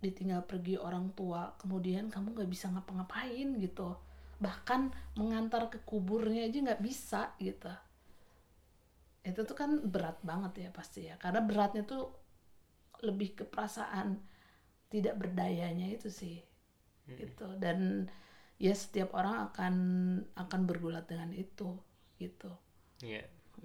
ditinggal 0.01 0.45
pergi 0.45 0.77
orang 0.77 1.13
tua, 1.17 1.57
kemudian 1.57 2.13
kamu 2.13 2.37
nggak 2.37 2.51
bisa 2.51 2.69
ngapa-ngapain 2.73 3.57
gitu. 3.61 3.97
Bahkan 4.41 4.93
mengantar 5.17 5.73
ke 5.73 5.81
kuburnya 5.85 6.45
aja 6.45 6.59
nggak 6.61 6.83
bisa 6.85 7.33
gitu. 7.41 7.73
Itu 9.29 9.41
tuh 9.49 9.57
kan 9.63 9.71
berat 9.95 10.19
banget 10.31 10.53
ya 10.65 10.71
pasti 10.79 11.01
ya. 11.11 11.15
Karena 11.23 11.41
beratnya 11.49 11.83
tuh 11.93 12.03
lebih 13.09 13.29
ke 13.39 13.45
perasaan 13.53 14.09
tidak 14.93 15.15
berdayanya 15.23 15.87
itu 15.97 16.09
sih 16.21 16.37
Mm-mm. 17.09 17.21
gitu 17.21 17.47
dan 17.65 17.79
ya 18.67 18.75
setiap 18.83 19.11
orang 19.21 19.37
akan 19.51 19.75
akan 20.45 20.61
bergulat 20.71 21.05
dengan 21.13 21.31
itu 21.45 21.71
gitu 22.23 22.51
Iya, 23.09 23.23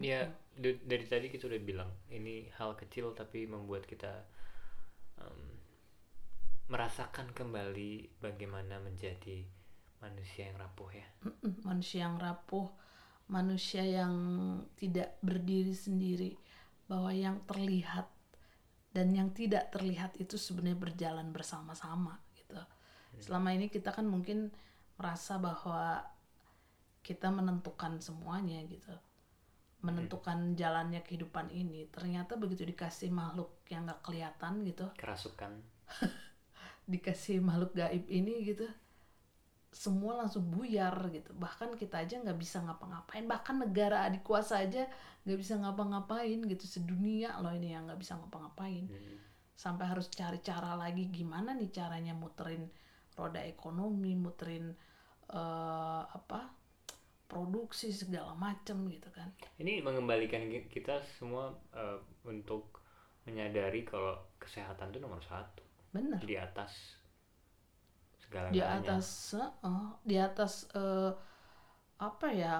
ya 0.10 0.20
d- 0.64 0.82
dari 0.92 1.06
tadi 1.12 1.28
kita 1.34 1.44
udah 1.52 1.62
bilang 1.70 1.92
ini 2.18 2.36
hal 2.60 2.72
kecil 2.82 3.06
tapi 3.20 3.40
membuat 3.54 3.84
kita 3.92 4.12
em, 5.20 5.40
merasakan 6.74 7.28
kembali 7.40 7.92
bagaimana 8.26 8.76
menjadi 8.88 9.38
manusia 10.04 10.44
yang 10.50 10.58
rapuh 10.64 10.90
ya. 11.02 11.08
Mm-mm, 11.26 11.54
manusia 11.68 12.00
yang 12.06 12.18
rapuh 12.26 12.66
manusia 13.32 13.80
yang 13.88 14.14
tidak 14.76 15.16
berdiri 15.24 15.72
sendiri 15.72 16.36
bahwa 16.92 17.16
yang 17.16 17.40
terlihat 17.48 18.12
dan 18.92 19.16
yang 19.16 19.32
tidak 19.32 19.72
terlihat 19.72 20.20
itu 20.20 20.36
sebenarnya 20.36 20.76
berjalan 20.76 21.32
bersama-sama 21.32 22.20
gitu. 22.36 22.60
Selama 23.24 23.56
ini 23.56 23.72
kita 23.72 23.96
kan 23.96 24.04
mungkin 24.04 24.52
merasa 25.00 25.40
bahwa 25.40 26.04
kita 27.00 27.32
menentukan 27.32 28.04
semuanya 28.04 28.60
gitu. 28.68 28.92
Menentukan 29.82 30.54
jalannya 30.60 31.00
kehidupan 31.02 31.50
ini 31.56 31.88
ternyata 31.88 32.36
begitu 32.36 32.68
dikasih 32.68 33.16
makhluk 33.16 33.64
yang 33.72 33.88
nggak 33.88 34.04
kelihatan 34.04 34.68
gitu. 34.68 34.92
Kerasukan. 35.00 35.56
dikasih 36.92 37.40
makhluk 37.40 37.72
gaib 37.80 38.04
ini 38.12 38.44
gitu 38.44 38.68
semua 39.72 40.20
langsung 40.20 40.52
buyar 40.52 40.94
gitu. 41.16 41.32
Bahkan 41.34 41.80
kita 41.80 42.04
aja 42.04 42.20
nggak 42.20 42.36
bisa 42.38 42.60
ngapa-ngapain. 42.62 43.24
Bahkan 43.24 43.56
negara 43.64 44.04
adik 44.06 44.22
kuasa 44.28 44.60
aja 44.60 44.86
nggak 45.24 45.40
bisa 45.40 45.56
ngapa-ngapain 45.58 46.40
gitu. 46.44 46.68
Sedunia 46.68 47.40
loh 47.40 47.56
ini 47.56 47.72
yang 47.74 47.88
nggak 47.88 48.00
bisa 48.00 48.20
ngapa-ngapain. 48.20 48.86
Hmm. 48.88 49.18
sampai 49.62 49.86
harus 49.94 50.10
cari 50.10 50.42
cara 50.42 50.74
lagi 50.74 51.06
gimana 51.14 51.54
nih 51.54 51.70
caranya 51.70 52.18
muterin 52.18 52.66
roda 53.14 53.46
ekonomi 53.46 54.18
muterin 54.18 54.74
eh, 55.30 56.02
apa 56.02 56.50
produksi 57.30 57.94
segala 57.94 58.34
macem 58.34 58.90
gitu 58.90 59.08
kan. 59.14 59.30
Ini 59.62 59.86
mengembalikan 59.86 60.50
ki- 60.50 60.66
kita 60.66 61.00
semua 61.16 61.54
eh, 61.78 62.00
untuk 62.26 62.82
menyadari 63.30 63.86
kalau 63.86 64.18
kesehatan 64.42 64.90
itu 64.92 64.98
nomor 64.98 65.22
satu. 65.22 65.62
Bener. 65.94 66.18
Di 66.26 66.36
atas 66.42 66.98
segala 68.32 68.48
di 68.48 68.62
atas 68.64 69.36
eh, 69.36 69.90
di 70.08 70.16
atas 70.16 70.54
eh, 70.72 71.12
apa 72.00 72.28
ya 72.32 72.56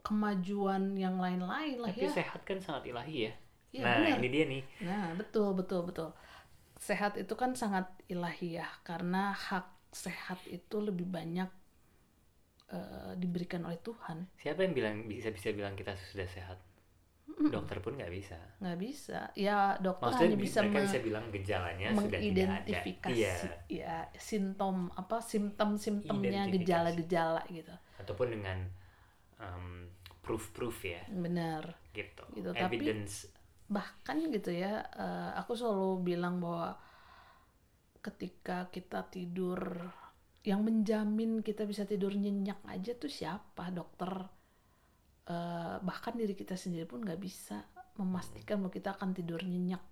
kemajuan 0.00 0.94
yang 0.96 1.18
lain-lain 1.20 1.76
lah 1.82 1.90
Tapi 1.92 2.06
ya 2.06 2.10
sehat 2.14 2.40
kan 2.46 2.58
sangat 2.62 2.88
ilahi 2.88 3.28
ya. 3.28 3.32
Iya, 3.74 3.82
nah 3.84 3.94
benar. 4.00 4.16
ini 4.22 4.28
dia 4.32 4.44
nih. 4.48 4.62
nah 4.88 5.06
betul 5.18 5.52
betul 5.52 5.80
betul 5.84 6.08
sehat 6.80 7.20
itu 7.20 7.34
kan 7.36 7.52
sangat 7.52 7.84
ilahiyah 8.08 8.70
karena 8.86 9.34
hak 9.36 9.66
sehat 9.92 10.40
itu 10.48 10.76
lebih 10.80 11.04
banyak 11.04 11.50
eh, 12.72 13.12
diberikan 13.18 13.62
oleh 13.66 13.78
Tuhan 13.82 14.26
Siapa 14.40 14.62
yang 14.64 14.74
bilang 14.76 14.96
bisa 15.10 15.28
bisa 15.34 15.50
bilang 15.52 15.74
kita 15.76 15.92
sudah 15.98 16.28
sehat? 16.30 16.58
Dokter 17.26 17.78
pun 17.78 17.94
nggak 17.94 18.08
bisa. 18.08 18.38
nggak 18.58 18.78
bisa 18.78 19.20
ya 19.34 19.76
dokter 19.76 20.08
Maksudnya 20.08 20.26
hanya 20.26 20.38
bi- 20.38 20.46
bisa 20.46 20.58
mereka 20.60 20.74
me- 20.74 20.84
bisa 20.84 20.98
bilang 21.00 21.24
gejalanya 21.28 21.86
sudah 21.88 21.92
tidak 21.92 22.06
ada. 22.08 22.16
mengidentifikasi 22.16 23.18
Iya. 23.18 23.34
ya 23.68 23.96
simptom 24.14 24.76
apa 24.90 25.16
simptom-simptomnya 25.20 26.30
Identifikasi. 26.46 26.56
gejala-gejala 26.56 27.42
gitu 27.48 27.74
Ataupun 27.98 28.28
dengan 28.30 28.58
um, 29.36 29.90
proof-proof 30.20 30.78
ya, 30.82 31.02
benar 31.08 31.76
gitu. 31.92 32.24
Gitu, 32.32 32.50
tapi- 32.50 32.78
Evidence. 32.78 33.30
bahkan 33.66 34.22
gitu 34.26 34.50
ya 34.50 34.78
eh, 34.86 35.30
aku 35.34 35.52
selalu 35.52 36.02
bilang 36.04 36.38
bahwa 36.38 36.78
ketika 38.00 38.70
kita 38.70 39.02
tidur 39.04 39.90
yang 40.40 40.62
menjamin 40.62 41.42
kita 41.42 41.62
bisa 41.62 41.82
tidur 41.82 42.14
nyenyak 42.14 42.62
aja 42.64 42.94
tuh 42.94 43.10
siapa 43.10 43.70
dokter 43.70 44.30
Eh, 45.26 45.76
bahkan 45.82 46.14
diri 46.14 46.38
kita 46.38 46.54
sendiri 46.54 46.86
pun 46.86 47.02
nggak 47.02 47.18
bisa 47.18 47.58
memastikan 47.98 48.62
bahwa 48.62 48.70
kita 48.70 48.94
akan 48.94 49.10
tidur 49.10 49.42
nyenyak 49.42 49.82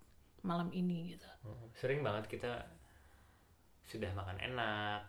malam 0.46 0.70
ini 0.70 1.16
gitu 1.18 1.26
Hmm, 1.42 1.66
Sering 1.74 2.00
banget 2.06 2.30
kita 2.30 2.50
sudah 3.84 4.10
makan 4.16 4.38
enak, 4.40 5.02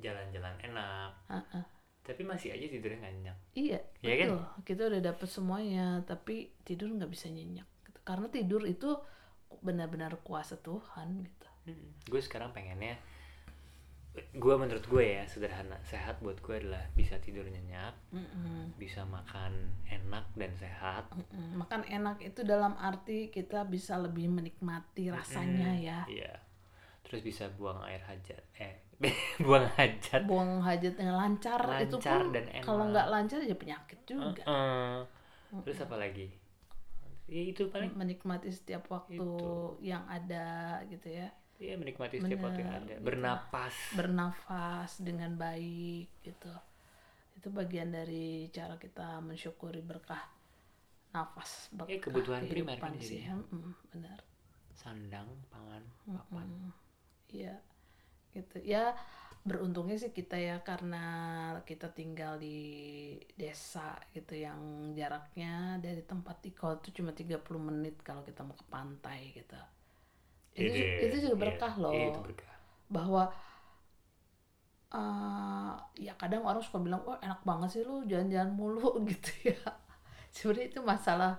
jalan-jalan 0.00 0.56
enak, 0.64 1.10
Ah-ah. 1.28 1.64
tapi 2.06 2.22
masih 2.24 2.54
aja 2.54 2.66
tidurnya 2.70 2.98
nggak 3.02 3.14
nyenyak. 3.18 3.38
Iya, 3.54 3.78
kan? 4.00 4.28
betul. 4.30 4.40
Kita 4.64 4.82
udah 4.88 5.00
dapet 5.02 5.28
semuanya, 5.28 5.86
tapi 6.06 6.54
tidur 6.64 6.88
nggak 6.94 7.10
bisa 7.12 7.28
nyenyak. 7.28 7.68
Gitu. 7.84 7.98
Karena 8.06 8.26
tidur 8.30 8.62
itu 8.64 8.96
benar-benar 9.60 10.16
kuasa 10.22 10.56
Tuhan 10.58 11.08
gitu. 11.26 11.46
Hmm, 11.66 11.90
Gue 12.06 12.20
sekarang 12.22 12.54
pengennya, 12.56 12.96
gue 14.16 14.54
menurut 14.54 14.80
gue 14.82 15.04
ya 15.12 15.24
sederhana, 15.24 15.76
sehat 15.82 16.20
buat 16.20 16.40
gue 16.40 16.56
adalah 16.56 16.84
bisa 16.92 17.16
tidur 17.16 17.44
nyenyak, 17.44 17.92
Mm-mm. 18.10 18.72
bisa 18.74 19.04
makan 19.04 19.52
enak 19.84 20.24
dan 20.32 20.52
sehat. 20.54 21.04
Mm-mm. 21.12 21.56
Makan 21.56 21.84
enak 21.84 22.20
itu 22.20 22.40
dalam 22.40 22.76
arti 22.76 23.28
kita 23.28 23.64
bisa 23.64 23.96
lebih 23.96 24.28
menikmati 24.28 25.08
rasanya 25.08 25.72
Hmm, 25.72 25.84
ya. 25.84 25.98
Iya. 26.06 26.34
Terus 27.02 27.20
bisa 27.22 27.46
buang 27.54 27.84
air 27.84 28.00
hajat, 28.02 28.42
eh 28.56 28.82
buang 29.44 29.68
hajat. 29.76 30.24
Buang 30.24 30.58
hajat 30.60 30.96
dengan 30.96 31.16
lancar, 31.16 31.60
itu 31.78 31.96
Lancar 31.96 32.18
pun 32.18 32.32
dan 32.32 32.44
enak. 32.48 32.64
kalau 32.64 32.84
nggak 32.90 33.06
lancar 33.06 33.38
ya 33.40 33.54
penyakit 33.54 34.00
juga. 34.02 34.42
Terus 35.62 35.78
apa 35.84 35.96
lagi? 35.96 36.26
Ya 37.26 37.42
itu 37.42 37.66
paling. 37.70 37.90
Menikmati 37.94 38.50
setiap 38.50 38.86
waktu 38.86 39.18
Itu. 39.18 39.76
yang 39.82 40.02
ada 40.06 40.78
gitu 40.86 41.10
ya. 41.10 41.26
Iya 41.56 41.74
menikmati 41.80 42.20
setiap 42.20 42.40
waktu 42.46 42.60
yang 42.64 42.72
ada. 42.78 42.94
gitu. 42.96 43.04
Bernapas. 43.06 43.74
Bernafas 43.96 44.90
dengan 45.00 45.32
baik 45.40 46.06
gitu. 46.20 46.52
Itu 47.38 47.48
bagian 47.52 47.90
dari 47.92 48.48
cara 48.52 48.76
kita 48.76 49.20
mensyukuri 49.24 49.80
berkah 49.84 50.22
nafas 51.16 51.72
berkah 51.72 51.96
Ya, 51.96 51.98
kebutuhan 52.04 52.42
primer 52.44 52.76
kan 52.76 52.92
sih. 53.00 53.24
jadinya. 53.24 53.40
Mm-mm, 53.40 53.72
benar. 53.92 54.18
Sandang, 54.76 55.28
pangan, 55.50 55.82
papan. 56.06 56.46
Mm, 56.46 56.70
Iya, 57.34 57.54
gitu. 58.36 58.56
Ya 58.62 58.94
beruntungnya 59.48 59.96
sih 60.02 60.10
kita 60.14 60.36
ya 60.38 60.56
karena 60.62 61.04
kita 61.66 61.88
tinggal 61.94 62.38
di 62.38 62.58
desa 63.38 63.96
gitu 64.14 64.34
yang 64.46 64.60
jaraknya 64.98 65.78
dari 65.84 66.02
tempat 66.06 66.36
di 66.44 66.50
kota 66.54 66.78
itu 66.86 67.02
cuma 67.02 67.10
30 67.14 67.62
menit 67.62 67.96
kalau 68.06 68.22
kita 68.26 68.42
mau 68.46 68.56
ke 68.58 68.66
pantai 68.70 69.20
gitu. 69.38 69.58
Itu, 70.56 70.80
Iya, 70.80 70.96
itu 71.04 71.14
juga 71.24 71.36
iya, 71.36 71.42
berkah 71.42 71.74
loh. 71.82 71.92
iya, 71.94 72.04
itu 72.10 72.20
berkah. 72.24 72.52
Bahwa 72.88 73.22
eh 74.96 75.72
ya 76.06 76.12
kadang 76.20 76.42
orang 76.48 76.62
suka 76.66 76.78
bilang 76.86 77.02
wah 77.06 77.18
enak 77.26 77.40
banget 77.48 77.68
sih 77.74 77.82
lu 77.88 77.96
jalan-jalan 78.10 78.50
mulu 78.58 78.88
gitu 79.10 79.30
ya. 79.52 79.58
Sebenarnya 80.34 80.66
itu 80.72 80.80
masalah 80.92 81.32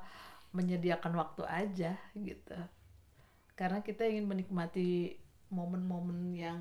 menyediakan 0.57 1.13
waktu 1.21 1.43
aja 1.47 1.91
gitu. 2.29 2.57
Karena 3.59 3.79
kita 3.81 4.03
ingin 4.07 4.25
menikmati 4.29 5.17
momen-momen 5.51 6.19
yang 6.35 6.59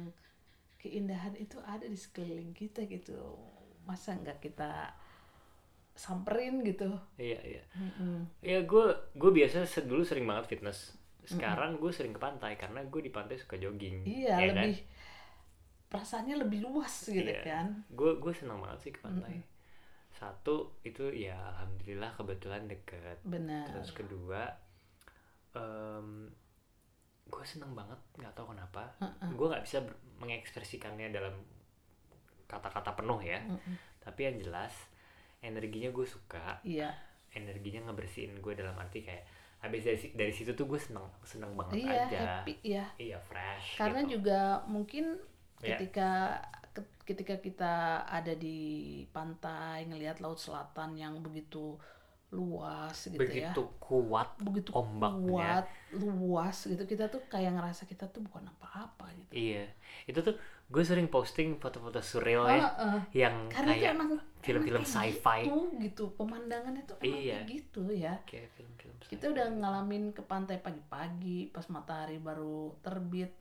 keindahan 0.83 1.35
itu 1.39 1.59
ada 1.67 1.87
di 1.87 1.99
sekeliling 1.99 2.53
kita 2.57 2.87
gitu. 2.89 3.19
Masa 3.89 4.17
nggak 4.19 4.39
kita 4.45 4.95
samperin 5.97 6.61
gitu? 6.65 6.93
Iya 7.17 7.41
iya. 7.45 7.63
Mm-mm. 7.77 8.29
ya 8.45 8.61
gue 8.65 8.85
gue 9.17 9.31
biasa 9.33 9.65
dulu 9.85 10.05
sering 10.05 10.25
banget 10.29 10.49
fitness 10.57 10.96
sekarang 11.29 11.71
gue 11.77 11.91
sering 11.91 12.11
ke 12.11 12.19
pantai 12.19 12.55
karena 12.55 12.81
gue 12.83 13.01
di 13.01 13.11
pantai 13.11 13.35
suka 13.35 13.57
jogging 13.57 14.03
iya 14.03 14.39
ya 14.39 14.51
kan? 14.51 14.63
lebih 14.63 14.77
perasaannya 15.87 16.37
lebih 16.41 16.59
luas 16.63 17.07
gitu 17.07 17.23
Iya. 17.23 17.43
kan? 17.43 17.67
Gue 17.91 18.17
gue 18.17 18.33
senang 18.33 18.59
banget 18.59 18.79
sih 18.81 18.93
ke 18.93 19.01
pantai. 19.01 19.39
Satu 20.13 20.75
itu 20.83 21.13
ya 21.13 21.37
alhamdulillah 21.55 22.11
kebetulan 22.13 22.67
deket. 22.67 23.23
Benar. 23.23 23.71
Terus 23.71 23.91
kedua 23.93 24.43
em 25.55 26.29
gue 27.27 27.43
seneng 27.43 27.75
banget 27.75 27.99
nggak 28.15 28.35
tahu 28.35 28.55
kenapa 28.55 28.87
gue 29.35 29.47
nggak 29.47 29.65
bisa 29.67 29.83
mengekspresikannya 30.19 31.11
dalam 31.11 31.35
kata-kata 32.47 32.95
penuh 32.95 33.19
ya. 33.19 33.43
Mm-mm. 33.43 33.75
tapi 33.99 34.23
yang 34.23 34.39
jelas 34.39 34.75
energinya 35.41 35.91
gue 35.91 36.07
suka. 36.07 36.63
Iya. 36.63 36.95
Energinya 37.31 37.91
ngebersihin 37.91 38.39
gue 38.39 38.55
dalam 38.55 38.75
arti 38.75 39.03
kayak 39.03 39.27
habis 39.67 39.83
dari 39.83 39.99
dari 40.15 40.33
situ 40.33 40.51
tuh 40.53 40.65
gue 40.65 40.79
seneng 40.79 41.07
seneng 41.23 41.53
banget 41.53 41.83
iya 41.83 42.01
aja 42.05 42.19
happy 42.41 42.55
ya 42.63 42.85
iya 42.97 43.19
fresh 43.21 43.77
karena 43.77 44.01
gitu. 44.03 44.19
juga 44.19 44.63
mungkin 44.67 45.19
Ya. 45.57 45.73
ketika 45.73 46.37
ke- 46.71 47.01
ketika 47.03 47.41
kita 47.41 47.75
ada 48.05 48.37
di 48.37 48.59
pantai 49.09 49.89
ngelihat 49.89 50.21
laut 50.21 50.37
selatan 50.37 50.93
yang 50.95 51.17
begitu 51.21 51.81
luas 52.37 53.09
gitu 53.09 53.17
ya. 53.17 53.21
Begitu 53.25 53.63
kuat 53.81 54.37
begitu 54.45 54.71
ombaknya. 54.77 55.25
kuat 55.25 55.67
luas 55.97 56.57
gitu. 56.69 56.83
Kita 56.85 57.09
tuh 57.09 57.25
kayak 57.33 57.57
ngerasa 57.57 57.89
kita 57.89 58.13
tuh 58.13 58.21
bukan 58.21 58.45
apa-apa 58.53 59.09
gitu. 59.17 59.33
Iya. 59.33 59.65
Itu 60.05 60.21
tuh 60.21 60.37
gue 60.69 60.83
sering 60.85 61.09
posting 61.09 61.57
foto-foto 61.57 62.05
surreal 62.05 62.45
ya 62.45 62.61
Heeh. 62.69 63.01
yang 63.25 63.49
kayak 63.49 63.97
emang 63.97 64.21
film-film 64.45 64.85
sci-fi. 64.85 65.49
gitu, 65.49 65.73
gitu. 65.81 66.05
Pemandangannya 66.15 66.85
tuh 66.85 67.01
emang 67.01 67.17
Iya. 67.25 67.37
kayak 67.41 67.49
gitu 67.49 67.83
ya. 67.91 68.15
Kayak 68.29 68.49
film-film 68.55 68.95
kita 69.07 69.25
udah 69.31 69.47
ngalamin 69.55 70.11
ke 70.11 70.23
pantai 70.27 70.59
pagi-pagi 70.59 71.49
pas 71.55 71.65
matahari 71.73 72.21
baru 72.21 72.77
terbit. 72.85 73.33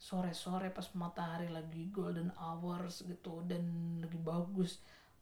Sore-sore 0.00 0.72
pas 0.72 0.88
matahari 0.96 1.52
lagi 1.52 1.92
golden 1.92 2.32
hours 2.40 3.04
gitu 3.04 3.44
dan 3.44 3.60
lagi 4.00 4.16
bagus 4.16 4.80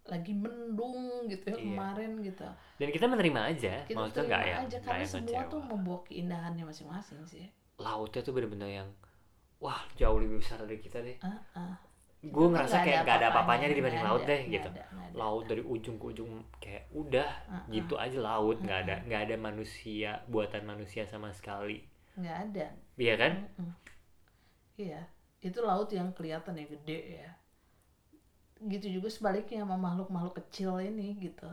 lagi 0.08 0.32
mendung 0.32 1.28
gitu 1.28 1.44
ya 1.52 1.56
Iya. 1.56 1.64
kemarin 1.68 2.10
gitu 2.24 2.46
dan 2.80 2.88
kita 2.88 3.04
menerima 3.06 3.40
aja 3.52 3.74
kita 3.84 3.96
maksudnya 3.96 4.16
terima 4.16 4.28
nggak 4.28 4.42
ya 4.42 4.56
aja 4.64 4.76
karena 4.80 4.98
yang 5.04 5.12
semua 5.12 5.42
tuh 5.52 5.60
membawa 5.60 5.98
keindahannya 6.08 6.64
masing-masing 6.64 7.20
sih 7.28 7.46
lautnya 7.76 8.20
tuh 8.24 8.32
bener-bener 8.32 8.70
yang 8.82 8.88
wah 9.60 9.84
jauh 9.94 10.18
lebih 10.18 10.40
besar 10.40 10.58
dari 10.64 10.80
kita 10.80 10.98
deh 11.04 11.16
ah 11.20 11.38
ah. 11.54 11.74
gue 12.18 12.46
ngerasa 12.50 12.82
kayak 12.82 13.06
nggak 13.06 13.16
ada 13.22 13.26
apa-apanya 13.30 13.70
apa-apanya, 13.70 13.78
dibanding 13.78 14.02
laut 14.02 14.22
ada, 14.26 14.30
deh 14.34 14.40
gitu 14.50 14.68
ada, 14.74 14.82
ada. 14.90 15.14
laut 15.14 15.44
dari 15.46 15.62
ujung 15.62 15.96
ke 16.00 16.04
ujung 16.10 16.30
kayak 16.58 16.84
udah 16.90 17.30
Uh-uh. 17.46 17.70
gitu 17.70 17.94
aja 17.94 18.18
laut 18.18 18.56
nggak 18.58 18.78
ada 18.88 18.94
nggak 19.06 19.20
ada 19.30 19.36
manusia 19.38 20.10
buatan 20.26 20.66
manusia 20.66 21.06
sama 21.06 21.30
sekali 21.30 21.84
nggak 22.18 22.36
ada 22.50 22.66
iya 22.98 23.14
kan 23.14 23.32
Mm-mm. 23.54 23.70
Iya, 24.78 25.02
itu 25.42 25.58
laut 25.58 25.90
yang 25.90 26.14
kelihatan 26.14 26.54
ya 26.54 26.66
gede 26.70 26.98
ya. 27.18 27.30
Gitu 28.58 28.98
juga 28.98 29.08
sebaliknya 29.12 29.62
sama 29.62 29.78
makhluk-makhluk 29.78 30.42
kecil 30.42 30.82
ini 30.82 31.14
gitu. 31.22 31.50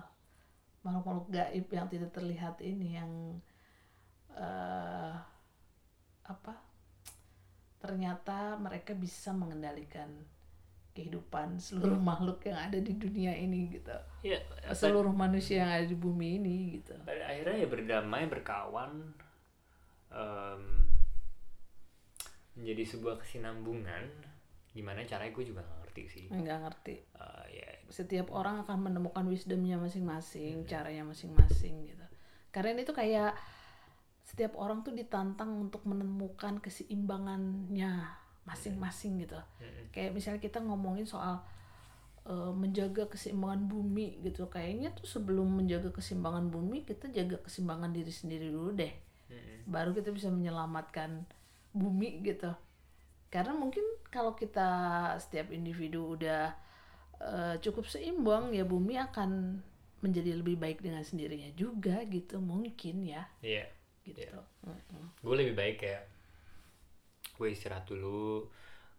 Makhluk-makhluk 0.82 1.30
gaib 1.30 1.68
yang 1.70 1.88
tidak 1.90 2.10
terlihat 2.14 2.58
ini 2.66 2.98
yang 2.98 3.12
eh 4.34 5.14
apa? 6.26 6.54
Ternyata 7.78 8.58
mereka 8.58 8.98
bisa 8.98 9.30
mengendalikan 9.30 10.10
kehidupan 10.96 11.60
seluruh 11.60 12.00
makhluk 12.00 12.40
yang 12.48 12.56
ada 12.56 12.80
di 12.80 12.96
dunia 12.96 13.36
ini 13.36 13.68
gitu. 13.68 13.92
ya 14.24 14.40
Seluruh 14.72 15.12
manusia 15.12 15.68
yang 15.68 15.72
ada 15.76 15.86
di 15.86 15.94
bumi 15.94 16.40
ini 16.40 16.80
gitu. 16.80 16.96
pada 17.04 17.28
akhirnya 17.28 17.56
ya 17.60 17.68
berdamai 17.68 18.24
berkawan 18.32 19.12
em, 20.08 20.64
menjadi 22.56 22.96
sebuah 22.96 23.20
kesinambungan 23.20 24.08
gimana 24.72 25.04
caranya 25.04 25.36
gue 25.36 25.44
juga 25.44 25.68
nggak 25.68 25.85
ngerti 25.96 26.04
sih 26.12 26.26
Nggak 26.28 26.58
ngerti. 26.68 26.96
Eh, 27.16 27.46
ya 27.64 27.70
setiap 27.88 28.28
orang 28.36 28.68
akan 28.68 28.92
menemukan 28.92 29.24
wisdomnya 29.32 29.80
masing-masing, 29.80 30.68
caranya 30.68 31.08
masing-masing 31.08 31.88
gitu. 31.88 32.06
Karena 32.52 32.76
ini 32.76 32.84
tuh 32.84 32.98
kayak 33.00 33.32
setiap 34.28 34.60
orang 34.60 34.84
tuh 34.84 34.92
ditantang 34.92 35.56
untuk 35.56 35.88
menemukan 35.88 36.60
keseimbangannya 36.60 38.04
masing-masing 38.44 39.24
gitu. 39.24 39.40
Mm-mm. 39.64 39.96
Kayak 39.96 40.12
misalnya 40.12 40.42
kita 40.44 40.60
ngomongin 40.60 41.08
soal 41.08 41.40
eh, 42.28 42.52
menjaga 42.52 43.08
keseimbangan 43.08 43.72
bumi 43.72 44.20
gitu. 44.20 44.52
Kayaknya 44.52 44.92
tuh 44.92 45.08
sebelum 45.08 45.64
menjaga 45.64 45.96
keseimbangan 45.96 46.52
bumi, 46.52 46.84
kita 46.84 47.08
jaga 47.16 47.40
keseimbangan 47.40 47.96
diri 47.96 48.12
sendiri 48.12 48.52
dulu 48.52 48.76
deh. 48.76 48.92
Mm-mm. 49.32 49.72
Baru 49.72 49.96
kita 49.96 50.12
bisa 50.12 50.28
menyelamatkan 50.28 51.24
bumi 51.72 52.20
gitu. 52.26 52.52
Karena 53.36 53.52
mungkin 53.52 53.84
kalau 54.08 54.32
kita 54.32 54.70
setiap 55.20 55.52
individu 55.52 56.16
udah 56.16 56.56
eh, 57.20 57.56
cukup 57.60 57.84
seimbang 57.92 58.56
ya 58.56 58.64
bumi 58.64 58.96
akan 58.96 59.60
menjadi 60.00 60.38
lebih 60.40 60.56
baik 60.62 60.80
dengan 60.86 61.02
sendirinya 61.02 61.50
juga 61.58 62.06
gitu 62.06 62.38
mungkin 62.38 63.02
ya 63.04 63.26
iya 63.42 63.66
gitu. 64.06 64.38
Mm-mm. 64.62 65.06
gue 65.18 65.36
lebih 65.42 65.56
baik 65.58 65.82
kayak 65.82 66.06
gue 67.36 67.48
istirahat 67.50 67.90
dulu 67.90 68.46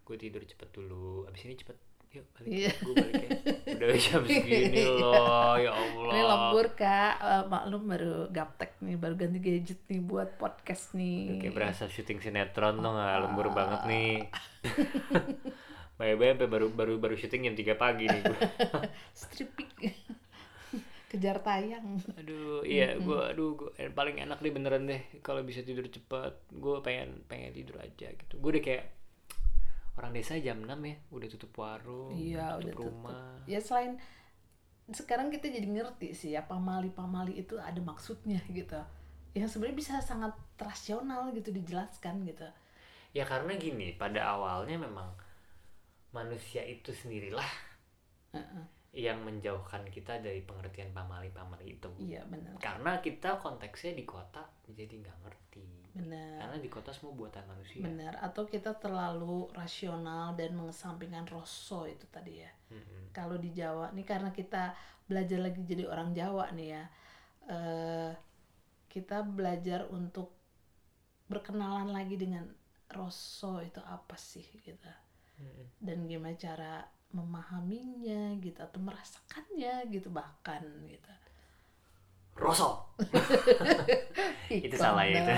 gue 0.03 0.17
tidur 0.19 0.43
cepet 0.43 0.69
dulu 0.75 1.25
abis 1.31 1.47
ini 1.47 1.55
cepet 1.55 1.79
yuk 2.17 2.27
balik 2.33 2.49
Iya. 2.49 2.73
gue 2.75 2.95
balik 2.95 3.23
ya 3.23 3.31
udah 3.77 3.99
jam 3.99 4.23
segini 4.31 4.83
loh 4.83 5.55
ya 5.57 5.71
Allah 5.71 6.11
Ini 6.11 6.23
lembur 6.23 6.67
kak, 6.73 7.15
Eh, 7.19 7.45
maklum 7.47 7.83
baru 7.85 8.15
gaptek 8.29 8.73
nih, 8.79 8.97
baru 8.97 9.15
ganti 9.15 9.39
gadget 9.39 9.81
nih 9.85 10.01
buat 10.01 10.35
podcast 10.35 10.93
nih. 10.93 11.41
kayak 11.41 11.53
berasa 11.53 11.85
syuting 11.87 12.19
sinetron 12.19 12.79
tuh 12.79 12.91
nggak 12.91 13.19
lembur 13.21 13.49
banget 13.51 13.81
nih 13.85 14.13
Bye-bye 15.97 16.35
sampai 16.35 16.45
baru 16.47 16.67
baru 16.71 16.95
baru 16.97 17.15
syuting 17.15 17.47
jam 17.47 17.57
3 17.57 17.73
pagi 17.75 18.05
nih 18.05 18.21
gue. 18.21 18.37
Stripping, 19.17 19.73
kejar 21.07 21.41
tayang. 21.41 21.97
Aduh, 22.15 22.61
iya 22.63 22.93
gue 22.95 23.17
aduh 23.27 23.57
gue 23.57 23.71
paling 23.91 24.21
enak 24.21 24.37
deh 24.37 24.51
beneran 24.51 24.85
deh 24.85 25.01
kalau 25.21 25.41
bisa 25.41 25.61
tidur 25.61 25.89
cepat. 25.89 26.37
Gue 26.51 26.81
pengen 26.81 27.25
pengen 27.25 27.49
tidur 27.51 27.79
aja 27.79 28.13
gitu. 28.13 28.37
Gue 28.37 28.51
udah 28.53 28.63
kayak 28.63 28.85
orang 29.97 30.13
desa 30.13 30.37
jam 30.39 30.61
6 30.61 30.69
ya, 30.85 30.97
udah 31.09 31.29
tutup 31.29 31.53
warung, 31.57 32.13
Iya, 32.13 32.53
tutup 32.53 32.61
udah 32.61 32.73
tutup. 32.73 32.85
rumah. 32.93 33.25
Ya 33.49 33.61
selain 33.61 33.97
sekarang 34.87 35.35
kita 35.35 35.51
jadi 35.51 35.67
ngerti 35.67 36.15
sih 36.15 36.31
ya 36.37 36.47
pamali-pamali 36.47 37.35
itu 37.35 37.59
ada 37.59 37.81
maksudnya 37.83 38.39
gitu. 38.47 38.79
Yang 39.35 39.57
sebenarnya 39.57 39.77
bisa 39.77 39.95
sangat 40.01 40.33
rasional 40.57 41.33
gitu 41.33 41.51
dijelaskan 41.51 42.25
gitu. 42.25 42.47
Ya 43.13 43.25
karena 43.25 43.57
gini, 43.57 43.97
pada 43.97 44.29
awalnya 44.37 44.77
memang 44.77 45.09
manusia 46.13 46.65
itu 46.65 46.93
sendirilah 46.93 47.49
Heeh. 48.33 48.65
yang 48.97 49.21
menjauhkan 49.25 49.85
kita 49.89 50.21
dari 50.21 50.41
pengertian 50.41 50.93
pamali-pamali 50.93 51.77
itu. 51.77 51.89
Iya 52.01 52.25
benar, 52.29 52.57
Karena 52.61 53.01
kita 53.01 53.41
konteksnya 53.41 53.93
di 53.93 54.05
kota 54.05 54.45
jadi 54.69 54.93
nggak 55.01 55.19
ngerti. 55.25 55.65
Benar. 55.97 56.37
Karena 56.45 56.59
di 56.61 56.69
kota 56.69 56.93
semua 56.93 57.17
buatan 57.17 57.45
manusia. 57.49 57.81
Benar, 57.81 58.21
atau 58.21 58.45
kita 58.45 58.77
terlalu 58.77 59.49
rasional 59.57 60.37
dan 60.37 60.53
mengesampingkan 60.53 61.25
rosso 61.33 61.89
itu 61.89 62.05
tadi 62.13 62.45
ya. 62.45 62.53
Mm-mm. 62.71 63.17
Kalau 63.17 63.41
di 63.41 63.51
Jawa 63.57 63.91
nih 63.97 64.05
karena 64.05 64.31
kita 64.31 64.77
belajar 65.09 65.41
lagi 65.41 65.65
jadi 65.65 65.89
orang 65.89 66.13
Jawa 66.13 66.53
nih 66.53 66.69
ya. 66.71 66.85
eh 67.47 68.13
kita 68.91 69.23
belajar 69.23 69.87
untuk 69.93 70.33
berkenalan 71.29 71.93
lagi 71.93 72.17
dengan 72.17 72.49
rosso 72.91 73.61
itu 73.63 73.81
apa 73.83 74.17
sih 74.19 74.47
gitu. 74.63 74.93
Mm-mm. 75.41 75.67
Dan 75.81 76.09
gimana 76.09 76.37
cara 76.37 76.75
memahaminya 77.15 78.35
gitu 78.43 78.61
atau 78.61 78.81
merasakannya 78.83 79.89
gitu 79.89 80.11
bahkan 80.11 80.65
gitu. 80.85 81.13
Rosol. 82.37 82.73
Itu 84.53 84.77
salah 84.77 85.05
ya, 85.09 85.21
itu. 85.25 85.33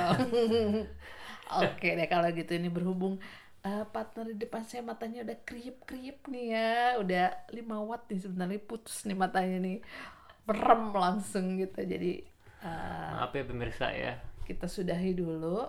Oke 1.65 1.97
deh 1.97 2.09
kalau 2.11 2.29
gitu 2.35 2.53
ini 2.59 2.69
berhubung 2.69 3.17
eh, 3.65 3.85
partner 3.89 4.37
di 4.37 4.37
depan 4.37 4.69
saya 4.69 4.85
matanya 4.85 5.25
udah 5.25 5.39
kriip-kriip 5.49 6.29
nih 6.29 6.47
ya, 6.53 6.73
udah 7.01 7.49
5 7.49 7.89
watt 7.89 8.05
nih 8.13 8.21
sebenarnya 8.21 8.61
putus 8.61 9.09
nih 9.09 9.17
matanya 9.17 9.57
nih. 9.65 9.79
Merem 10.45 10.93
langsung 10.93 11.57
gitu. 11.57 11.81
Jadi 11.81 12.21
eh, 12.63 13.11
Maaf 13.17 13.33
ya 13.33 13.45
pemirsa 13.49 13.89
ya. 13.95 14.21
kita 14.45 14.69
sudahi 14.69 15.17
dulu. 15.17 15.65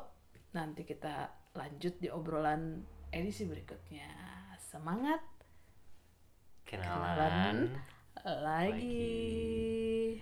Nanti 0.51 0.83
kita 0.83 1.31
lanjut 1.55 1.95
di 2.01 2.11
obrolan 2.11 2.83
edisi 3.13 3.47
berikutnya. 3.47 4.09
Semangat 4.59 5.21
kenalan 6.67 7.73
lagi. 8.21 10.19